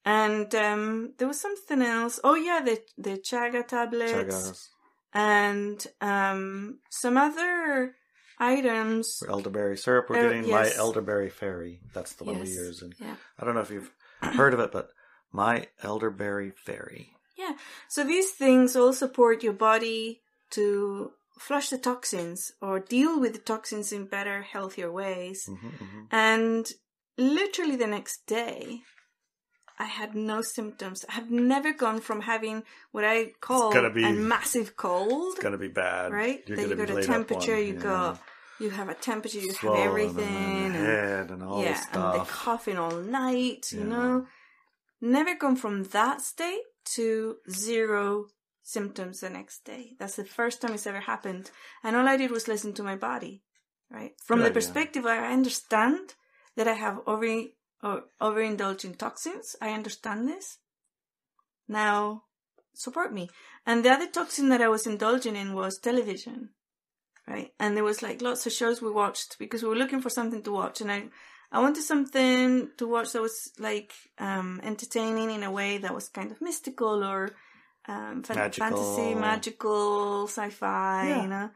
And 0.04 0.52
um 0.54 1.14
there 1.18 1.28
was 1.28 1.40
something 1.40 1.80
else. 1.80 2.18
Oh 2.24 2.34
yeah, 2.34 2.60
the 2.64 2.82
the 2.98 3.18
chaga 3.18 3.62
tablets 3.66 4.12
Chagas, 4.12 4.68
and 5.14 5.86
um 6.00 6.78
some 6.90 7.16
other 7.16 7.94
items. 8.38 9.22
elderberry 9.28 9.76
syrup. 9.76 10.08
We're 10.08 10.16
Uh, 10.18 10.22
getting 10.22 10.46
yes. 10.48 10.76
my 10.76 10.82
elderberry 10.82 11.30
fairy. 11.30 11.80
That's 11.92 12.14
the 12.14 12.24
one 12.24 12.40
we 12.40 12.48
use, 12.48 12.82
and 12.82 12.94
Yeah. 12.98 13.16
I 13.38 13.44
don't 13.44 13.54
know 13.54 13.60
if 13.60 13.70
you've 13.70 13.92
heard 14.20 14.54
of 14.54 14.60
it, 14.60 14.72
but 14.72 14.90
my 15.32 15.68
elderberry 15.82 16.50
fairy. 16.50 17.16
Yeah. 17.36 17.56
So 17.88 18.04
these 18.04 18.32
things 18.32 18.76
all 18.76 18.92
support 18.92 19.42
your 19.42 19.54
body 19.54 20.22
to 20.50 21.12
flush 21.38 21.70
the 21.70 21.78
toxins 21.78 22.52
or 22.60 22.78
deal 22.78 23.18
with 23.18 23.32
the 23.32 23.38
toxins 23.40 23.90
in 23.92 24.06
better, 24.06 24.42
healthier 24.42 24.92
ways. 24.92 25.44
hmm 25.46 25.54
hmm 25.56 26.04
And 26.10 26.70
literally 27.16 27.76
the 27.76 27.86
next 27.86 28.26
day, 28.26 28.82
I 29.82 29.86
had 30.00 30.10
no 30.14 30.38
symptoms. 30.42 30.98
I 31.10 31.14
have 31.20 31.30
never 31.30 31.70
gone 31.84 32.00
from 32.08 32.20
having 32.32 32.56
what 32.94 33.04
I 33.04 33.16
call 33.40 33.72
be- 33.90 34.04
a 34.04 34.12
massive 34.12 34.76
cold, 34.76 35.32
It's 35.34 35.42
gonna 35.42 35.64
be 35.68 35.74
bad, 35.86 36.12
right? 36.12 36.40
You're 36.46 36.56
Then 36.56 36.70
you 36.70 36.76
got 36.76 36.90
a 36.90 37.02
temperature, 37.14 37.58
you 37.68 37.74
yeah. 37.74 37.88
got 37.90 38.20
you 38.62 38.70
have 38.70 38.88
a 38.88 38.94
temperature, 38.94 39.40
you 39.46 39.52
Swollen 39.52 39.80
have 39.80 39.88
everything, 39.88 40.66
and, 40.66 40.74
head 40.74 41.30
and 41.32 41.42
all 41.42 41.60
yeah, 41.62 41.72
this 41.72 41.82
and 41.92 42.02
the 42.14 42.24
coughing 42.42 42.78
all 42.78 42.96
night. 43.22 43.62
You 43.72 43.86
know, 43.94 44.26
never 45.00 45.34
gone 45.42 45.56
from 45.56 45.74
that 45.98 46.20
state 46.20 46.66
to 46.94 47.36
zero 47.50 48.04
symptoms 48.62 49.16
the 49.20 49.30
next 49.30 49.64
day. 49.64 49.84
That's 49.98 50.16
the 50.16 50.24
first 50.38 50.56
time 50.60 50.74
it's 50.74 50.86
ever 50.86 51.00
happened, 51.00 51.50
and 51.82 51.96
all 51.96 52.06
I 52.06 52.16
did 52.16 52.30
was 52.30 52.46
listen 52.46 52.72
to 52.74 52.84
my 52.90 52.96
body. 53.10 53.34
Right 53.90 54.12
from 54.26 54.38
Good 54.38 54.44
the 54.44 54.50
idea. 54.50 54.58
perspective, 54.58 55.04
I 55.06 55.18
understand 55.38 56.14
that 56.56 56.68
I 56.68 56.76
have 56.84 57.00
over 57.12 57.26
or 57.82 58.04
overindulged 58.20 58.84
in 58.84 58.94
toxins. 58.94 59.56
I 59.60 59.70
understand 59.70 60.28
this. 60.28 60.58
Now, 61.68 62.24
support 62.74 63.12
me. 63.12 63.28
And 63.66 63.84
the 63.84 63.90
other 63.90 64.08
toxin 64.08 64.48
that 64.50 64.60
I 64.62 64.68
was 64.68 64.86
indulging 64.86 65.36
in 65.36 65.54
was 65.54 65.78
television. 65.78 66.50
Right. 67.26 67.50
And 67.60 67.76
there 67.76 67.84
was 67.84 68.02
like 68.02 68.20
lots 68.20 68.46
of 68.46 68.52
shows 68.52 68.82
we 68.82 68.90
watched 68.90 69.38
because 69.38 69.62
we 69.62 69.68
were 69.68 69.76
looking 69.76 70.00
for 70.00 70.10
something 70.10 70.42
to 70.42 70.52
watch. 70.52 70.80
And 70.80 70.90
I, 70.90 71.04
I 71.52 71.60
wanted 71.60 71.82
something 71.84 72.70
to 72.78 72.86
watch 72.88 73.12
that 73.12 73.22
was 73.22 73.52
like, 73.58 73.92
um, 74.18 74.60
entertaining 74.64 75.30
in 75.30 75.42
a 75.44 75.50
way 75.50 75.78
that 75.78 75.94
was 75.94 76.08
kind 76.08 76.32
of 76.32 76.40
mystical 76.40 77.04
or, 77.04 77.30
um, 77.88 78.22
fan- 78.24 78.36
Magical. 78.36 78.66
fantasy, 78.68 79.14
magical, 79.14 80.26
sci-fi, 80.26 81.08
Yeah. 81.08 81.22
you 81.22 81.28
know. 81.28 81.50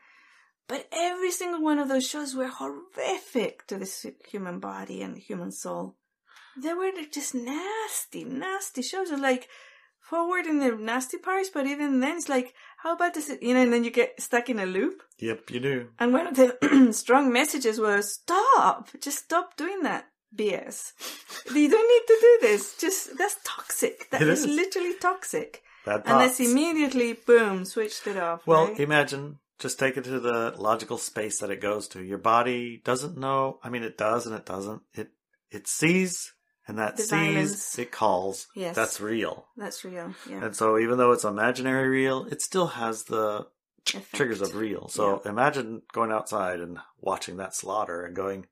But 0.68 0.88
every 0.92 1.30
single 1.30 1.62
one 1.62 1.78
of 1.78 1.88
those 1.88 2.06
shows 2.08 2.34
were 2.34 2.48
horrific 2.48 3.66
to 3.68 3.78
the 3.78 4.14
human 4.28 4.58
body 4.60 5.02
and 5.02 5.16
human 5.16 5.50
soul. 5.52 5.96
They 6.60 6.74
were 6.74 6.90
just 7.12 7.34
nasty, 7.34 8.24
nasty 8.24 8.82
shows. 8.82 9.10
Like 9.10 9.48
forward 10.00 10.46
in 10.46 10.60
the 10.60 10.70
nasty 10.72 11.18
parts, 11.18 11.50
but 11.52 11.66
even 11.66 12.00
then, 12.00 12.16
it's 12.16 12.28
like, 12.28 12.54
how 12.78 12.94
about 12.94 13.14
this? 13.14 13.30
You 13.42 13.54
know, 13.54 13.62
and 13.62 13.72
then 13.72 13.84
you 13.84 13.90
get 13.90 14.20
stuck 14.20 14.48
in 14.48 14.58
a 14.58 14.66
loop. 14.66 15.02
Yep, 15.18 15.50
you 15.50 15.60
do. 15.60 15.88
And 15.98 16.12
one 16.12 16.26
of 16.26 16.36
the 16.36 16.92
strong 16.92 17.32
messages 17.32 17.80
was, 17.80 18.14
stop, 18.14 18.88
just 19.00 19.24
stop 19.24 19.56
doing 19.56 19.82
that 19.82 20.06
BS. 20.34 20.92
You 21.52 21.68
don't 21.68 21.88
need 21.88 22.06
to 22.06 22.18
do 22.20 22.38
this. 22.42 22.76
Just, 22.76 23.18
that's 23.18 23.36
toxic. 23.44 24.10
That 24.10 24.22
is. 24.22 24.44
is. 24.44 24.46
literally 24.46 24.94
toxic. 25.00 25.62
Bad 25.84 26.02
And 26.06 26.18
let's 26.18 26.40
immediately, 26.40 27.14
boom, 27.14 27.64
switched 27.64 28.06
it 28.06 28.16
off. 28.16 28.46
Well, 28.46 28.68
right? 28.68 28.80
imagine 28.80 29.38
just 29.58 29.78
take 29.78 29.96
it 29.96 30.04
to 30.04 30.20
the 30.20 30.54
logical 30.58 30.98
space 30.98 31.38
that 31.40 31.50
it 31.50 31.60
goes 31.60 31.88
to. 31.88 32.02
Your 32.02 32.18
body 32.18 32.82
doesn't 32.84 33.16
know. 33.16 33.58
I 33.62 33.70
mean, 33.70 33.82
it 33.82 33.96
does 33.96 34.26
and 34.26 34.34
it 34.34 34.44
doesn't. 34.44 34.82
It 34.94 35.10
it 35.50 35.68
sees 35.68 36.32
and 36.68 36.78
that 36.78 36.96
The 36.96 37.02
sees 37.04 37.10
violence. 37.10 37.78
it 37.78 37.92
calls. 37.92 38.46
Yes. 38.54 38.74
That's 38.76 39.00
real. 39.00 39.46
that's 39.56 39.84
real. 39.84 40.14
Yeah. 40.28 40.44
And 40.44 40.56
so 40.56 40.78
even 40.78 40.98
though 40.98 41.12
it's 41.12 41.24
imaginary 41.24 41.88
real, 41.88 42.26
it 42.26 42.42
still 42.42 42.66
has 42.68 43.04
the 43.04 43.46
Effect. 43.86 44.14
triggers 44.14 44.40
of 44.40 44.54
real. 44.56 44.88
So 44.88 45.20
imagine 45.24 45.82
going 45.92 46.10
outside 46.12 46.60
and 46.60 46.78
watching 47.00 47.36
that 47.36 47.54
slaughter 47.54 48.04
and 48.04 48.16
going, 48.16 48.46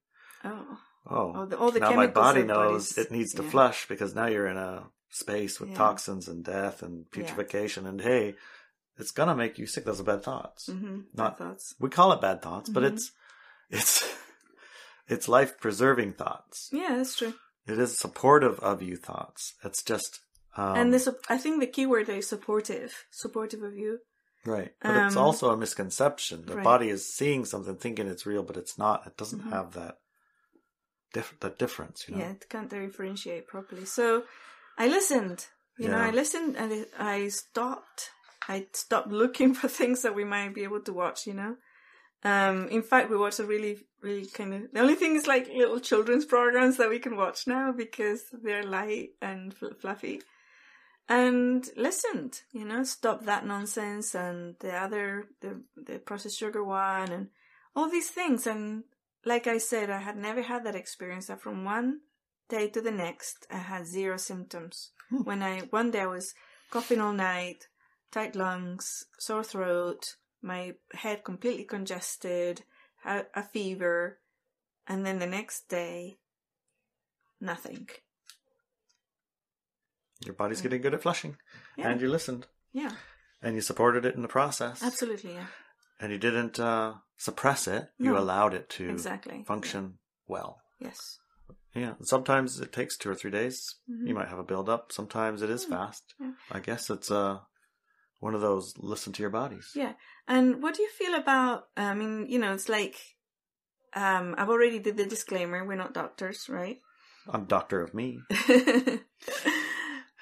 Oh. 0.45 0.79
oh, 1.11 1.33
All 1.35 1.47
the, 1.47 1.59
all 1.59 1.71
the 1.73 1.81
now 1.81 1.93
my 1.93 2.07
body 2.07 2.43
knows 2.45 2.97
it 2.99 3.11
needs 3.11 3.35
to 3.35 3.43
yeah. 3.43 3.51
flush 3.51 3.89
because 3.89 4.15
now 4.15 4.27
you're 4.27 4.47
in 4.47 4.57
a 4.59 4.85
space 5.11 5.59
with 5.59 5.71
Yeah. 5.71 5.77
toxins 5.77 6.29
and 6.29 6.45
death 6.45 6.83
and 6.83 7.07
Yeah. 7.17 7.23
putrefaction 7.35 7.87
and 7.87 8.01
hey 8.01 8.35
it's 8.97 9.11
gonna 9.11 9.35
make 9.35 9.59
you 9.59 9.67
sick. 9.67 9.85
Those 9.85 9.99
are 10.01 10.05
bad 10.05 10.23
thoughts. 10.23 10.69
Mm-hmm. 10.69 11.01
Not- 11.15 11.37
thoughts. 11.39 11.75
We 11.81 11.89
call 11.91 12.13
it 12.13 12.21
bad 12.21 12.43
thoughts, 12.43 12.71
but 12.71 12.85
Mhm. 12.85 12.87
it's 12.93 13.11
it's 13.71 14.15
it's 15.09 15.29
life 15.29 15.59
preserving 15.61 16.13
thoughts. 16.13 16.69
Yeah, 16.73 16.97
that's 16.97 17.17
true. 17.17 17.35
It 17.67 17.79
is 17.79 17.99
supportive 17.99 18.59
of 18.61 18.83
you 18.83 18.97
thoughts. 18.97 19.55
It's 19.65 19.83
just 19.83 20.21
um, 20.57 20.77
and 20.77 20.93
this, 20.95 21.09
I 21.29 21.37
think 21.39 21.61
the 21.61 21.67
key 21.67 21.87
word 21.87 22.09
is 22.09 22.29
supportive, 22.29 23.07
supportive 23.11 23.63
of 23.63 23.77
you. 23.77 23.99
right, 24.45 24.73
but 24.81 24.97
it's 25.07 25.17
um, 25.17 25.23
also 25.23 25.51
a 25.51 25.57
misconception. 25.57 26.47
The 26.47 26.57
right. 26.57 26.65
body 26.65 26.89
is 26.91 27.13
seeing 27.13 27.45
something, 27.45 27.77
thinking 27.77 28.07
it's 28.07 28.25
real, 28.27 28.43
but 28.45 28.57
it's 28.57 28.79
not. 28.79 29.07
It 29.07 29.17
doesn't 29.17 29.43
Mhm. 29.43 29.51
have 29.51 29.73
that 29.73 29.99
diff- 31.13 31.39
that 31.41 31.59
difference. 31.59 32.05
You 32.07 32.15
know. 32.15 32.21
Yeah, 32.21 32.31
it 32.33 32.49
can't 32.49 32.71
differentiate 32.71 33.47
properly. 33.49 33.85
So 33.85 34.25
I 34.79 34.87
listened. 34.87 35.47
You 35.77 35.89
know, 35.89 35.99
I 35.99 36.11
listened 36.11 36.57
and 36.57 36.87
I 36.99 37.29
stopped. 37.29 38.11
I 38.49 38.67
stopped 38.73 39.09
looking 39.09 39.55
for 39.59 39.67
things 39.69 40.03
that 40.03 40.15
we 40.15 40.25
might 40.25 40.55
be 40.55 40.63
able 40.63 40.83
to 40.83 40.93
watch. 40.93 41.27
You 41.27 41.35
know, 41.35 41.57
um, 42.25 42.69
in 42.69 42.83
fact, 42.83 43.11
we 43.11 43.19
watch 43.19 43.39
a 43.39 43.45
really, 43.45 43.79
really 44.01 44.27
kind 44.27 44.55
of. 44.55 44.73
The 44.73 44.81
only 44.81 44.95
thing 44.95 45.15
is 45.15 45.27
like 45.27 45.49
little 45.49 45.79
children's 45.79 46.25
programs 46.25 46.79
that 46.79 46.89
we 46.89 46.99
can 46.99 47.17
watch 47.17 47.47
now 47.47 47.71
because 47.71 48.23
they're 48.33 48.65
light 48.65 49.11
and 49.21 49.53
fl- 49.53 49.75
fluffy. 49.79 50.23
And 51.07 51.69
listened, 51.77 52.41
you 52.51 52.65
know, 52.65 52.83
stop 52.83 53.27
that 53.27 53.45
nonsense 53.45 54.15
and 54.15 54.57
the 54.61 54.75
other, 54.75 55.27
the 55.43 55.61
the 55.77 55.99
processed 55.99 56.39
sugar 56.39 56.65
one 56.65 57.13
and 57.13 57.29
all 57.77 57.91
these 57.91 58.09
things. 58.09 58.47
And 58.47 58.85
like 59.27 59.47
I 59.47 59.59
said, 59.59 59.91
I 59.91 59.99
had 59.99 60.17
never 60.17 60.41
had 60.41 60.65
that 60.65 60.75
experience. 60.75 61.27
That 61.27 61.43
from 61.43 61.67
one 61.67 62.01
day 62.49 62.69
to 62.69 62.81
the 62.81 62.91
next, 62.91 63.47
I 63.51 63.59
had 63.59 63.87
zero 63.87 64.17
symptoms. 64.17 64.93
Hmm. 65.11 65.25
When 65.25 65.43
I 65.43 65.61
one 65.69 65.91
day 65.91 66.01
I 66.01 66.07
was 66.07 66.33
coughing 66.71 67.03
all 67.03 67.13
night, 67.13 67.69
tight 68.11 68.35
lungs, 68.35 69.05
sore 69.19 69.45
throat, 69.45 70.15
my 70.45 70.75
head 70.93 71.25
completely 71.25 71.65
congested, 71.65 72.63
a, 73.05 73.25
a 73.35 73.43
fever, 73.43 74.19
and 74.87 75.05
then 75.05 75.19
the 75.19 75.27
next 75.27 75.69
day, 75.69 76.19
nothing. 77.41 77.89
Your 80.25 80.35
body's 80.35 80.61
getting 80.61 80.81
good 80.81 80.95
at 80.95 81.03
flushing, 81.03 81.37
Yeah, 81.77 81.91
and 81.91 82.01
you 82.01 82.09
listened, 82.09 82.47
yeah, 82.73 82.93
and 83.43 83.55
you 83.55 83.61
supported 83.61 84.05
it 84.05 84.15
in 84.15 84.23
the 84.23 84.29
process, 84.29 84.83
absolutely, 84.83 85.35
yeah, 85.35 85.47
and 86.01 86.13
you 86.13 86.19
didn't 86.19 86.61
uh, 86.61 86.95
suppress 87.17 87.67
it. 87.67 87.89
You 87.99 88.17
allowed 88.17 88.55
it 88.55 88.69
to 88.71 88.89
exactly. 88.91 89.45
function 89.47 89.99
well. 90.29 90.61
Yes. 90.81 91.19
Yeah, 91.75 91.95
sometimes 92.03 92.61
it 92.61 92.73
takes 92.73 92.97
two 92.97 93.11
or 93.11 93.15
three 93.17 93.33
days. 93.33 93.75
Mhm. 93.91 94.07
You 94.09 94.15
might 94.15 94.29
have 94.29 94.39
a 94.39 94.45
build 94.45 94.69
up. 94.69 94.93
Sometimes 94.93 95.43
it 95.43 95.51
is 95.51 95.65
fast. 95.65 96.15
yeah. 96.21 96.33
I 96.51 96.61
guess 96.61 96.89
it's 96.89 97.11
uh 97.11 97.41
one 98.25 98.35
of 98.35 98.41
those 98.41 98.73
listen 98.79 99.13
to 99.13 99.23
your 99.23 99.29
bodies. 99.29 99.73
Yeah. 99.75 99.93
And 100.27 100.63
what 100.63 100.75
do 100.75 100.83
you 100.83 100.89
feel 100.89 101.15
about? 101.15 101.69
I 101.77 101.93
mean, 101.93 102.25
you 102.27 102.39
know, 102.39 102.55
it's 102.55 102.71
like 102.71 102.97
um, 103.95 104.35
I've 104.39 104.49
already 104.49 104.79
did 104.79 104.97
the 104.97 105.05
disclaimer. 105.05 105.63
We're 105.63 105.77
not 105.77 105.93
doctors, 105.93 106.49
right? 106.49 106.81
I'm 107.29 107.45
doctor 107.45 107.83
of 107.83 107.93
me. 107.93 108.21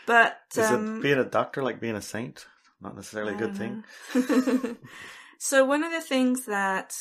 but 0.06 0.36
Is 0.56 0.68
um, 0.68 0.98
it 0.98 1.02
being 1.02 1.18
a 1.18 1.24
doctor 1.24 1.62
like 1.62 1.80
being 1.80 1.94
a 1.94 2.02
saint? 2.02 2.46
Not 2.80 2.96
necessarily 2.96 3.34
a 3.34 3.36
good 3.36 3.56
thing. 3.56 3.84
so 5.38 5.64
one 5.64 5.84
of 5.84 5.92
the 5.92 6.00
things 6.00 6.46
that 6.46 6.96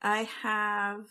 I 0.00 0.28
have 0.42 1.06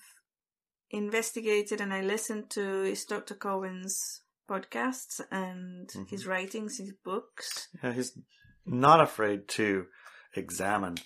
investigated 0.89 1.81
and 1.81 1.93
I 1.93 1.99
listened 1.99 2.49
to 2.51 2.83
is 2.83 3.03
Dr. 3.03 3.35
Cowan's 3.35 4.21
podcasts 4.49 5.19
and 5.29 5.89
Mhm. 5.89 6.09
his 6.09 6.25
writings, 6.25 6.77
his 6.77 6.93
books. 7.03 7.67
Yeah, 7.83 7.91
he's 7.91 8.17
not 8.67 9.01
afraid 9.01 9.47
to 9.49 9.87
examine 10.35 10.97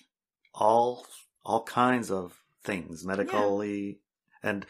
all 0.54 1.06
all 1.44 1.62
kinds 1.64 2.10
of 2.10 2.38
things 2.62 3.04
medically 3.04 3.98
and 4.42 4.64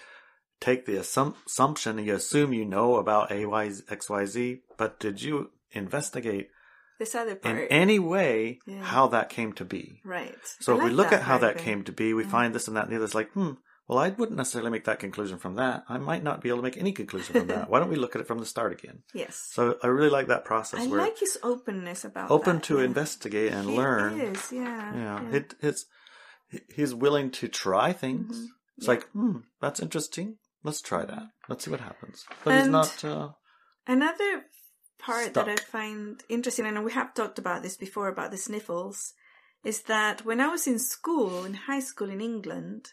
take 0.60 0.86
the 0.86 0.94
assum- 0.94 1.34
assumption 1.46 1.98
you 1.98 2.14
assume 2.14 2.52
you 2.52 2.64
know 2.64 2.96
about 2.96 3.30
A 3.32 3.44
Y 3.46 3.70
X 3.90 4.08
Y 4.08 4.24
Z, 4.26 4.60
but 4.78 4.98
did 5.00 5.20
you 5.20 5.50
investigate 5.72 6.48
This 6.98 7.14
other 7.14 7.34
part, 7.34 7.58
in 7.58 7.66
any 7.68 7.98
way 7.98 8.60
Yeah. 8.66 8.82
how 8.82 9.08
that 9.08 9.28
came 9.28 9.52
to 9.54 9.64
be? 9.64 10.00
right? 10.04 10.34
So 10.60 10.74
I 10.74 10.76
if 10.78 10.84
we 10.84 10.90
look 10.90 11.12
at 11.12 11.22
how 11.22 11.38
that 11.38 11.58
came 11.58 11.82
to 11.84 11.92
be, 11.92 12.14
we 12.14 12.24
Mhm. 12.24 12.30
find 12.30 12.54
this 12.54 12.68
and 12.68 12.76
that 12.76 12.84
and 12.84 12.92
the 12.92 12.96
other. 12.96 13.04
It's 13.06 13.14
like, 13.14 13.32
hmm, 13.32 13.52
well, 13.88 13.98
I 13.98 14.10
wouldn't 14.10 14.36
necessarily 14.38 14.70
make 14.70 14.84
that 14.84 15.00
conclusion 15.00 15.38
from 15.38 15.56
that. 15.56 15.84
I 15.88 15.98
might 15.98 16.22
not 16.22 16.40
be 16.40 16.48
able 16.48 16.58
to 16.58 16.62
make 16.62 16.76
any 16.78 16.92
conclusion 16.92 17.34
from 17.34 17.46
that. 17.48 17.68
Why 17.70 17.78
don't 17.80 17.90
we 17.90 17.96
look 17.96 18.14
at 18.14 18.20
it 18.20 18.28
from 18.28 18.38
the 18.38 18.46
start 18.46 18.72
again? 18.72 19.02
Yes. 19.12 19.48
So 19.50 19.76
I 19.82 19.88
really 19.88 20.10
like 20.10 20.28
that 20.28 20.44
process 20.44 20.80
I 20.80 20.84
like 20.86 21.18
his 21.18 21.36
openness 21.42 22.04
about 22.04 22.30
open 22.30 22.56
that, 22.56 22.64
to 22.64 22.78
yeah. 22.78 22.84
investigate 22.84 23.52
and 23.52 23.68
He 23.68 23.76
learn. 23.76 24.20
is, 24.20 24.52
yeah. 24.52 24.94
Yeah, 24.94 25.22
yeah. 25.22 25.36
It, 25.36 25.54
it's 25.60 25.86
he's 26.74 26.94
willing 26.94 27.30
to 27.32 27.48
try 27.48 27.92
things. 27.92 28.36
Mhm. 28.38 28.46
It's 28.78 28.86
Yeah. 28.86 28.94
like, 28.94 29.08
hmm, 29.10 29.36
that's 29.60 29.80
interesting. 29.80 30.38
Let's 30.64 30.80
try 30.80 31.04
that. 31.04 31.24
Let's 31.48 31.64
see 31.64 31.70
what 31.70 31.80
happens. 31.80 32.24
But 32.44 32.58
he's 32.58 32.68
not. 32.68 33.04
Uh, 33.04 33.30
Another 33.86 34.44
part 34.98 35.34
that 35.34 35.48
I 35.48 35.56
find 35.56 36.22
interesting, 36.28 36.66
and 36.66 36.84
we 36.84 36.92
have 36.92 37.14
talked 37.14 37.38
about 37.40 37.62
this 37.62 37.76
before 37.76 38.08
about 38.08 38.30
the 38.30 38.36
sniffles, 38.36 39.12
is 39.64 39.82
that 39.82 40.24
when 40.24 40.40
I 40.40 40.46
was 40.48 40.66
in 40.68 40.78
school, 40.78 41.44
in 41.44 41.54
high 41.54 41.80
school 41.80 42.08
in 42.10 42.20
England, 42.20 42.90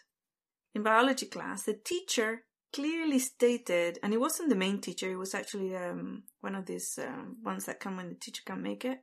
in 0.74 0.82
biology 0.82 1.26
class, 1.26 1.64
the 1.64 1.74
teacher 1.74 2.42
clearly 2.72 3.18
stated, 3.18 3.98
and 4.02 4.14
it 4.14 4.20
wasn't 4.20 4.48
the 4.48 4.54
main 4.54 4.80
teacher, 4.80 5.10
it 5.10 5.16
was 5.16 5.34
actually 5.34 5.76
um, 5.76 6.22
one 6.40 6.54
of 6.54 6.66
these 6.66 6.98
um, 7.02 7.36
ones 7.44 7.66
that 7.66 7.80
come 7.80 7.96
when 7.96 8.08
the 8.08 8.14
teacher 8.14 8.42
can't 8.46 8.62
make 8.62 8.84
it. 8.84 8.98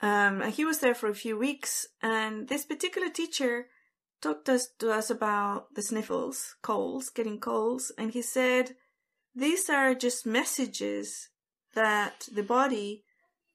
Um, 0.00 0.42
and 0.42 0.52
he 0.52 0.64
was 0.64 0.78
there 0.78 0.94
for 0.94 1.08
a 1.08 1.14
few 1.14 1.38
weeks, 1.38 1.86
and 2.02 2.48
this 2.48 2.64
particular 2.64 3.08
teacher 3.08 3.66
talked 4.20 4.48
us 4.48 4.68
to 4.78 4.90
us 4.90 5.10
about 5.10 5.74
the 5.74 5.82
sniffles, 5.82 6.56
colds, 6.62 7.10
getting 7.10 7.38
colds, 7.38 7.92
and 7.98 8.12
he 8.12 8.22
said 8.22 8.74
these 9.34 9.68
are 9.68 9.94
just 9.94 10.26
messages 10.26 11.28
that 11.74 12.28
the 12.32 12.42
body 12.42 13.04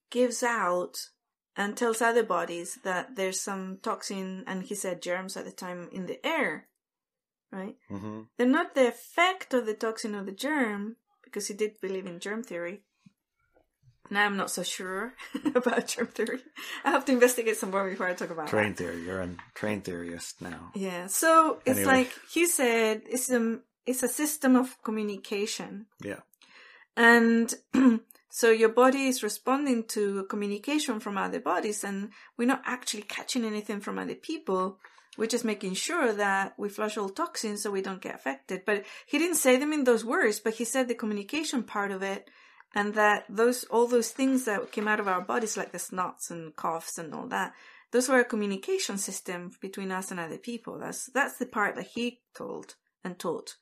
gives 0.09 0.43
out 0.43 0.97
and 1.57 1.75
tells 1.75 2.01
other 2.01 2.23
bodies 2.23 2.77
that 2.83 3.15
there's 3.15 3.41
some 3.41 3.79
toxin, 3.81 4.43
and 4.47 4.63
he 4.63 4.75
said 4.75 5.01
germs 5.01 5.35
at 5.35 5.43
the 5.45 5.51
time 5.51 5.89
in 5.91 6.05
the 6.05 6.25
air, 6.25 6.67
right? 7.51 7.75
mhm. 7.89 8.27
They're 8.37 8.47
not 8.47 8.75
the 8.75 8.87
effect 8.87 9.53
of 9.53 9.65
the 9.65 9.73
toxin 9.73 10.15
or 10.15 10.23
the 10.23 10.31
germ, 10.31 10.95
because 11.23 11.47
he 11.47 11.53
did 11.55 11.81
believe 11.81 12.05
in 12.05 12.19
germ 12.19 12.43
theory. 12.43 12.83
Now 14.09 14.25
I'm 14.25 14.37
not 14.37 14.49
so 14.51 14.63
sure 14.63 15.13
about 15.55 15.87
germ 15.87 16.07
theory. 16.07 16.39
I 16.85 16.91
have 16.91 17.03
to 17.05 17.11
investigate 17.11 17.57
some 17.57 17.71
more 17.71 17.89
before 17.89 18.07
I 18.07 18.13
talk 18.13 18.29
about 18.29 18.47
it. 18.47 18.51
Train 18.51 18.69
that. 18.69 18.77
theory. 18.77 19.03
You're 19.03 19.19
a 19.21 19.29
train 19.53 19.81
theorist 19.81 20.41
now. 20.41 20.71
Yeah. 20.75 21.07
So 21.07 21.59
it's 21.65 21.79
Anyway. 21.79 21.93
like 21.93 22.11
he 22.31 22.45
said, 22.45 23.01
it's 23.09 23.29
a 23.31 23.59
it's 23.85 24.03
a 24.03 24.07
system 24.07 24.55
of 24.55 24.81
communication, 24.83 25.87
Yeah. 26.01 26.19
and 26.95 27.53
so 28.37 28.51
your 28.51 28.69
body 28.69 29.07
is 29.07 29.23
responding 29.23 29.85
to 29.85 30.25
communication 30.25 30.99
from 30.99 31.17
other 31.17 31.39
bodies, 31.39 31.83
and 31.83 32.11
we're 32.37 32.47
not 32.47 32.61
actually 32.67 33.01
catching 33.01 33.43
anything 33.43 33.79
from 33.79 33.97
other 33.97 34.13
people. 34.13 34.77
We're 35.17 35.25
just 35.25 35.43
making 35.43 35.73
sure 35.73 36.13
that 36.13 36.53
we 36.55 36.69
flush 36.69 36.97
all 36.97 37.09
toxins 37.09 37.63
so 37.63 37.71
we 37.71 37.81
don't 37.81 37.99
get 37.99 38.13
affected. 38.13 38.61
But 38.63 38.85
he 39.07 39.17
didn't 39.17 39.37
say 39.37 39.57
them 39.57 39.73
in 39.73 39.85
those 39.85 40.05
words, 40.05 40.39
but 40.39 40.53
he 40.53 40.65
said 40.65 40.87
the 40.87 40.93
communication 40.93 41.63
part 41.63 41.89
of 41.89 42.03
it, 42.03 42.29
and 42.75 42.93
that 42.93 43.25
those 43.27 43.63
all 43.71 43.87
those 43.87 44.11
things 44.11 44.45
that 44.45 44.71
came 44.71 44.87
out 44.87 44.99
of 44.99 45.07
our 45.07 45.21
bodies, 45.21 45.57
like 45.57 45.71
the 45.71 45.79
snots 45.79 46.29
and 46.29 46.55
coughs 46.55 46.99
and 46.99 47.15
all 47.15 47.25
that, 47.29 47.53
those 47.91 48.07
were 48.07 48.19
a 48.19 48.23
communication 48.33 48.99
system 48.99 49.49
between 49.59 49.91
us 49.91 50.11
and 50.11 50.19
other 50.19 50.37
people. 50.37 50.77
That's 50.77 51.07
that's 51.07 51.39
the 51.39 51.47
part 51.47 51.73
that 51.75 51.87
he 51.95 52.21
told 52.37 52.75
and 53.03 53.17
taught. 53.17 53.55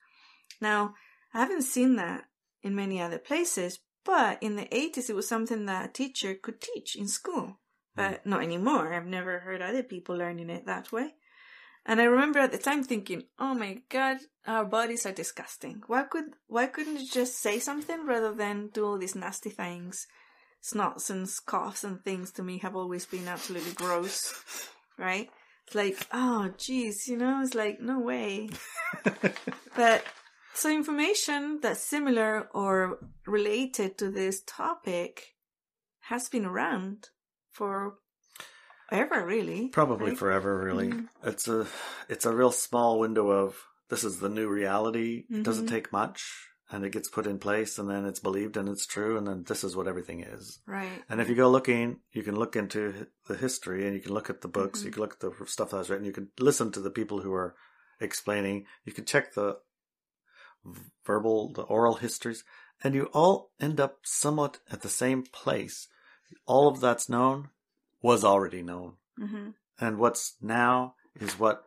Now, 0.59 0.95
I 1.33 1.39
haven't 1.39 1.61
seen 1.61 1.95
that 1.95 2.25
in 2.61 2.75
many 2.75 2.99
other 2.99 3.19
places, 3.19 3.79
but 4.05 4.41
in 4.41 4.55
the 4.55 4.67
80s 4.71 5.09
it 5.09 5.15
was 5.15 5.27
something 5.27 5.65
that 5.65 5.89
a 5.89 5.91
teacher 5.91 6.35
could 6.35 6.61
teach 6.61 6.95
in 6.95 7.07
school. 7.07 7.59
Hmm. 7.95 8.01
But 8.01 8.25
not 8.25 8.43
anymore. 8.43 8.93
I've 8.93 9.05
never 9.05 9.39
heard 9.39 9.61
other 9.61 9.83
people 9.83 10.15
learning 10.15 10.49
it 10.49 10.65
that 10.65 10.91
way. 10.91 11.15
And 11.85 12.01
I 12.01 12.05
remember 12.05 12.39
at 12.39 12.51
the 12.51 12.57
time 12.57 12.83
thinking, 12.83 13.23
"Oh 13.37 13.53
my 13.53 13.81
god, 13.89 14.17
our 14.47 14.65
bodies 14.65 15.05
are 15.05 15.11
disgusting. 15.11 15.83
Why 15.85 16.03
could 16.03 16.35
why 16.47 16.65
couldn't 16.67 16.99
you 16.99 17.07
just 17.07 17.37
say 17.37 17.59
something 17.59 18.05
rather 18.05 18.33
than 18.33 18.69
do 18.69 18.85
all 18.85 18.97
these 18.97 19.15
nasty 19.15 19.51
things?" 19.51 20.07
Snots 20.63 21.11
and 21.11 21.29
coughs 21.45 21.83
and 21.83 22.03
things 22.03 22.31
to 22.31 22.41
me 22.43 22.57
have 22.59 22.75
always 22.75 23.05
been 23.05 23.27
absolutely 23.27 23.73
gross, 23.73 24.33
right? 24.97 25.29
It's 25.67 25.75
like, 25.75 26.07
oh, 26.11 26.49
geez, 26.57 27.07
you 27.07 27.17
know, 27.17 27.41
it's 27.43 27.53
like 27.53 27.79
no 27.79 27.99
way. 27.99 28.49
But 29.75 30.03
so 30.55 30.69
information 30.69 31.59
that's 31.61 31.81
similar 31.81 32.47
or 32.53 32.99
related 33.27 33.97
to 33.99 34.09
this 34.09 34.41
topic 34.45 35.35
has 36.09 36.29
been 36.29 36.45
around 36.45 37.09
for 37.51 37.95
ever, 38.91 39.25
really. 39.25 39.69
Probably 39.69 40.09
right? 40.11 40.17
forever, 40.17 40.63
really. 40.63 40.89
Mhm. 40.89 41.07
It's 41.23 41.47
a 41.47 41.67
it's 42.09 42.25
a 42.25 42.35
real 42.35 42.51
small 42.51 42.99
window 42.99 43.29
of 43.29 43.55
this 43.89 44.03
is 44.03 44.19
the 44.19 44.29
new 44.29 44.47
reality. 44.47 45.25
It 45.29 45.43
doesn't 45.43 45.65
Mhm. 45.67 45.69
take 45.69 45.91
much. 45.91 46.49
and 46.71 46.83
it 46.83 46.89
gets 46.91 47.07
put 47.07 47.27
in 47.27 47.37
place 47.37 47.77
and 47.77 47.87
then 47.87 48.05
it's 48.07 48.19
believed 48.19 48.57
and 48.57 48.67
it's 48.67 48.87
true 48.87 49.17
and 49.19 49.27
then 49.27 49.43
this 49.43 49.63
is 49.63 49.75
what 49.75 49.87
everything 49.87 50.21
is. 50.21 50.61
Right. 50.65 51.03
And 51.07 51.21
if 51.21 51.29
you 51.29 51.35
go 51.35 51.47
looking, 51.47 51.99
you 52.11 52.23
can 52.23 52.35
look 52.35 52.55
into 52.55 53.05
the 53.27 53.35
history 53.37 53.85
and 53.85 53.93
you 53.95 54.01
can 54.01 54.13
look 54.15 54.31
at 54.31 54.41
the 54.41 54.47
books, 54.47 54.81
Mhm. 54.81 54.85
you 54.85 54.91
can 54.93 55.01
look 55.03 55.13
at 55.13 55.19
the 55.19 55.31
stuff 55.45 55.69
that 55.69 55.77
was 55.77 55.91
written, 55.91 56.07
you 56.07 56.11
can 56.11 56.31
listen 56.39 56.71
to 56.71 56.79
the 56.81 56.89
people 56.89 57.21
who 57.21 57.31
are 57.35 57.55
explaining, 57.99 58.65
you 58.83 58.93
can 58.93 59.05
check 59.05 59.35
the 59.35 59.59
verbal, 61.05 61.51
the 61.53 61.61
oral 61.63 61.95
histories, 61.95 62.43
and 62.83 62.93
you 62.95 63.05
all 63.13 63.51
end 63.59 63.79
up 63.79 63.99
somewhat 64.03 64.59
at 64.71 64.81
the 64.81 64.89
same 64.89 65.23
place. 65.23 65.87
All 66.45 66.67
of 66.67 66.81
that's 66.81 67.09
known 67.09 67.49
was 68.01 68.23
already 68.23 68.61
known. 68.61 68.93
hmm 69.17 69.49
And 69.79 69.97
what's 69.97 70.35
now 70.41 70.95
is 71.19 71.39
what 71.39 71.63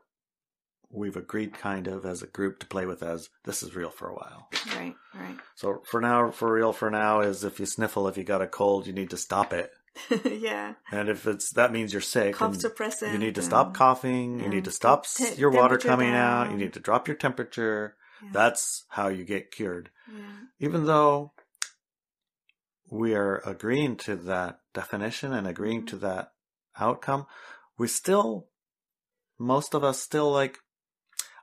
we've 0.90 1.16
agreed 1.16 1.52
kind 1.52 1.86
of 1.86 2.04
as 2.06 2.22
a 2.22 2.26
group 2.26 2.58
to 2.60 2.66
play 2.66 2.86
with 2.86 3.02
as 3.02 3.28
this 3.44 3.62
is 3.62 3.76
real 3.76 3.90
for 3.90 4.08
a 4.08 4.14
while. 4.14 4.48
Right. 4.74 4.94
Right. 5.14 5.36
So 5.54 5.82
for 5.84 6.00
now, 6.00 6.30
for 6.30 6.50
real 6.52 6.72
for 6.72 6.90
now 6.90 7.20
is 7.20 7.44
if 7.44 7.60
you 7.60 7.66
sniffle, 7.66 8.08
if 8.08 8.16
you 8.16 8.24
got 8.24 8.40
a 8.42 8.46
cold, 8.46 8.86
you 8.86 8.92
need 8.94 9.10
to 9.10 9.16
stop 9.18 9.52
it. 9.52 9.70
yeah. 10.24 10.74
And 10.92 11.08
if 11.08 11.26
it's, 11.26 11.50
that 11.54 11.72
means 11.72 11.92
you're 11.92 12.00
sick. 12.00 12.34
Cough 12.36 12.56
suppressant. 12.56 13.12
you 13.12 13.18
need 13.18 13.34
to 13.34 13.42
stop 13.42 13.74
coughing. 13.74 14.40
You 14.40 14.48
need 14.48 14.64
to 14.64 14.70
stop 14.70 15.04
s- 15.04 15.36
your 15.38 15.50
water 15.50 15.76
coming 15.76 16.14
out. 16.14 16.50
You 16.52 16.56
need 16.56 16.72
to 16.74 16.80
drop 16.80 17.06
your 17.08 17.16
temperature. 17.16 17.96
Yeah. 18.22 18.30
That's 18.32 18.84
how 18.88 19.08
you 19.08 19.24
get 19.24 19.50
cured. 19.50 19.90
Yeah. 20.12 20.24
Even 20.60 20.84
though 20.86 21.32
we 22.90 23.14
are 23.14 23.42
agreeing 23.44 23.96
to 23.96 24.16
that 24.16 24.60
definition 24.72 25.32
and 25.32 25.46
agreeing 25.46 25.82
Mhm. 25.82 25.88
to 25.88 25.96
that 25.98 26.32
outcome, 26.78 27.26
we 27.76 27.86
still, 27.88 28.48
most 29.38 29.74
of 29.74 29.84
us 29.84 30.00
still 30.00 30.30
like, 30.32 30.58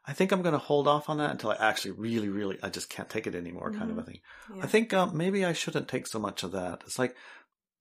I 0.07 0.13
think 0.13 0.32
I'm 0.32 0.41
going 0.41 0.53
to 0.53 0.59
hold 0.59 0.88
off 0.88 1.09
on 1.09 1.17
that 1.17 1.32
until 1.32 1.51
I 1.51 1.55
actually 1.55 1.91
really, 1.91 2.30
really, 2.30 2.57
I 2.61 2.69
just 2.69 2.89
can't 2.89 3.09
take 3.09 3.26
it 3.28 3.36
anymore 3.36 3.71
kind 3.71 3.89
of 3.91 3.97
a 3.97 4.03
thing. 4.03 4.19
Yeah. 4.55 4.63
I 4.63 4.67
think 4.67 4.93
uh, 4.93 5.07
maybe 5.07 5.43
I 5.45 5.53
shouldn't 5.53 5.88
take 5.88 6.07
so 6.07 6.19
much 6.19 6.43
of 6.43 6.51
that. 6.51 6.84
It's 6.86 6.99
like, 6.99 7.15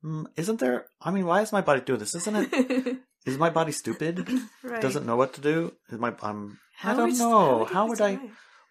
mm, 0.03 0.24
isn't 0.36 0.59
there, 0.61 0.86
I 1.03 1.11
mean, 1.11 1.26
why 1.26 1.42
is 1.42 1.53
my 1.53 1.61
body 1.61 1.80
doing 1.82 1.99
this? 1.99 2.14
Isn't 2.14 2.36
it, 2.53 2.99
is 3.26 3.36
my 3.38 3.51
body 3.51 3.72
stupid? 3.72 4.28
right. 4.62 4.80
Doesn't 4.80 5.05
know 5.07 5.16
what 5.16 5.34
to 5.34 5.40
do? 5.42 5.74
Is 5.90 5.99
my, 5.99 6.14
I'm, 6.22 6.59
I 6.82 6.95
don't 6.95 7.11
would- 7.11 7.18
know. 7.18 7.66
do 7.66 7.74
How 7.74 7.88
would 7.88 8.01
I? 8.01 8.18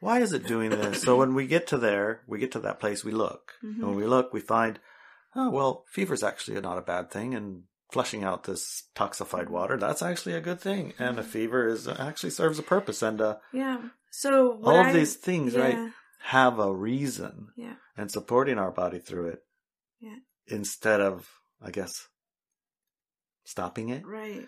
Why 0.03 0.19
is 0.19 0.33
it 0.33 0.45
doing 0.47 0.69
this? 0.69 1.01
so 1.01 1.15
when 1.17 1.33
we 1.33 1.47
get 1.47 1.67
to 1.67 1.77
there, 1.77 2.21
we 2.27 2.39
get 2.39 2.51
to 2.53 2.59
that 2.61 2.79
place, 2.79 3.03
we 3.03 3.11
look. 3.11 3.53
And 3.61 3.81
when 3.81 3.93
Mhm. 3.93 3.97
we 3.97 4.05
look, 4.05 4.33
we 4.33 4.39
find, 4.41 4.79
oh, 5.35 5.49
well, 5.49 5.85
fever's 5.95 6.23
actually 6.23 6.59
not 6.61 6.77
a 6.77 6.81
bad 6.93 7.09
thing. 7.11 7.33
And 7.33 7.63
flushing 7.91 8.23
out 8.23 8.43
this 8.43 8.83
toxified 8.95 9.49
water, 9.49 9.77
that's 9.77 10.01
actually 10.01 10.33
a 10.35 10.41
good 10.41 10.59
thing. 10.59 10.93
And 10.99 11.19
a 11.19 11.23
fever 11.23 11.67
is 11.67 11.87
actually 11.87 12.31
serves 12.31 12.59
a 12.59 12.63
purpose. 12.63 13.01
And 13.01 13.21
uh, 13.21 13.37
Yeah. 13.51 13.89
So 14.11 14.59
all 14.63 14.79
of 14.79 14.87
I- 14.87 14.93
these 14.93 15.15
things, 15.15 15.55
right, 15.55 15.91
have 16.21 16.59
a 16.59 16.73
reason 16.73 17.49
Yeah. 17.55 17.75
and 17.97 18.11
supporting 18.11 18.57
our 18.57 18.71
body 18.71 18.99
through 18.99 19.27
it. 19.29 19.39
Yeah. 19.99 20.17
Instead 20.47 21.01
of, 21.01 21.29
I 21.61 21.71
guess, 21.71 22.07
stopping 23.43 23.89
it. 23.89 24.05
Right. 24.05 24.47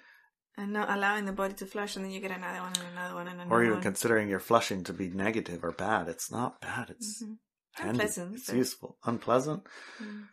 And 0.57 0.71
not 0.71 0.89
allowing 0.89 1.25
the 1.25 1.33
body 1.33 1.53
to 1.55 1.65
flush, 1.65 1.95
and 1.97 2.05
then 2.05 2.11
you 2.11 2.21
get 2.21 2.31
another 2.31 2.59
one 2.61 2.71
and 2.79 2.87
another 2.93 3.13
one 3.15 3.27
and 3.27 3.35
another 3.41 3.49
one. 3.49 3.59
Or 3.59 3.63
even 3.63 3.73
one. 3.75 3.83
considering 3.83 4.29
your 4.29 4.39
flushing 4.39 4.83
to 4.85 4.93
be 4.93 5.09
negative 5.09 5.63
or 5.65 5.71
bad. 5.71 6.07
It's 6.07 6.31
not 6.31 6.61
bad. 6.61 6.91
It's 6.91 7.21
Mhm. 7.21 7.37
handy. 7.73 7.89
Unpleasant, 7.91 8.35
It's 8.35 8.47
but- 8.47 8.55
useful. 8.55 8.97
Unpleasant. 9.03 9.63
Mm. 10.01 10.27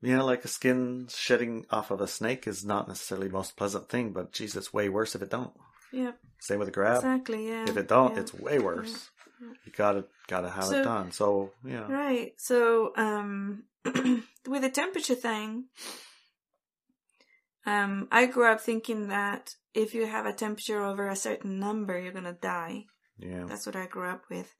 You 0.00 0.16
know, 0.16 0.26
like 0.26 0.44
a 0.44 0.48
skin 0.48 1.06
shedding 1.08 1.66
off 1.70 1.92
of 1.92 2.00
a 2.00 2.08
snake 2.08 2.48
is 2.48 2.64
not 2.64 2.88
necessarily 2.88 3.28
the 3.28 3.32
most 3.34 3.56
pleasant 3.56 3.88
thing, 3.88 4.12
but 4.12 4.32
Jesus, 4.32 4.72
way 4.72 4.88
worse 4.88 5.14
if 5.14 5.22
it 5.22 5.30
don't. 5.30 5.52
Yep. 5.92 6.18
Same 6.40 6.58
with 6.58 6.66
a 6.68 6.72
grab. 6.72 6.96
Exactly. 6.96 7.46
Yeah. 7.46 7.68
If 7.68 7.76
it 7.76 7.86
don't, 7.86 8.14
yeah. 8.14 8.20
it's 8.22 8.34
way 8.34 8.58
worse. 8.58 9.10
Yeah. 9.40 9.48
You 9.64 9.72
gotta 9.76 10.04
gotta 10.26 10.50
have 10.50 10.64
So- 10.64 10.80
it 10.80 10.82
done. 10.82 11.12
So 11.12 11.52
yeah. 11.64 11.86
Right. 11.86 12.32
So, 12.40 12.92
um, 12.96 13.64
with 13.84 14.62
the 14.62 14.70
temperature 14.70 15.14
thing, 15.14 15.66
um, 17.66 18.08
I 18.10 18.26
grew 18.26 18.50
up 18.50 18.60
thinking 18.60 19.08
that 19.08 19.54
if 19.74 19.94
you 19.94 20.06
have 20.06 20.26
a 20.26 20.32
temperature 20.32 20.82
over 20.82 21.08
a 21.08 21.16
certain 21.16 21.58
number, 21.58 21.98
you're 21.98 22.12
gonna 22.12 22.32
die. 22.32 22.86
Yeah. 23.18 23.44
That's 23.46 23.66
what 23.66 23.76
I 23.76 23.86
grew 23.86 24.08
up 24.08 24.24
with. 24.30 24.54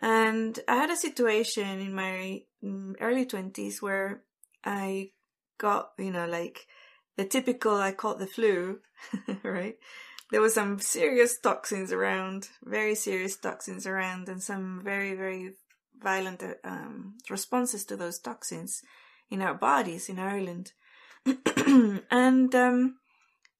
And 0.00 0.58
I 0.68 0.76
had 0.76 0.90
a 0.90 0.96
situation 0.96 1.80
in 1.80 1.94
my 1.94 2.42
mm, 2.62 2.94
early 3.00 3.26
20s 3.26 3.82
where 3.82 4.22
I 4.64 5.10
got, 5.58 5.90
you 5.98 6.12
know, 6.12 6.26
like 6.26 6.66
the 7.16 7.24
typical, 7.24 7.74
I 7.74 7.92
caught 7.92 8.18
the 8.18 8.26
flu, 8.26 8.80
right? 9.42 9.76
There 10.30 10.40
was 10.40 10.54
some 10.54 10.78
serious 10.78 11.38
toxins 11.38 11.90
around, 11.92 12.48
very 12.62 12.94
serious 12.94 13.36
toxins 13.36 13.86
around, 13.86 14.28
and 14.28 14.42
some 14.42 14.82
very, 14.84 15.14
very 15.14 15.54
violent 16.00 16.42
uh, 16.42 16.54
um, 16.64 17.14
responses 17.28 17.84
to 17.86 17.96
those 17.96 18.18
toxins 18.18 18.82
in 19.30 19.42
our 19.42 19.54
bodies 19.54 20.08
in 20.08 20.18
Ireland. 20.18 20.72
and 22.10 22.54
um, 22.54 22.96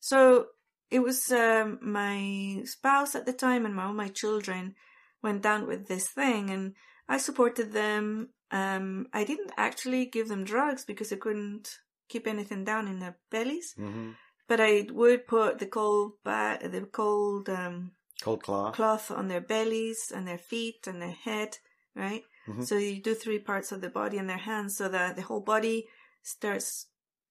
so 0.00 0.46
it 0.90 1.00
was 1.00 1.30
um, 1.32 1.78
my 1.82 2.62
spouse 2.64 3.14
at 3.14 3.26
the 3.26 3.32
time 3.32 3.66
and 3.66 3.74
my, 3.74 3.84
all 3.84 3.92
my 3.92 4.08
children 4.08 4.74
went 5.22 5.42
down 5.42 5.66
with 5.66 5.88
this 5.88 6.08
thing 6.08 6.50
and 6.50 6.74
I 7.08 7.18
supported 7.18 7.72
them. 7.72 8.30
Um, 8.50 9.06
I 9.12 9.24
didn't 9.24 9.52
actually 9.56 10.06
give 10.06 10.28
them 10.28 10.44
drugs 10.44 10.84
because 10.84 11.12
I 11.12 11.16
couldn't 11.16 11.68
keep 12.08 12.26
anything 12.26 12.64
down 12.64 12.88
in 12.88 12.98
their 13.00 13.16
bellies, 13.30 13.74
hmm 13.76 14.12
but 14.48 14.60
I 14.62 14.86
would 14.90 15.26
put 15.26 15.58
the 15.58 15.66
cold 15.66 16.12
ba- 16.24 16.58
the 16.62 16.80
cold 16.86 17.50
um, 17.50 17.92
Cold 18.22 18.42
claw. 18.42 18.70
cloth 18.70 19.10
on 19.10 19.28
their 19.28 19.42
bellies 19.42 20.10
and 20.14 20.26
their 20.26 20.38
feet 20.38 20.86
and 20.86 21.02
their 21.02 21.10
head, 21.24 21.58
right? 21.94 22.22
Mhm. 22.48 22.64
So 22.66 22.78
you 22.78 23.02
do 23.02 23.14
three 23.14 23.38
parts 23.40 23.72
of 23.72 23.82
the 23.82 23.90
body 23.90 24.16
and 24.16 24.26
their 24.30 24.38
hands 24.38 24.74
so 24.78 24.88
that 24.88 25.16
the 25.16 25.22
whole 25.22 25.42
body 25.42 25.86
starts 26.22 26.86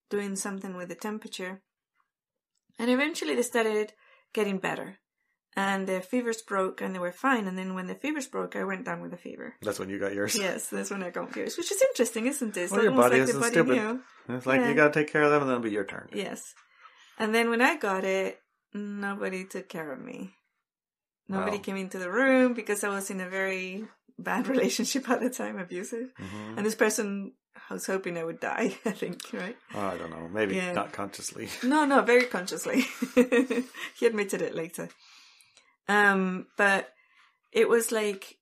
doing 0.10 0.36
something 0.36 0.76
with 0.76 0.90
the 0.90 0.96
temperature. 0.96 1.62
And 2.80 2.90
eventually 2.92 3.36
they 3.36 3.42
started 3.42 3.94
getting 4.34 4.58
better. 4.60 4.98
And 5.56 5.88
their 5.88 6.02
fevers 6.02 6.44
broke 6.44 6.82
and 6.82 6.94
they 6.94 7.00
were 7.00 7.12
fine. 7.12 7.48
And 7.48 7.58
then 7.58 7.74
when 7.74 7.88
the 7.88 7.96
fevers 7.96 8.28
broke, 8.28 8.56
I 8.56 8.64
went 8.64 8.86
down 8.86 9.02
with 9.02 9.12
a 9.14 9.18
fever. 9.18 9.56
That's 9.62 9.80
when 9.80 9.90
you 9.90 9.98
got 9.98 10.14
yours. 10.14 10.38
Yes, 10.38 10.68
that's 10.70 10.92
when 10.92 11.02
I 11.02 11.10
got 11.10 11.34
fevers, 11.34 11.58
which 11.58 11.72
is 11.72 11.82
interesting, 11.82 12.28
isn't 12.28 12.56
it? 12.56 12.62
It's 12.62 12.72
Well, 12.72 12.84
your 12.84 12.92
body 12.92 13.16
like 13.16 13.24
isn't 13.30 13.40
body 13.40 13.52
stupid. 13.54 13.74
knew. 13.76 14.02
It's 14.30 14.46
like 14.46 14.62
Yeah. 14.62 14.70
you 14.70 14.76
gotta 14.76 14.94
take 14.94 15.12
care 15.12 15.24
of 15.24 15.32
them 15.32 15.42
and 15.42 15.50
then 15.50 15.56
it'll 15.58 15.64
be 15.64 15.72
your 15.72 15.86
turn. 15.86 16.10
Yes. 16.14 16.54
And 17.18 17.34
then 17.34 17.50
when 17.50 17.62
I 17.62 17.78
got 17.78 18.04
it, 18.04 18.40
nobody 18.74 19.46
took 19.46 19.68
care 19.68 19.92
of 19.92 20.00
me. 20.00 20.36
Nobody 21.28 21.58
Wow. 21.58 21.64
came 21.64 21.78
into 21.78 21.98
the 21.98 22.12
room 22.12 22.54
because 22.54 22.84
I 22.84 22.90
was 22.90 23.10
in 23.10 23.20
a 23.20 23.30
very 23.30 23.88
bad 24.20 24.48
relationship 24.54 25.10
at 25.10 25.22
the 25.22 25.30
time, 25.32 25.58
abusive. 25.58 26.14
hmm 26.18 26.54
And 26.56 26.66
this 26.66 26.76
person 26.76 27.34
was 27.74 27.86
hoping 27.86 28.18
I 28.18 28.24
would 28.24 28.40
die, 28.40 28.78
I 28.86 28.92
think, 28.92 29.22
right? 29.34 29.58
Oh, 29.76 29.80
I 29.88 29.98
don't 29.98 30.10
know. 30.12 30.28
Maybe 30.32 30.56
Yeah. 30.56 30.74
not 30.74 30.94
consciously. 30.94 31.50
No, 31.64 31.86
no, 31.86 32.02
very 32.02 32.26
consciously. 32.26 32.86
he 34.00 34.06
admitted 34.06 34.42
it 34.42 34.56
later. 34.56 34.90
Um, 35.88 36.48
but 36.58 36.90
it 37.52 37.68
was 37.70 37.92
like 37.92 38.38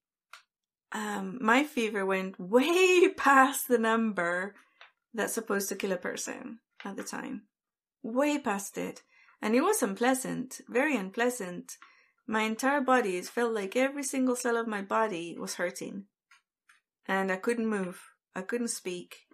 um, 0.92 1.40
my 1.42 1.64
fever 1.64 2.06
went 2.06 2.40
way 2.40 3.08
past 3.10 3.68
the 3.68 3.78
number 3.78 4.56
that's 5.14 5.34
supposed 5.34 5.70
to 5.70 5.76
kill 5.76 5.92
a 5.92 5.98
person 5.98 6.60
at 6.84 6.96
the 6.98 7.04
time. 7.04 7.44
Way 8.04 8.38
past 8.40 8.78
it. 8.78 9.02
And 9.42 9.56
it 9.56 9.62
was 9.62 9.84
unpleasant, 9.84 10.62
very 10.70 10.96
unpleasant. 10.96 11.74
My 12.28 12.42
entire 12.42 12.82
body, 12.82 13.18
it 13.18 13.26
felt 13.28 13.54
like 13.54 13.76
every 13.76 14.04
single 14.04 14.36
cell 14.36 14.58
of 14.58 14.68
my 14.68 14.82
body 14.82 15.36
was 15.38 15.56
hurting. 15.56 16.06
And 17.08 17.32
I 17.32 17.36
couldn't 17.36 17.68
move. 17.68 18.02
I 18.36 18.42
couldn't 18.42 18.68
speak. 18.68 19.28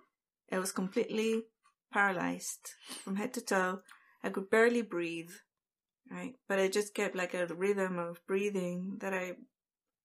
I 0.51 0.59
was 0.59 0.71
completely 0.71 1.43
paralyzed 1.91 2.73
from 3.03 3.15
head 3.15 3.33
to 3.33 3.41
toe. 3.41 3.79
I 4.23 4.29
could 4.29 4.49
barely 4.49 4.81
breathe, 4.81 5.31
right? 6.09 6.35
But 6.47 6.59
I 6.59 6.67
just 6.67 6.93
kept 6.93 7.15
like 7.15 7.33
a 7.33 7.47
rhythm 7.47 7.97
of 7.97 8.25
breathing 8.27 8.97
that 8.99 9.13
I, 9.13 9.33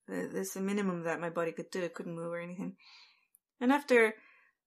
there's 0.09 0.51
the 0.51 0.61
minimum 0.61 1.03
that 1.03 1.20
my 1.20 1.30
body 1.30 1.53
could 1.53 1.70
do. 1.70 1.84
I 1.84 1.88
couldn't 1.88 2.14
move 2.14 2.32
or 2.32 2.40
anything. 2.40 2.76
And 3.61 3.72
after 3.72 4.14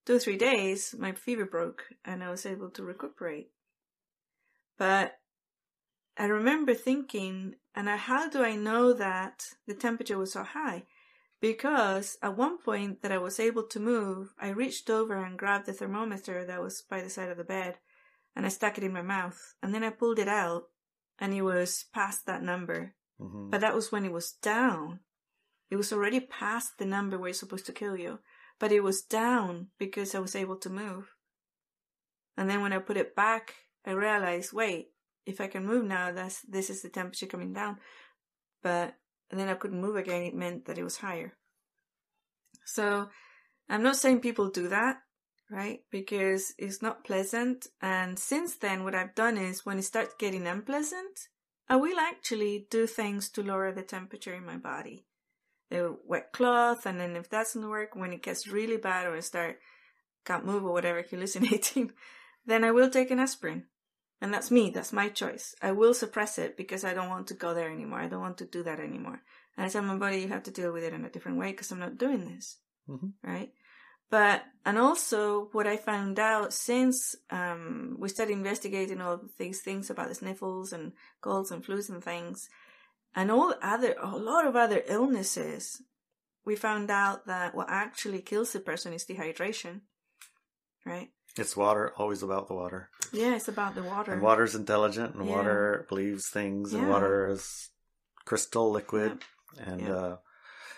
two 0.06 0.16
or 0.16 0.20
three 0.20 0.38
days, 0.38 0.94
my 0.98 1.14
fever 1.14 1.46
broke 1.46 1.84
and 2.06 2.24
I 2.24 2.30
was 2.30 2.46
able 2.46 2.70
to 2.72 2.84
recuperate. 2.84 3.52
But 4.78 5.18
I 6.18 6.26
remember 6.26 6.74
thinking, 6.74 7.56
and 7.74 7.90
I, 7.90 7.96
how 7.96 8.30
do 8.30 8.44
I 8.44 8.56
know 8.56 8.94
that 8.94 9.44
the 9.68 9.74
temperature 9.74 10.18
was 10.18 10.34
so 10.34 10.44
high? 10.44 10.84
Because 11.42 12.18
at 12.22 12.38
one 12.38 12.58
point 12.58 13.02
that 13.02 13.12
I 13.12 13.18
was 13.18 13.40
able 13.40 13.64
to 13.64 13.80
move, 13.80 14.34
I 14.40 14.50
reached 14.50 14.90
over 14.90 15.24
and 15.24 15.40
grabbed 15.40 15.68
the 15.68 15.74
thermometer 15.74 16.46
that 16.46 16.62
was 16.62 16.82
by 16.82 17.02
the 17.02 17.10
side 17.10 17.30
of 17.30 17.38
the 17.38 17.44
bed 17.44 17.78
and 18.36 18.46
I 18.46 18.50
stuck 18.50 18.78
it 18.78 18.84
in 18.84 18.94
my 18.94 19.02
mouth. 19.02 19.56
And 19.64 19.74
then 19.74 19.84
I 19.84 19.90
pulled 19.90 20.20
it 20.20 20.28
out 20.28 20.64
and 21.18 21.34
it 21.34 21.42
was 21.42 21.86
past 21.94 22.26
that 22.26 22.44
number. 22.44 22.96
hmm 23.20 23.50
But 23.50 23.62
that 23.62 23.76
was 23.76 23.92
when 23.92 24.06
it 24.06 24.12
was 24.12 24.32
down. 24.32 25.00
It 25.70 25.78
was 25.78 25.94
already 25.94 26.20
past 26.20 26.78
the 26.78 26.86
number 26.86 27.18
where 27.18 27.30
it's 27.30 27.40
supposed 27.40 27.66
to 27.68 27.74
kill 27.74 27.98
you. 27.98 28.20
But 28.60 28.72
it 28.72 28.84
was 28.84 29.02
down 29.02 29.68
because 29.78 30.14
I 30.14 30.20
was 30.20 30.36
able 30.36 30.58
to 30.58 30.70
move. 30.70 31.16
And 32.36 32.50
then 32.50 32.62
when 32.62 32.74
I 32.74 32.80
put 32.80 32.98
it 32.98 33.16
back, 33.16 33.54
I 33.86 33.92
realized, 33.92 34.52
wait, 34.54 34.88
if 35.26 35.40
I 35.40 35.48
can 35.48 35.66
move 35.66 35.86
now, 35.86 36.12
that's 36.12 36.42
this 36.42 36.70
is 36.70 36.82
the 36.82 36.90
temperature 36.90 37.28
coming 37.28 37.54
down. 37.54 37.78
But 38.64 38.96
then 39.38 39.50
I 39.50 39.56
couldn't 39.56 39.82
move 39.82 39.98
again, 39.98 40.24
it 40.24 40.34
meant 40.34 40.66
that 40.66 40.78
it 40.78 40.84
was 40.84 40.98
higher. 40.98 41.34
So 42.66 43.10
I'm 43.68 43.84
not 43.84 43.98
saying 43.98 44.22
people 44.22 44.50
do 44.50 44.68
that, 44.70 44.98
right? 45.52 45.82
Because 45.92 46.54
it's 46.58 46.82
not 46.82 47.04
pleasant. 47.04 47.68
And 47.82 48.18
since 48.18 48.56
then, 48.56 48.84
what 48.84 48.96
I've 48.96 49.16
done 49.16 49.38
is 49.38 49.66
when 49.66 49.80
it 49.80 49.84
starts 49.84 50.16
getting 50.18 50.48
unpleasant, 50.48 51.28
I 51.68 51.76
will 51.76 52.00
actually 52.00 52.68
do 52.72 52.88
things 52.88 53.30
to 53.30 53.44
lower 53.44 53.72
the 53.72 53.84
temperature 53.84 54.34
in 54.34 54.46
my 54.46 54.58
body. 54.58 55.06
A 55.72 55.92
wet 56.04 56.34
cloth, 56.34 56.88
and 56.88 57.00
then 57.00 57.16
if 57.16 57.30
that 57.30 57.44
doesn't 57.44 57.70
work, 57.70 57.96
when 57.96 58.12
it 58.12 58.24
gets 58.24 58.48
really 58.48 58.78
bad 58.78 59.06
or 59.06 59.16
I 59.16 59.20
start 59.20 59.60
can't 60.26 60.46
move 60.46 60.64
or 60.64 60.74
whatever, 60.74 61.04
hallucinating, 61.10 61.92
then 62.46 62.64
I 62.64 62.72
will 62.72 62.90
take 62.90 63.12
an 63.12 63.20
aspirin. 63.20 63.66
And 64.22 64.34
that's 64.34 64.52
me, 64.52 64.70
that's 64.70 64.92
my 64.92 65.08
choice. 65.08 65.56
I 65.62 65.72
will 65.72 65.94
suppress 65.94 66.38
it 66.38 66.58
because 66.58 66.84
I 66.84 66.94
don't 66.94 67.10
want 67.10 67.28
to 67.28 67.34
go 67.34 67.54
there 67.54 67.72
anymore. 67.72 68.00
I 68.00 68.08
don't 68.08 68.20
want 68.20 68.38
to 68.40 68.46
do 68.46 68.64
that 68.64 68.80
anymore. 68.80 69.22
And 69.56 69.66
I 69.66 69.70
tell 69.70 69.82
my 69.82 69.96
body, 69.96 70.20
you 70.20 70.28
have 70.28 70.44
to 70.44 70.52
deal 70.52 70.74
with 70.74 70.84
it 70.84 70.94
in 70.94 71.06
a 71.06 71.10
different 71.10 71.38
way 71.38 71.52
because 71.52 71.72
I'm 71.72 71.80
not 71.80 71.98
doing 71.98 72.26
this. 72.26 72.58
Mhm. 72.90 73.14
Right? 73.24 73.54
But, 74.10 74.44
and 74.66 74.78
also 74.78 75.50
what 75.52 75.68
I 75.68 75.78
found 75.78 76.20
out 76.20 76.52
since, 76.54 77.16
um, 77.30 77.96
we 78.00 78.10
started 78.10 78.34
investigating 78.34 79.02
all 79.02 79.22
these 79.38 79.62
things 79.62 79.90
about 79.90 80.10
the 80.10 80.16
sniffles 80.16 80.74
and 80.74 80.94
colds 81.22 81.52
and 81.52 81.64
flus 81.64 81.90
and 81.90 82.04
things, 82.04 82.50
and 83.16 83.30
all 83.32 83.54
other, 83.62 83.96
a 84.02 84.18
lot 84.18 84.48
of 84.48 84.56
other 84.56 84.84
illnesses, 84.88 85.82
we 86.44 86.56
found 86.56 86.90
out 86.90 87.28
that 87.28 87.54
what 87.54 87.70
actually 87.70 88.22
kills 88.22 88.52
the 88.52 88.60
person 88.60 88.94
is 88.94 89.06
dehydration. 89.06 89.82
Right? 90.86 91.12
It's 91.38 91.56
water, 91.56 91.94
always 91.98 92.24
about 92.24 92.48
the 92.48 92.54
water. 92.56 92.90
Yeah, 93.14 93.36
it's 93.36 93.48
about 93.48 93.76
the 93.76 93.84
water. 93.84 94.12
And 94.14 94.22
water's 94.22 94.56
intelligent, 94.56 95.16
and 95.16 95.26
Yeah. 95.28 95.36
water 95.36 95.86
believes 95.90 96.28
things, 96.30 96.74
and 96.74 96.84
Yeah. 96.84 96.90
water 96.90 97.28
is 97.28 97.70
crystal 98.26 98.72
liquid. 98.72 99.24
And 99.58 99.82
Yeah. 99.82 99.96
uh, 99.96 100.18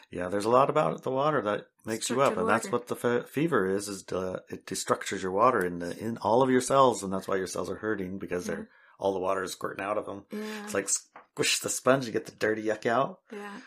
yeah, 0.10 0.28
there's 0.30 0.46
a 0.46 0.50
lot 0.50 0.70
about 0.70 1.04
the 1.04 1.12
water 1.12 1.42
that 1.42 1.68
makes 1.86 2.10
you 2.10 2.22
up, 2.22 2.38
and 2.38 2.48
that's 2.48 2.70
what 2.72 2.88
the 2.88 2.96
fe- 2.96 3.24
fever 3.24 3.66
is. 3.68 3.88
Is 3.90 4.04
to, 4.04 4.44
it 4.50 4.66
destructures 4.66 5.22
your 5.22 5.32
water 5.32 5.66
in 5.66 5.80
the 5.80 5.98
in 5.98 6.18
all 6.18 6.42
of 6.42 6.50
your 6.50 6.62
cells, 6.62 7.02
and 7.04 7.12
that's 7.12 7.28
why 7.28 7.36
your 7.38 7.48
cells 7.48 7.70
are 7.70 7.76
hurting 7.78 8.18
because 8.20 8.48
Yeah. 8.48 8.56
they're 8.56 8.70
all 9.00 9.14
the 9.14 9.20
water 9.20 9.42
is 9.44 9.54
squirting 9.54 9.84
out 9.84 9.98
of 9.98 10.06
them. 10.06 10.26
Yeah. 10.32 10.64
It's 10.64 10.74
like 10.76 10.88
squish 10.90 11.60
the 11.60 11.70
sponge, 11.70 12.06
you 12.06 12.12
get 12.12 12.28
the 12.28 12.32
dirty 12.34 12.64
yuck 12.64 12.86
out, 12.86 13.20
yeah. 13.32 13.62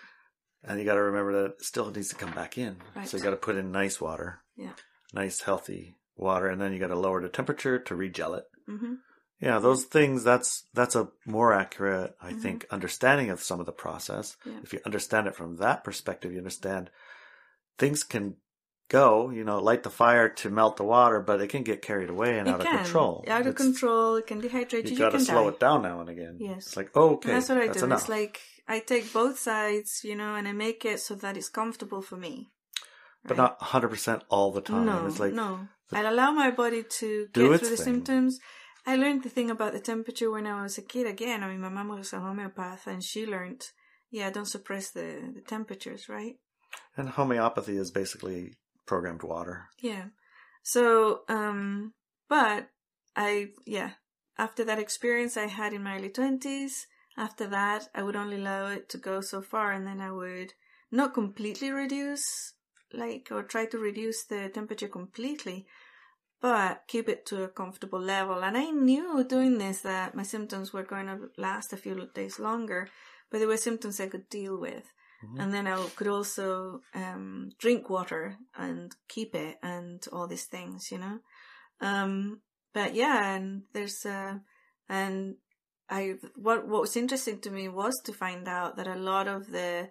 and 0.62 0.78
you 0.78 0.84
got 0.84 0.94
to 0.94 1.02
remember 1.02 1.32
that 1.42 1.50
it 1.54 1.62
still 1.64 1.90
needs 1.90 2.08
to 2.10 2.14
come 2.14 2.32
back 2.32 2.56
in. 2.56 2.80
Right. 2.94 3.08
So 3.08 3.16
you 3.16 3.22
got 3.22 3.30
to 3.30 3.36
put 3.36 3.56
in 3.56 3.72
nice 3.72 4.00
water, 4.00 4.42
Yeah. 4.54 4.74
nice 5.12 5.40
healthy 5.40 5.96
water, 6.16 6.48
and 6.48 6.60
then 6.60 6.72
you 6.72 6.78
got 6.78 6.88
to 6.88 6.96
lower 6.98 7.20
the 7.22 7.28
temperature 7.28 7.78
to 7.78 7.94
regel 7.94 8.34
it. 8.34 8.44
Mm-hmm. 8.68 8.94
Yeah, 9.40 9.58
those 9.58 9.84
things. 9.84 10.24
That's 10.24 10.64
that's 10.72 10.94
a 10.96 11.08
more 11.26 11.52
accurate, 11.52 12.14
I 12.22 12.32
think, 12.32 12.66
understanding 12.70 13.30
of 13.30 13.42
some 13.42 13.60
of 13.60 13.66
the 13.66 13.72
process. 13.72 14.36
Yeah. 14.46 14.60
If 14.62 14.72
you 14.72 14.80
understand 14.86 15.26
it 15.26 15.34
from 15.34 15.56
that 15.56 15.84
perspective, 15.84 16.32
you 16.32 16.38
understand 16.38 16.88
things 17.78 18.04
can 18.04 18.36
go. 18.88 19.30
You 19.30 19.44
know, 19.44 19.58
light 19.58 19.82
the 19.82 19.90
fire 19.90 20.28
to 20.28 20.50
melt 20.50 20.76
the 20.76 20.84
water, 20.84 21.20
but 21.20 21.40
it 21.40 21.48
can 21.48 21.62
get 21.62 21.82
carried 21.82 22.10
away 22.10 22.38
and 22.38 22.48
It 22.48 22.54
out 22.54 22.60
of 22.60 22.66
can. 22.66 22.76
control. 22.84 23.24
Out 23.28 23.40
of 23.42 23.48
It's- 23.48 23.62
control. 23.62 24.16
It 24.16 24.26
can 24.26 24.40
dehydrate 24.40 24.84
you. 24.84 24.92
You 24.92 24.98
got 24.98 25.10
to 25.12 25.20
slow 25.20 25.42
die. 25.50 25.56
it 25.56 25.60
down 25.60 25.82
now 25.82 26.00
and 26.00 26.08
again. 26.08 26.36
Yes. 26.38 26.68
it's 26.68 26.76
like 26.76 26.94
okay, 26.96 27.30
And 27.30 27.36
that's 27.36 27.48
what 27.48 27.58
I 27.58 27.66
do. 27.68 27.84
enough. 27.84 28.00
It's 28.02 28.08
like 28.08 28.40
I 28.68 28.78
take 28.78 29.12
both 29.12 29.38
sides, 29.38 30.00
you 30.04 30.14
know, 30.14 30.36
and 30.36 30.46
I 30.48 30.52
make 30.52 30.84
it 30.86 31.00
so 31.00 31.14
that 31.16 31.36
it's 31.36 31.48
comfortable 31.50 32.00
for 32.02 32.16
me. 32.16 32.50
but 33.24 33.32
Right? 33.32 33.42
not 33.44 33.60
100 33.60 33.88
percent 33.88 34.22
all 34.28 34.52
the 34.52 34.60
time. 34.60 34.86
No, 34.86 35.06
it's 35.06 35.18
like 35.20 35.32
no. 35.34 35.68
I'll 35.92 36.12
allow 36.12 36.30
my 36.32 36.50
body 36.50 36.82
to 36.82 37.26
get 37.32 37.34
through 37.34 37.58
the 37.58 37.76
thing. 37.76 37.76
symptoms. 37.76 38.40
I 38.86 38.96
learned 38.96 39.22
the 39.22 39.28
thing 39.30 39.50
about 39.50 39.72
the 39.72 39.80
temperature 39.80 40.30
when 40.30 40.46
I 40.46 40.62
was 40.62 40.76
a 40.76 40.82
kid. 40.82 41.06
Again, 41.06 41.42
I 41.42 41.48
mean, 41.48 41.60
my 41.60 41.68
mom 41.68 41.88
was 41.88 42.12
a 42.12 42.20
homeopath, 42.20 42.86
and 42.86 43.02
she 43.02 43.26
learned, 43.26 43.62
yeah, 44.10 44.30
don't 44.30 44.46
suppress 44.46 44.90
the, 44.90 45.32
the 45.34 45.40
temperatures, 45.40 46.08
right? 46.08 46.36
and 46.96 47.08
homeopathy 47.08 47.76
is 47.76 47.90
basically 47.90 48.54
programmed 48.86 49.22
water. 49.22 49.68
Yeah. 49.80 50.06
So, 50.62 51.20
um, 51.28 51.92
but 52.28 52.68
I, 53.16 53.48
yeah, 53.66 53.90
after 54.38 54.64
that 54.64 54.78
experience 54.78 55.36
I 55.36 55.46
had 55.46 55.72
in 55.72 55.82
my 55.82 55.96
early 55.96 56.10
20s, 56.10 56.86
after 57.16 57.46
that, 57.48 57.88
I 57.94 58.02
would 58.02 58.16
only 58.16 58.36
allow 58.36 58.68
it 58.68 58.88
to 58.90 58.98
go 58.98 59.20
so 59.20 59.40
far 59.40 59.72
and 59.72 59.86
then 59.86 60.00
I 60.00 60.10
would 60.10 60.52
not 60.90 61.14
completely 61.14 61.70
reduce, 61.70 62.54
like, 62.92 63.28
or 63.30 63.42
try 63.42 63.66
to 63.66 63.78
reduce 63.78 64.24
the 64.24 64.48
temperature 64.48 64.88
completely, 64.88 65.66
but 66.40 66.82
keep 66.88 67.08
it 67.08 67.24
to 67.26 67.44
a 67.44 67.48
comfortable 67.48 68.00
level. 68.00 68.44
And 68.44 68.56
I 68.56 68.70
knew 68.70 69.24
doing 69.24 69.58
this 69.58 69.80
that 69.80 70.14
my 70.14 70.22
symptoms 70.22 70.72
were 70.72 70.82
going 70.82 71.06
to 71.06 71.30
last 71.38 71.72
a 71.72 71.76
few 71.76 72.08
days 72.14 72.38
longer, 72.38 72.88
but 73.30 73.38
they 73.38 73.46
were 73.46 73.56
symptoms 73.56 74.00
I 74.00 74.08
could 74.08 74.28
deal 74.28 74.58
with. 74.58 74.84
Mhm. 75.24 75.40
And 75.40 75.54
then 75.54 75.66
I 75.66 75.88
could 75.96 76.08
also 76.08 76.82
um, 76.94 77.50
drink 77.58 77.88
water 77.88 78.36
and 78.54 78.94
keep 79.08 79.34
it 79.34 79.58
and 79.62 80.04
all 80.12 80.26
these 80.26 80.44
things, 80.44 80.90
you 80.90 80.98
know. 80.98 81.20
Um, 81.80 82.42
but 82.72 82.94
yeah, 82.94 83.34
and 83.34 83.62
there's 83.72 84.04
uh, 84.04 84.38
and 84.88 85.36
I 85.88 86.14
what 86.34 86.66
what 86.66 86.82
was 86.82 86.96
interesting 86.96 87.40
to 87.40 87.50
me 87.50 87.68
was 87.68 87.94
to 88.04 88.12
find 88.12 88.48
out 88.48 88.76
that 88.76 88.86
a 88.86 88.96
lot 88.96 89.28
of 89.28 89.50
the 89.50 89.90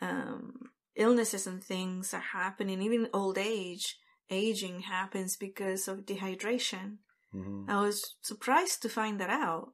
um, 0.00 0.70
illnesses 0.96 1.46
and 1.46 1.62
things 1.62 2.14
are 2.14 2.20
happening, 2.32 2.80
even 2.82 3.08
old 3.12 3.38
age, 3.38 3.98
aging 4.30 4.80
happens 4.82 5.36
because 5.36 5.88
of 5.88 6.06
dehydration. 6.06 6.98
Mhm. 7.34 7.68
I 7.68 7.80
was 7.80 8.14
surprised 8.22 8.82
to 8.82 8.88
find 8.88 9.18
that 9.20 9.30
out. 9.30 9.72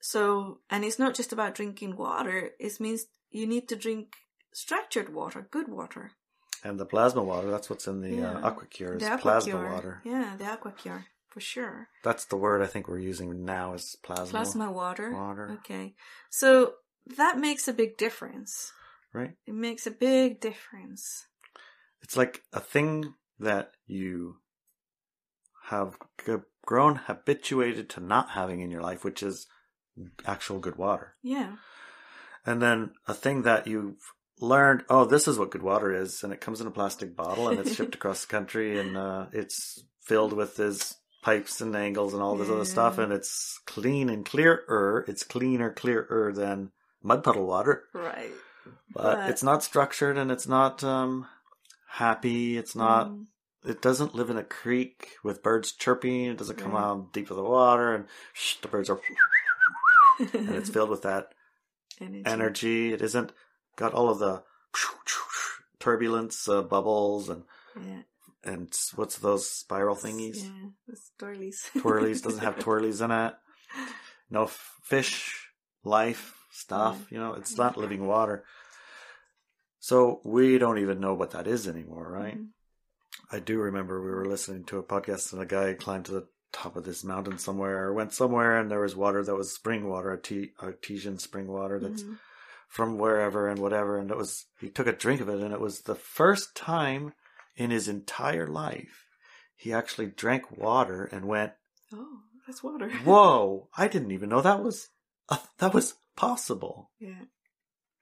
So, 0.00 0.60
and 0.68 0.84
it's 0.84 0.98
not 0.98 1.14
just 1.14 1.32
about 1.32 1.54
drinking 1.54 1.96
water, 1.96 2.50
it 2.58 2.80
means 2.80 3.06
you 3.30 3.46
need 3.46 3.68
to 3.68 3.76
drink 3.76 4.14
structured 4.52 5.14
water, 5.14 5.46
good 5.50 5.68
water. 5.68 6.12
And 6.64 6.78
the 6.78 6.86
plasma 6.86 7.22
water, 7.22 7.50
that's 7.50 7.70
what's 7.70 7.86
in 7.86 8.00
the 8.00 8.14
Yeah. 8.16 8.32
uh, 8.38 8.50
AquaCure, 8.50 9.00
is 9.00 9.20
plasma 9.20 9.56
water. 9.56 10.00
Yeah, 10.04 10.36
the 10.36 10.44
Aquacure, 10.44 11.06
for 11.28 11.40
sure. 11.40 11.88
That's 12.04 12.24
the 12.26 12.36
word 12.36 12.62
I 12.62 12.66
think 12.66 12.86
we're 12.88 12.98
using 12.98 13.44
now 13.44 13.74
is 13.74 13.96
plasma. 14.02 14.30
Plasma 14.30 14.70
water. 14.70 15.10
water. 15.12 15.50
Okay. 15.60 15.94
So 16.30 16.76
that 17.06 17.38
makes 17.38 17.66
a 17.66 17.72
big 17.72 17.96
difference. 17.96 18.72
Right? 19.12 19.34
It 19.46 19.54
makes 19.54 19.86
a 19.86 19.90
big 19.90 20.40
difference. 20.40 21.26
It's 22.02 22.16
like 22.16 22.42
a 22.52 22.60
thing 22.60 23.14
that 23.38 23.72
you 23.86 24.36
have 25.64 25.96
grown 26.64 26.96
habituated 26.96 27.88
to 27.90 28.00
not 28.00 28.30
having 28.30 28.60
in 28.60 28.70
your 28.70 28.82
life, 28.82 29.04
which 29.04 29.22
is 29.22 29.46
actual 30.26 30.58
good 30.58 30.76
water. 30.76 31.14
Yeah. 31.22 31.56
And 32.44 32.60
then 32.60 32.92
a 33.06 33.14
thing 33.14 33.42
that 33.42 33.66
you've 33.66 34.12
learned, 34.40 34.84
oh, 34.88 35.04
this 35.04 35.28
is 35.28 35.38
what 35.38 35.50
good 35.50 35.62
water 35.62 35.94
is, 35.94 36.24
and 36.24 36.32
it 36.32 36.40
comes 36.40 36.60
in 36.60 36.66
a 36.66 36.72
plastic 36.72 37.14
bottle 37.14 37.48
and 37.48 37.60
it's 37.60 37.74
shipped 37.74 37.94
across 37.96 38.22
the 38.22 38.30
country 38.30 38.78
and 38.78 38.96
uh, 38.96 39.26
it's 39.32 39.84
filled 40.00 40.32
with 40.32 40.56
this 40.56 40.96
pipes 41.22 41.60
and 41.60 41.76
angles 41.76 42.12
and 42.12 42.22
all 42.22 42.36
this 42.36 42.50
other 42.50 42.64
stuff, 42.64 42.98
and 42.98 43.12
it's 43.12 43.60
clean 43.64 44.08
and 44.10 44.26
clearer. 44.26 45.04
It's 45.06 45.22
cleaner, 45.22 45.72
clearer 45.72 46.32
than 46.34 46.72
mud 47.02 47.22
puddle 47.22 47.46
water, 47.46 47.84
Right. 47.94 48.32
But, 48.92 49.02
But- 49.16 49.30
it's 49.30 49.42
not 49.42 49.62
structured 49.62 50.16
and 50.18 50.30
it's 50.30 50.46
not 50.48 50.82
um, 50.84 51.26
happy. 51.88 52.56
It's 52.56 52.74
not. 52.76 53.08
Mm, 53.08 53.26
It 53.64 53.80
doesn't 53.80 54.14
live 54.14 54.28
in 54.30 54.36
a 54.36 54.42
creek 54.44 55.16
with 55.22 55.42
birds 55.42 55.70
chirping. 55.72 56.24
It 56.26 56.36
doesn't 56.38 56.58
come 56.58 56.72
Right. 56.72 56.82
out 56.82 57.12
deep 57.12 57.30
of 57.30 57.36
the 57.36 57.42
water 57.44 57.94
and 57.94 58.06
shh, 58.32 58.56
the 58.60 58.68
birds 58.68 58.90
are, 58.90 59.00
and 60.34 60.50
it's 60.50 60.68
filled 60.70 60.90
with 60.90 61.02
that 61.02 61.32
energy. 62.00 62.22
energy. 62.26 62.92
It 62.92 63.02
isn't 63.02 63.32
got 63.76 63.94
all 63.94 64.08
of 64.10 64.18
the 64.18 64.42
turbulence, 65.78 66.48
uh, 66.48 66.62
bubbles, 66.62 67.28
and 67.28 67.44
Yeah. 67.76 68.02
and 68.44 68.72
what's 68.96 69.18
those 69.18 69.48
spiral 69.48 69.96
thingies? 69.96 70.42
Yeah. 70.42 70.94
Twirlies. 71.18 71.70
Twirlies 71.78 72.20
doesn't 72.22 72.40
have 72.42 72.58
twirlies 72.64 73.00
in 73.00 73.10
it. 73.10 73.34
No 74.30 74.44
f- 74.44 74.76
fish 74.82 75.48
life 75.84 76.41
stuff. 76.52 77.10
You 77.10 77.18
know, 77.18 77.34
it's 77.34 77.56
not 77.56 77.76
living 77.76 78.06
water. 78.06 78.44
So 79.80 80.20
we 80.24 80.58
don't 80.58 80.78
even 80.78 81.00
know 81.00 81.14
what 81.14 81.32
that 81.32 81.46
is 81.46 81.66
anymore, 81.66 82.08
right? 82.10 82.38
Mhm. 82.38 82.48
I 83.30 83.40
do 83.40 83.58
remember 83.58 84.00
we 84.00 84.10
were 84.10 84.26
listening 84.26 84.64
to 84.64 84.78
a 84.78 84.82
podcast 84.82 85.32
and 85.32 85.42
a 85.42 85.46
guy 85.46 85.74
climbed 85.74 86.04
to 86.06 86.12
the 86.12 86.28
top 86.52 86.76
of 86.76 86.84
this 86.84 87.02
mountain 87.02 87.38
somewhere 87.38 87.86
or 87.86 87.92
went 87.94 88.12
somewhere 88.12 88.58
and 88.58 88.70
there 88.70 88.80
was 88.80 88.94
water 88.94 89.24
that 89.24 89.34
was 89.34 89.52
spring 89.54 89.88
water, 89.88 90.10
arte- 90.10 90.52
artesian 90.62 91.18
spring 91.18 91.46
water 91.48 91.80
that's 91.80 92.02
Mhm. 92.02 92.18
from 92.68 92.98
wherever 92.98 93.48
and 93.48 93.58
whatever. 93.58 93.98
And 93.98 94.10
it 94.10 94.16
was, 94.16 94.46
he 94.60 94.68
took 94.70 94.86
a 94.86 94.92
drink 94.92 95.20
of 95.20 95.28
it 95.28 95.40
and 95.40 95.52
it 95.52 95.60
was 95.60 95.80
the 95.82 95.94
first 95.94 96.54
time 96.54 97.14
in 97.56 97.70
his 97.70 97.88
entire 97.88 98.46
life 98.46 99.06
he 99.56 99.72
actually 99.72 100.06
drank 100.06 100.50
water 100.50 101.04
and 101.04 101.26
went, 101.26 101.52
Oh, 101.92 102.20
that's 102.46 102.62
water. 102.62 102.88
whoa, 103.04 103.68
I 103.76 103.88
didn't 103.88 104.10
even 104.12 104.28
know 104.28 104.40
that 104.42 104.62
was, 104.62 104.88
that 105.58 105.74
was 105.74 105.94
possible. 106.16 106.90
Yeah. 107.00 107.24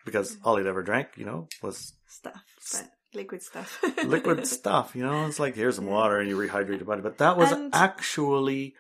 Because 0.04 0.36
all 0.44 0.56
he'd 0.56 0.66
ever 0.66 0.82
drank, 0.82 1.08
you 1.16 1.24
know, 1.26 1.48
was 1.62 1.92
Stuff. 2.08 2.42
But 2.72 2.88
liquid 3.14 3.42
stuff. 3.42 3.82
liquid 4.04 4.46
stuff. 4.58 4.94
You 4.96 5.02
know, 5.04 5.26
it's 5.26 5.38
like 5.38 5.54
here's 5.54 5.76
some 5.76 5.86
water 5.86 6.18
and 6.18 6.28
you 6.28 6.36
rehydrate 6.36 6.78
your 6.78 6.84
body. 6.86 7.02
But 7.02 7.18
that 7.18 7.36
was 7.36 7.52
And- 7.52 7.74
actually 7.74 8.74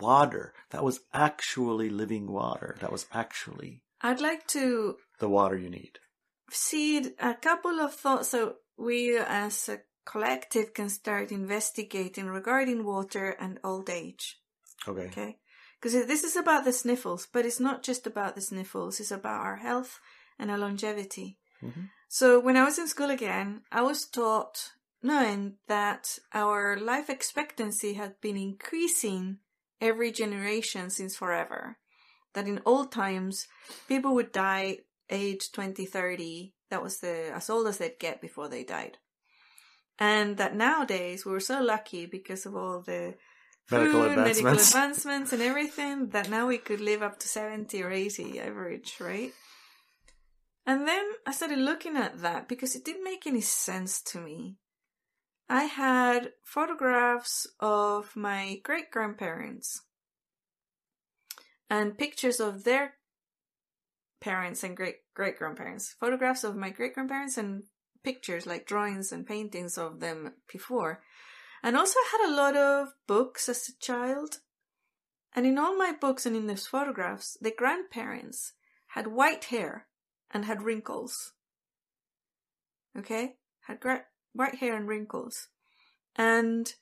water. 0.00 0.54
That 0.70 0.84
was 0.84 1.00
actually 1.12 1.90
living 1.90 2.30
water. 2.30 2.76
That 2.80 2.92
was 2.92 3.06
actually 3.12 3.82
I'd 4.02 4.20
like 4.20 4.46
to 4.48 4.96
the 5.18 5.28
water 5.28 5.56
you 5.56 5.70
need. 5.70 5.98
seed 6.50 7.14
a 7.18 7.34
couple 7.34 7.80
of 7.80 7.94
thoughts. 7.94 8.28
So 8.28 8.56
we 8.78 9.16
as 9.18 9.68
a 9.68 9.78
collective 10.04 10.74
can 10.74 10.88
start 10.90 11.32
investigating 11.32 12.26
regarding 12.26 12.84
water 12.84 13.30
and 13.40 13.58
old 13.64 13.88
age. 13.90 14.38
Okay. 14.86 15.06
Okay. 15.06 15.38
Because 15.80 16.06
this 16.06 16.24
is 16.24 16.36
about 16.36 16.64
the 16.64 16.72
sniffles, 16.72 17.26
but 17.30 17.44
it's 17.44 17.60
not 17.60 17.82
just 17.82 18.06
about 18.06 18.34
the 18.34 18.40
sniffles, 18.40 18.98
it's 19.00 19.10
about 19.10 19.40
our 19.40 19.56
health 19.56 20.00
and 20.38 20.50
our 20.50 20.58
longevity. 20.58 21.38
Mhm. 21.62 21.90
So 22.08 22.40
when 22.40 22.56
I 22.56 22.64
was 22.64 22.78
in 22.78 22.88
school 22.88 23.10
again, 23.10 23.64
I 23.70 23.82
was 23.82 24.06
taught 24.06 24.72
knowing 25.02 25.58
that 25.68 26.18
our 26.32 26.76
life 26.76 27.10
expectancy 27.10 27.94
had 27.94 28.20
been 28.20 28.36
increasing 28.36 29.38
every 29.80 30.10
generation 30.10 30.90
since 30.90 31.16
forever. 31.16 31.78
That 32.32 32.48
in 32.48 32.62
old 32.64 32.92
times, 32.92 33.46
people 33.88 34.14
would 34.14 34.32
die 34.32 34.80
age 35.10 35.52
20, 35.52 35.86
30. 35.86 36.54
That 36.70 36.82
was 36.82 36.98
the 36.98 37.32
as 37.34 37.48
old 37.50 37.66
as 37.66 37.78
they'd 37.78 37.98
get 37.98 38.20
before 38.20 38.48
they 38.48 38.64
died. 38.64 38.98
And 39.98 40.36
that 40.36 40.54
nowadays 40.54 41.24
we 41.24 41.32
were 41.32 41.40
so 41.40 41.62
lucky 41.62 42.04
because 42.06 42.44
of 42.44 42.54
all 42.54 42.82
the 42.82 43.14
Medical 43.70 44.02
food, 44.02 44.16
medical 44.16 44.22
advancements. 44.22 44.68
advancements 44.74 45.32
and 45.32 45.42
everything 45.42 46.08
that 46.10 46.30
now 46.30 46.46
we 46.46 46.58
could 46.58 46.80
live 46.80 47.02
up 47.02 47.18
to 47.18 47.28
70 47.28 47.82
or 47.82 47.90
80 47.90 48.40
average, 48.40 48.96
right? 49.00 49.32
And 50.64 50.86
then 50.86 51.04
I 51.26 51.32
started 51.32 51.58
looking 51.58 51.96
at 51.96 52.20
that 52.22 52.48
because 52.48 52.74
it 52.74 52.84
didn't 52.84 53.04
make 53.04 53.26
any 53.26 53.40
sense 53.40 54.02
to 54.02 54.20
me. 54.20 54.56
I 55.48 55.64
had 55.64 56.32
photographs 56.44 57.46
of 57.60 58.16
my 58.16 58.60
great 58.64 58.90
grandparents 58.90 59.82
and 61.70 61.96
pictures 61.96 62.40
of 62.40 62.64
their 62.64 62.94
parents 64.20 64.64
and 64.64 64.76
great 64.76 64.96
great 65.14 65.38
grandparents, 65.38 65.94
photographs 66.00 66.42
of 66.42 66.56
my 66.56 66.70
great 66.70 66.94
grandparents 66.94 67.38
and 67.38 67.62
pictures 68.02 68.46
like 68.46 68.66
drawings 68.66 69.12
and 69.12 69.26
paintings 69.26 69.78
of 69.78 70.00
them 70.00 70.32
before. 70.52 71.02
And 71.66 71.76
also 71.76 71.98
had 72.12 72.30
a 72.30 72.32
lot 72.32 72.56
of 72.56 72.94
books 73.08 73.48
as 73.48 73.68
a 73.68 73.72
child. 73.84 74.38
And 75.34 75.44
in 75.44 75.58
all 75.58 75.76
my 75.76 75.90
books 75.90 76.24
and 76.24 76.36
in 76.36 76.46
those 76.46 76.64
photographs, 76.64 77.36
the 77.40 77.50
grandparents 77.50 78.52
had 78.90 79.08
white 79.08 79.46
hair 79.46 79.88
and 80.30 80.44
had 80.44 80.62
wrinkles. 80.62 81.32
Okay? 82.96 83.34
Had 83.66 83.80
gra- 83.80 84.04
white 84.32 84.54
hair 84.54 84.76
and 84.76 84.86
wrinkles. 84.86 85.48
And 86.14 86.72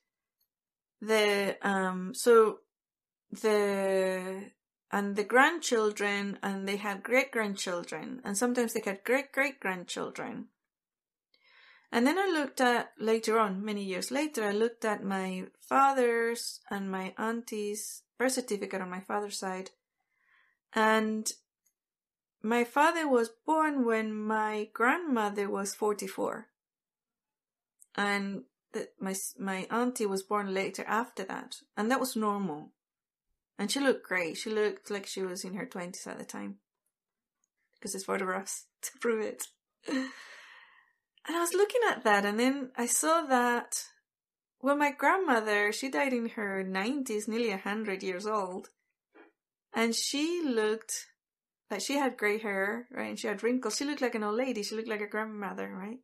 the, 1.01 1.57
um, 1.63 2.13
so 2.15 2.59
the, 3.33 4.51
and 4.93 5.17
the 5.17 5.25
grandchildren, 5.25 6.39
and 6.43 6.69
they 6.69 6.77
had 6.77 7.03
great 7.03 7.31
grandchildren, 7.31 8.21
and 8.23 8.37
sometimes 8.37 8.75
they 8.75 8.83
had 8.85 9.03
great 9.03 9.33
great 9.33 9.61
grandchildren. 9.61 10.49
And 11.95 12.09
then 12.09 12.19
I 12.19 12.27
looked 12.27 12.61
at 12.61 12.91
later 12.99 13.39
on, 13.39 13.65
many 13.65 13.85
years 13.85 14.11
later, 14.11 14.43
I 14.43 14.51
looked 14.51 14.85
at 14.85 15.05
my 15.05 15.45
father's 15.61 16.59
and 16.69 16.91
my 16.91 17.15
auntie's 17.17 18.03
birth 18.19 18.33
certificate 18.33 18.81
on 18.81 18.91
my 18.91 18.99
father's 18.99 19.39
side. 19.39 19.71
And 20.73 21.31
my 22.43 22.65
father 22.65 23.09
was 23.09 23.31
born 23.47 23.87
when 23.87 24.13
my 24.13 24.71
grandmother 24.75 25.49
was 25.49 25.77
44. 25.77 26.49
And 27.95 28.43
the, 28.73 28.89
my, 28.99 29.15
my 29.39 29.69
auntie 29.71 30.05
was 30.05 30.25
born 30.25 30.53
later 30.53 30.85
after 30.89 31.23
that. 31.23 31.59
And 31.77 31.93
that 31.93 32.01
was 32.01 32.17
normal. 32.17 32.73
And 33.57 33.71
she 33.71 33.79
looked 33.79 34.05
great. 34.05 34.37
She 34.37 34.51
looked 34.51 34.91
like 34.91 35.07
she 35.07 35.23
was 35.23 35.45
in 35.45 35.55
her 35.55 35.65
20s 35.65 36.09
at 36.09 36.19
the 36.19 36.25
time. 36.25 36.57
Because 37.77 37.93
there's 37.93 38.05
photographs 38.05 38.65
to 38.83 38.91
prove 38.99 39.21
it. 39.21 39.47
And 41.27 41.37
I 41.37 41.41
was 41.41 41.55
looking 41.55 41.81
at 41.91 42.05
that, 42.05 42.25
and 42.27 42.39
then 42.39 42.71
I 42.77 42.87
saw 42.87 43.23
that, 43.23 43.83
well, 44.61 44.77
my 44.77 44.93
grandmother, 44.93 45.73
she 45.73 45.89
died 45.89 46.13
in 46.13 46.29
her 46.31 46.63
90s, 46.63 47.29
nearly 47.29 47.49
100 47.51 48.03
years 48.03 48.27
old. 48.27 48.69
And 49.73 49.95
she 49.95 50.43
looked 50.45 50.93
like 51.71 51.81
she 51.81 51.95
had 51.95 52.19
grey 52.19 52.39
hair, 52.39 52.87
right? 52.93 53.09
And 53.09 53.19
she 53.19 53.27
had 53.27 53.43
wrinkles. 53.43 53.77
She 53.77 53.87
looked 53.87 54.03
like 54.03 54.15
an 54.15 54.23
old 54.23 54.37
lady. 54.37 54.63
She 54.63 54.77
looked 54.77 54.89
like 54.89 55.01
a 55.01 55.09
grandmother, 55.09 55.69
right? 55.75 55.99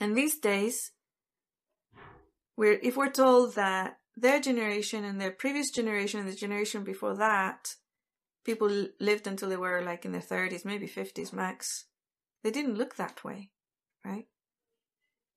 And 0.00 0.16
these 0.16 0.38
days, 0.38 0.90
we're, 2.56 2.80
if 2.82 2.96
we're 2.96 3.10
told 3.10 3.54
that 3.54 3.98
their 4.16 4.40
generation 4.40 5.04
and 5.04 5.20
their 5.20 5.30
previous 5.30 5.70
generation 5.70 6.20
and 6.20 6.28
the 6.28 6.34
generation 6.34 6.82
before 6.82 7.16
that, 7.16 7.76
people 8.44 8.88
lived 9.00 9.28
until 9.28 9.48
they 9.48 9.56
were 9.56 9.80
like 9.80 10.04
in 10.04 10.10
their 10.12 10.20
30s, 10.20 10.64
maybe 10.64 10.88
50s 10.88 11.32
max, 11.32 11.86
they 12.42 12.50
didn't 12.50 12.76
look 12.76 12.96
that 12.96 13.22
way 13.22 13.50
right? 14.04 14.26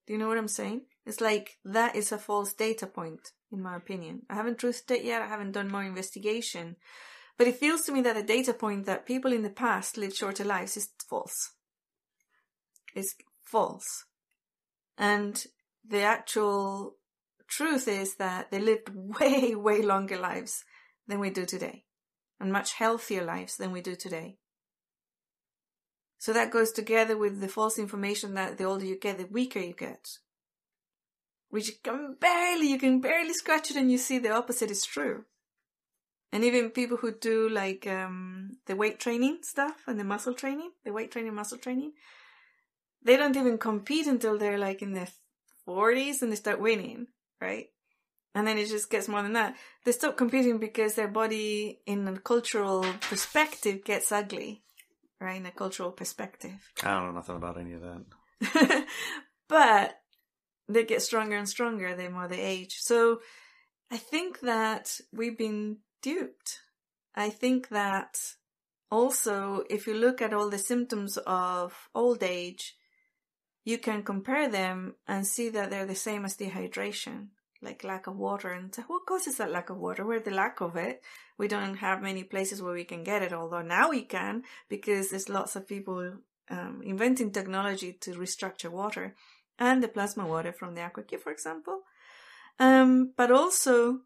Do 0.05 0.13
you 0.13 0.19
know 0.19 0.27
what 0.27 0.37
I'm 0.37 0.47
saying? 0.47 0.81
It's 1.05 1.21
like 1.21 1.57
that 1.65 1.95
is 1.95 2.11
a 2.11 2.17
false 2.17 2.53
data 2.53 2.87
point, 2.87 3.31
in 3.51 3.61
my 3.61 3.75
opinion. 3.75 4.23
I 4.29 4.35
haven't 4.35 4.59
truthed 4.59 4.91
it 4.91 5.03
yet, 5.03 5.21
I 5.21 5.27
haven't 5.27 5.51
done 5.51 5.71
more 5.71 5.83
investigation, 5.83 6.75
but 7.37 7.47
it 7.47 7.57
feels 7.57 7.81
to 7.81 7.91
me 7.91 8.01
that 8.01 8.15
the 8.15 8.23
data 8.23 8.53
point 8.53 8.85
that 8.85 9.05
people 9.05 9.33
in 9.33 9.43
the 9.43 9.49
past 9.49 9.97
lived 9.97 10.15
shorter 10.15 10.43
lives 10.43 10.77
is 10.77 10.89
false. 11.09 11.51
It's 12.95 13.15
false. 13.43 14.05
And 14.97 15.43
the 15.87 16.01
actual 16.01 16.95
truth 17.47 17.87
is 17.87 18.15
that 18.15 18.51
they 18.51 18.59
lived 18.59 18.89
way, 18.93 19.55
way 19.55 19.81
longer 19.81 20.17
lives 20.17 20.63
than 21.07 21.19
we 21.19 21.29
do 21.29 21.45
today, 21.45 21.83
and 22.39 22.51
much 22.51 22.73
healthier 22.73 23.23
lives 23.23 23.57
than 23.57 23.71
we 23.71 23.81
do 23.81 23.95
today. 23.95 24.37
So 26.25 26.33
that 26.33 26.49
goes 26.49 26.71
together 26.71 27.15
with 27.15 27.39
the 27.39 27.47
false 27.47 27.77
information 27.77 28.33
that 28.33 28.57
the 28.57 28.63
older 28.63 28.83
you 28.83 28.97
get, 28.97 29.19
the 29.19 29.27
weaker 29.27 29.59
you 29.59 29.73
get. 29.73 30.07
Which 31.49 31.67
you 31.67 31.75
can 31.83 32.15
barely, 32.19 32.71
you 32.71 32.79
can 32.79 32.99
barely 32.99 33.33
scratch 33.33 33.69
it 33.69 33.77
and 33.77 33.91
you 33.91 33.99
see 33.99 34.17
the 34.17 34.31
opposite 34.31 34.71
is 34.71 34.83
true. 34.83 35.25
And 36.31 36.43
even 36.43 36.71
people 36.71 36.97
who 36.97 37.11
do 37.11 37.47
like 37.47 37.85
um, 37.85 38.57
the 38.65 38.75
weight 38.75 38.99
training 38.99 39.41
stuff 39.43 39.83
and 39.85 39.99
the 39.99 40.03
muscle 40.03 40.33
training, 40.33 40.71
the 40.83 40.91
weight 40.91 41.11
training, 41.11 41.35
muscle 41.35 41.59
training, 41.59 41.91
they 43.03 43.17
don't 43.17 43.37
even 43.37 43.59
compete 43.59 44.07
until 44.07 44.39
they're 44.39 44.57
like 44.57 44.81
in 44.81 44.93
their 44.93 45.09
40s 45.67 46.23
and 46.23 46.31
they 46.31 46.37
start 46.37 46.59
winning, 46.59 47.05
right? 47.39 47.67
And 48.33 48.47
then 48.47 48.57
it 48.57 48.67
just 48.67 48.89
gets 48.89 49.07
more 49.07 49.21
than 49.21 49.33
that. 49.33 49.55
They 49.83 49.91
stop 49.91 50.17
competing 50.17 50.57
because 50.57 50.95
their 50.95 51.07
body, 51.07 51.81
in 51.85 52.07
a 52.07 52.17
cultural 52.17 52.83
perspective, 53.01 53.85
gets 53.85 54.11
ugly 54.11 54.63
right? 55.19 55.37
In 55.37 55.45
a 55.45 55.51
cultural 55.51 55.91
perspective. 55.91 56.71
I 56.83 56.91
don't 56.91 57.07
know 57.07 57.11
nothing 57.13 57.35
about 57.35 57.59
any 57.59 57.73
of 57.73 57.81
that. 57.81 58.85
but 59.49 59.99
they 60.67 60.83
get 60.83 61.01
stronger 61.01 61.37
and 61.37 61.47
stronger 61.47 61.95
the 61.95 62.09
more 62.09 62.27
they 62.27 62.41
age. 62.41 62.77
So 62.79 63.21
I 63.91 63.97
think 63.97 64.41
that 64.41 64.99
we've 65.13 65.37
been 65.37 65.77
duped. 66.01 66.59
I 67.15 67.29
think 67.29 67.69
that 67.69 68.17
also, 68.91 69.63
if 69.69 69.87
you 69.87 69.93
look 69.93 70.21
at 70.21 70.33
all 70.33 70.49
the 70.49 70.57
symptoms 70.57 71.17
of 71.25 71.89
old 71.93 72.23
age, 72.23 72.75
you 73.63 73.77
can 73.77 74.03
compare 74.03 74.47
them 74.47 74.95
and 75.07 75.25
see 75.25 75.49
that 75.49 75.69
they're 75.69 75.85
the 75.85 75.95
same 75.95 76.23
as 76.25 76.37
dehydration, 76.37 77.29
like 77.61 77.83
lack 77.83 78.07
of 78.07 78.15
water. 78.15 78.51
And 78.51 78.73
what 78.87 79.05
causes 79.05 79.37
that 79.37 79.51
lack 79.51 79.69
of 79.69 79.77
water? 79.77 80.05
We're 80.05 80.19
the 80.19 80.31
lack 80.31 80.61
of 80.61 80.75
it. 80.75 81.01
We 81.37 81.47
don't 81.47 81.75
have 81.75 82.01
many 82.01 82.23
places 82.23 82.61
where 82.61 82.73
we 82.73 82.83
can 82.83 83.03
get 83.03 83.21
it, 83.21 83.33
although 83.33 83.61
now 83.61 83.89
we 83.89 84.03
can 84.03 84.43
because 84.69 85.09
there's 85.09 85.29
lots 85.29 85.55
of 85.55 85.67
people 85.67 86.13
um, 86.49 86.81
inventing 86.83 87.31
technology 87.31 87.93
to 88.01 88.11
restructure 88.11 88.69
water 88.69 89.15
and 89.57 89.81
the 89.81 89.87
plasma 89.87 90.25
water 90.25 90.51
from 90.51 90.75
the 90.75 90.81
aqua 90.81 91.03
for 91.21 91.31
example. 91.31 91.81
Um, 92.59 93.13
but 93.17 93.31
also 93.31 94.01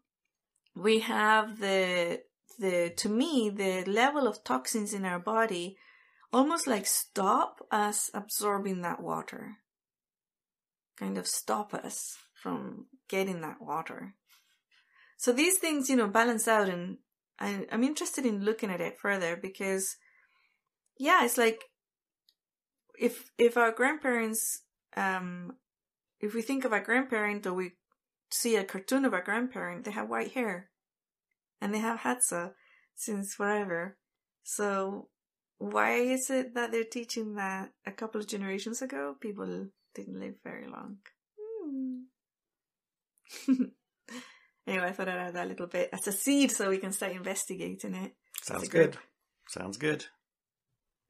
we 0.74 1.00
have 1.00 1.60
the 1.60 2.22
the 2.58 2.92
to 2.96 3.08
me 3.08 3.50
the 3.50 3.84
level 3.84 4.26
of 4.26 4.44
toxins 4.44 4.92
in 4.92 5.04
our 5.04 5.18
body 5.18 5.76
almost 6.32 6.66
like 6.66 6.86
stop 6.86 7.66
us 7.70 8.10
absorbing 8.14 8.82
that 8.82 9.00
water 9.00 9.56
kind 10.96 11.16
of 11.16 11.26
stop 11.26 11.72
us 11.74 12.18
from 12.42 12.86
getting 13.08 13.40
that 13.40 13.60
water. 13.60 14.14
So 15.16 15.32
these 15.32 15.58
things 15.58 15.88
you 15.88 15.96
know 15.96 16.08
balance 16.08 16.48
out 16.48 16.68
and 16.68 16.98
I, 17.38 17.66
i'm 17.72 17.84
interested 17.84 18.26
in 18.26 18.44
looking 18.44 18.70
at 18.70 18.80
it 18.80 18.98
further 18.98 19.36
because 19.36 19.96
yeah 20.98 21.24
it's 21.24 21.38
like 21.38 21.64
if 22.98 23.30
if 23.38 23.56
our 23.56 23.72
grandparents 23.72 24.62
um 24.96 25.52
if 26.20 26.34
we 26.34 26.42
think 26.42 26.64
of 26.64 26.72
a 26.72 26.80
grandparent 26.80 27.46
or 27.46 27.54
we 27.54 27.72
see 28.30 28.56
a 28.56 28.64
cartoon 28.64 29.04
of 29.04 29.14
a 29.14 29.22
grandparent 29.22 29.84
they 29.84 29.90
have 29.90 30.08
white 30.08 30.32
hair 30.32 30.70
and 31.60 31.74
they 31.74 31.78
have 31.78 32.00
had 32.00 32.22
so 32.22 32.52
since 32.94 33.34
forever 33.34 33.96
so 34.42 35.08
why 35.60 35.96
is 35.96 36.30
it 36.30 36.54
that 36.54 36.72
they're 36.72 36.84
teaching 36.84 37.34
that 37.34 37.70
a 37.86 37.92
couple 37.92 38.18
of 38.18 38.26
generations 38.26 38.80
ago? 38.80 39.14
People 39.20 39.66
didn't 39.94 40.18
live 40.18 40.36
very 40.42 40.66
long. 40.66 40.96
Hmm. 41.38 42.04
anyway 44.66 44.86
i 44.88 44.92
thought 44.92 45.08
i'd 45.08 45.16
add 45.18 45.34
that 45.34 45.48
little 45.48 45.66
bit 45.66 45.88
as 45.92 46.06
a 46.06 46.12
seed 46.12 46.50
so 46.50 46.68
we 46.70 46.78
can 46.78 46.92
start 46.92 47.12
investigating 47.12 47.94
it 47.94 48.12
Sounds 48.42 48.68
good. 48.68 48.96
Sounds 49.48 49.76
good. 49.76 50.06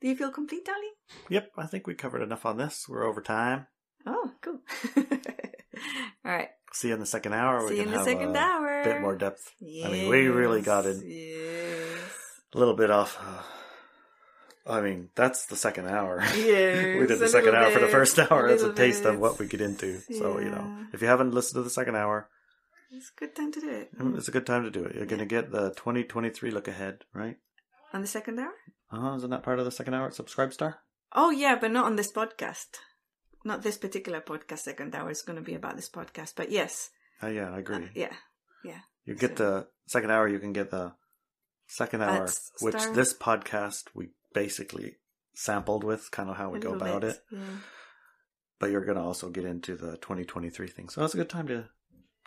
do 0.01 0.09
you 0.09 0.17
feel 0.17 0.31
complete 0.31 0.65
darling 0.65 0.93
Yep, 1.29 1.53
I 1.59 1.67
think 1.67 1.87
we 1.87 1.95
covered 1.95 2.23
enough 2.23 2.47
on 2.47 2.57
this. 2.57 2.87
We're 2.89 3.05
over 3.05 3.21
time. 3.21 3.67
Oh, 4.07 4.31
cool. 4.43 4.61
All 4.97 6.33
right. 6.33 6.49
See 6.73 6.89
you 6.89 6.95
in 6.95 7.01
the 7.01 7.07
second 7.07 7.33
hour. 7.35 7.61
See 7.69 7.75
we 7.75 7.81
you 7.81 7.85
can 7.85 7.89
in 7.89 7.93
the 7.93 7.99
have 7.99 8.07
second 8.07 8.37
a 8.37 8.39
hour. 8.39 8.85
bit 8.85 9.01
more 9.01 9.17
depth. 9.17 9.53
I 9.63 9.89
mean, 9.91 10.09
we 10.09 10.29
really 10.29 10.63
got 10.63 10.87
in 10.87 11.03
Yes. 11.05 12.01
a 12.55 12.59
little 12.59 12.75
bit 12.77 12.91
off. 12.91 13.19
Uh, 14.71 14.79
I 14.79 14.81
mean, 14.83 15.09
that's 15.15 15.47
the 15.47 15.57
second 15.57 15.89
hour. 15.89 16.21
Yes, 16.37 16.99
we 17.01 17.07
did 17.07 17.19
the 17.19 17.29
second 17.29 17.55
hour 17.57 17.71
for 17.71 17.81
the 17.81 17.89
first 17.89 18.19
hour 18.19 18.47
as 18.49 18.63
a 18.63 18.73
taste 18.73 19.05
of 19.05 19.19
what 19.19 19.39
we 19.39 19.47
get 19.47 19.61
into. 19.61 20.01
So, 20.19 20.39
you 20.39 20.51
know, 20.51 20.87
if 20.93 21.03
you 21.03 21.09
haven't 21.09 21.33
listened 21.35 21.59
to 21.59 21.63
the 21.63 21.71
second 21.71 21.97
hour, 21.97 22.29
It's 22.93 23.11
a 23.17 23.21
good 23.21 23.35
time 23.37 23.53
to 23.53 23.61
do 23.61 23.71
it. 23.71 23.91
it's 24.17 24.29
a 24.29 24.33
good 24.33 24.47
time 24.47 24.65
to 24.65 24.71
do 24.71 24.85
it. 24.85 24.95
You're 24.97 25.07
going 25.07 25.21
to 25.21 25.27
get 25.27 25.51
the 25.51 25.71
2023 25.71 26.51
look 26.51 26.69
ahead, 26.69 27.05
right? 27.15 27.37
On 27.93 28.01
the 28.01 28.07
second 28.07 28.39
hour? 28.39 28.53
Uh-huh. 28.93 29.17
Isn't 29.17 29.31
that 29.31 29.43
part 29.43 29.59
of 29.59 29.65
the 29.65 29.71
second 29.71 29.95
hour 29.95 30.07
at 30.07 30.13
SubscribeStar? 30.15 30.75
Oh, 31.15 31.31
yeah, 31.31 31.57
but 31.61 31.71
not 31.73 31.87
on 31.87 31.97
this 31.97 32.13
podcast. 32.13 32.79
Not 33.45 33.63
this 33.63 33.79
particular 33.79 34.21
podcast, 34.21 34.61
second 34.61 34.95
hour. 34.95 35.11
is 35.11 35.23
going 35.23 35.37
to 35.37 35.43
be 35.43 35.55
about 35.55 35.77
this 35.77 35.89
podcast. 35.89 36.35
But 36.37 36.51
yes. 36.51 36.91
Uh, 37.23 37.29
yeah, 37.29 37.51
I 37.55 37.59
agree. 37.61 37.77
Uh, 37.85 37.89
yeah. 37.95 38.13
Yeah. 38.65 38.81
You 39.05 39.15
get 39.15 39.39
So- 39.39 39.45
the 39.45 39.67
second 39.87 40.11
hour, 40.11 40.29
you 40.29 40.39
can 40.39 40.53
get 40.53 40.71
the 40.71 40.93
second 41.67 42.03
hour, 42.03 42.21
That's 42.27 42.51
which 42.61 42.79
Star- 42.79 42.95
this 42.95 43.15
podcast 43.17 43.85
we 43.95 44.11
basically 44.33 44.97
sampled 45.35 45.85
with, 45.85 46.11
kind 46.11 46.31
of 46.31 46.37
how 46.37 46.51
we 46.51 46.59
go 46.59 46.75
about 46.75 47.03
bit, 47.03 47.11
it. 47.11 47.21
Yeah. 47.33 47.41
But 48.59 48.71
you're 48.71 48.85
going 48.85 48.99
to 48.99 49.03
also 49.03 49.31
get 49.31 49.45
into 49.45 49.75
the 49.75 49.97
2023 49.99 50.69
thing. 50.69 50.89
So 50.89 51.01
that's 51.01 51.15
a 51.15 51.17
good 51.17 51.31
time 51.31 51.49
to 51.49 51.69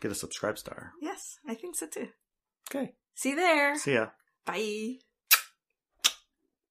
get 0.01 0.11
a 0.11 0.15
SubscribeStar. 0.15 0.89
Yes, 1.01 1.37
I 1.47 1.53
think 1.53 1.75
so 1.75 1.87
too. 1.87 2.09
Okay. 2.69 2.93
See 3.15 3.31
you 3.31 3.35
there. 3.35 3.75
See 3.77 3.93
ya. 3.93 4.07
Bye. 4.45 4.97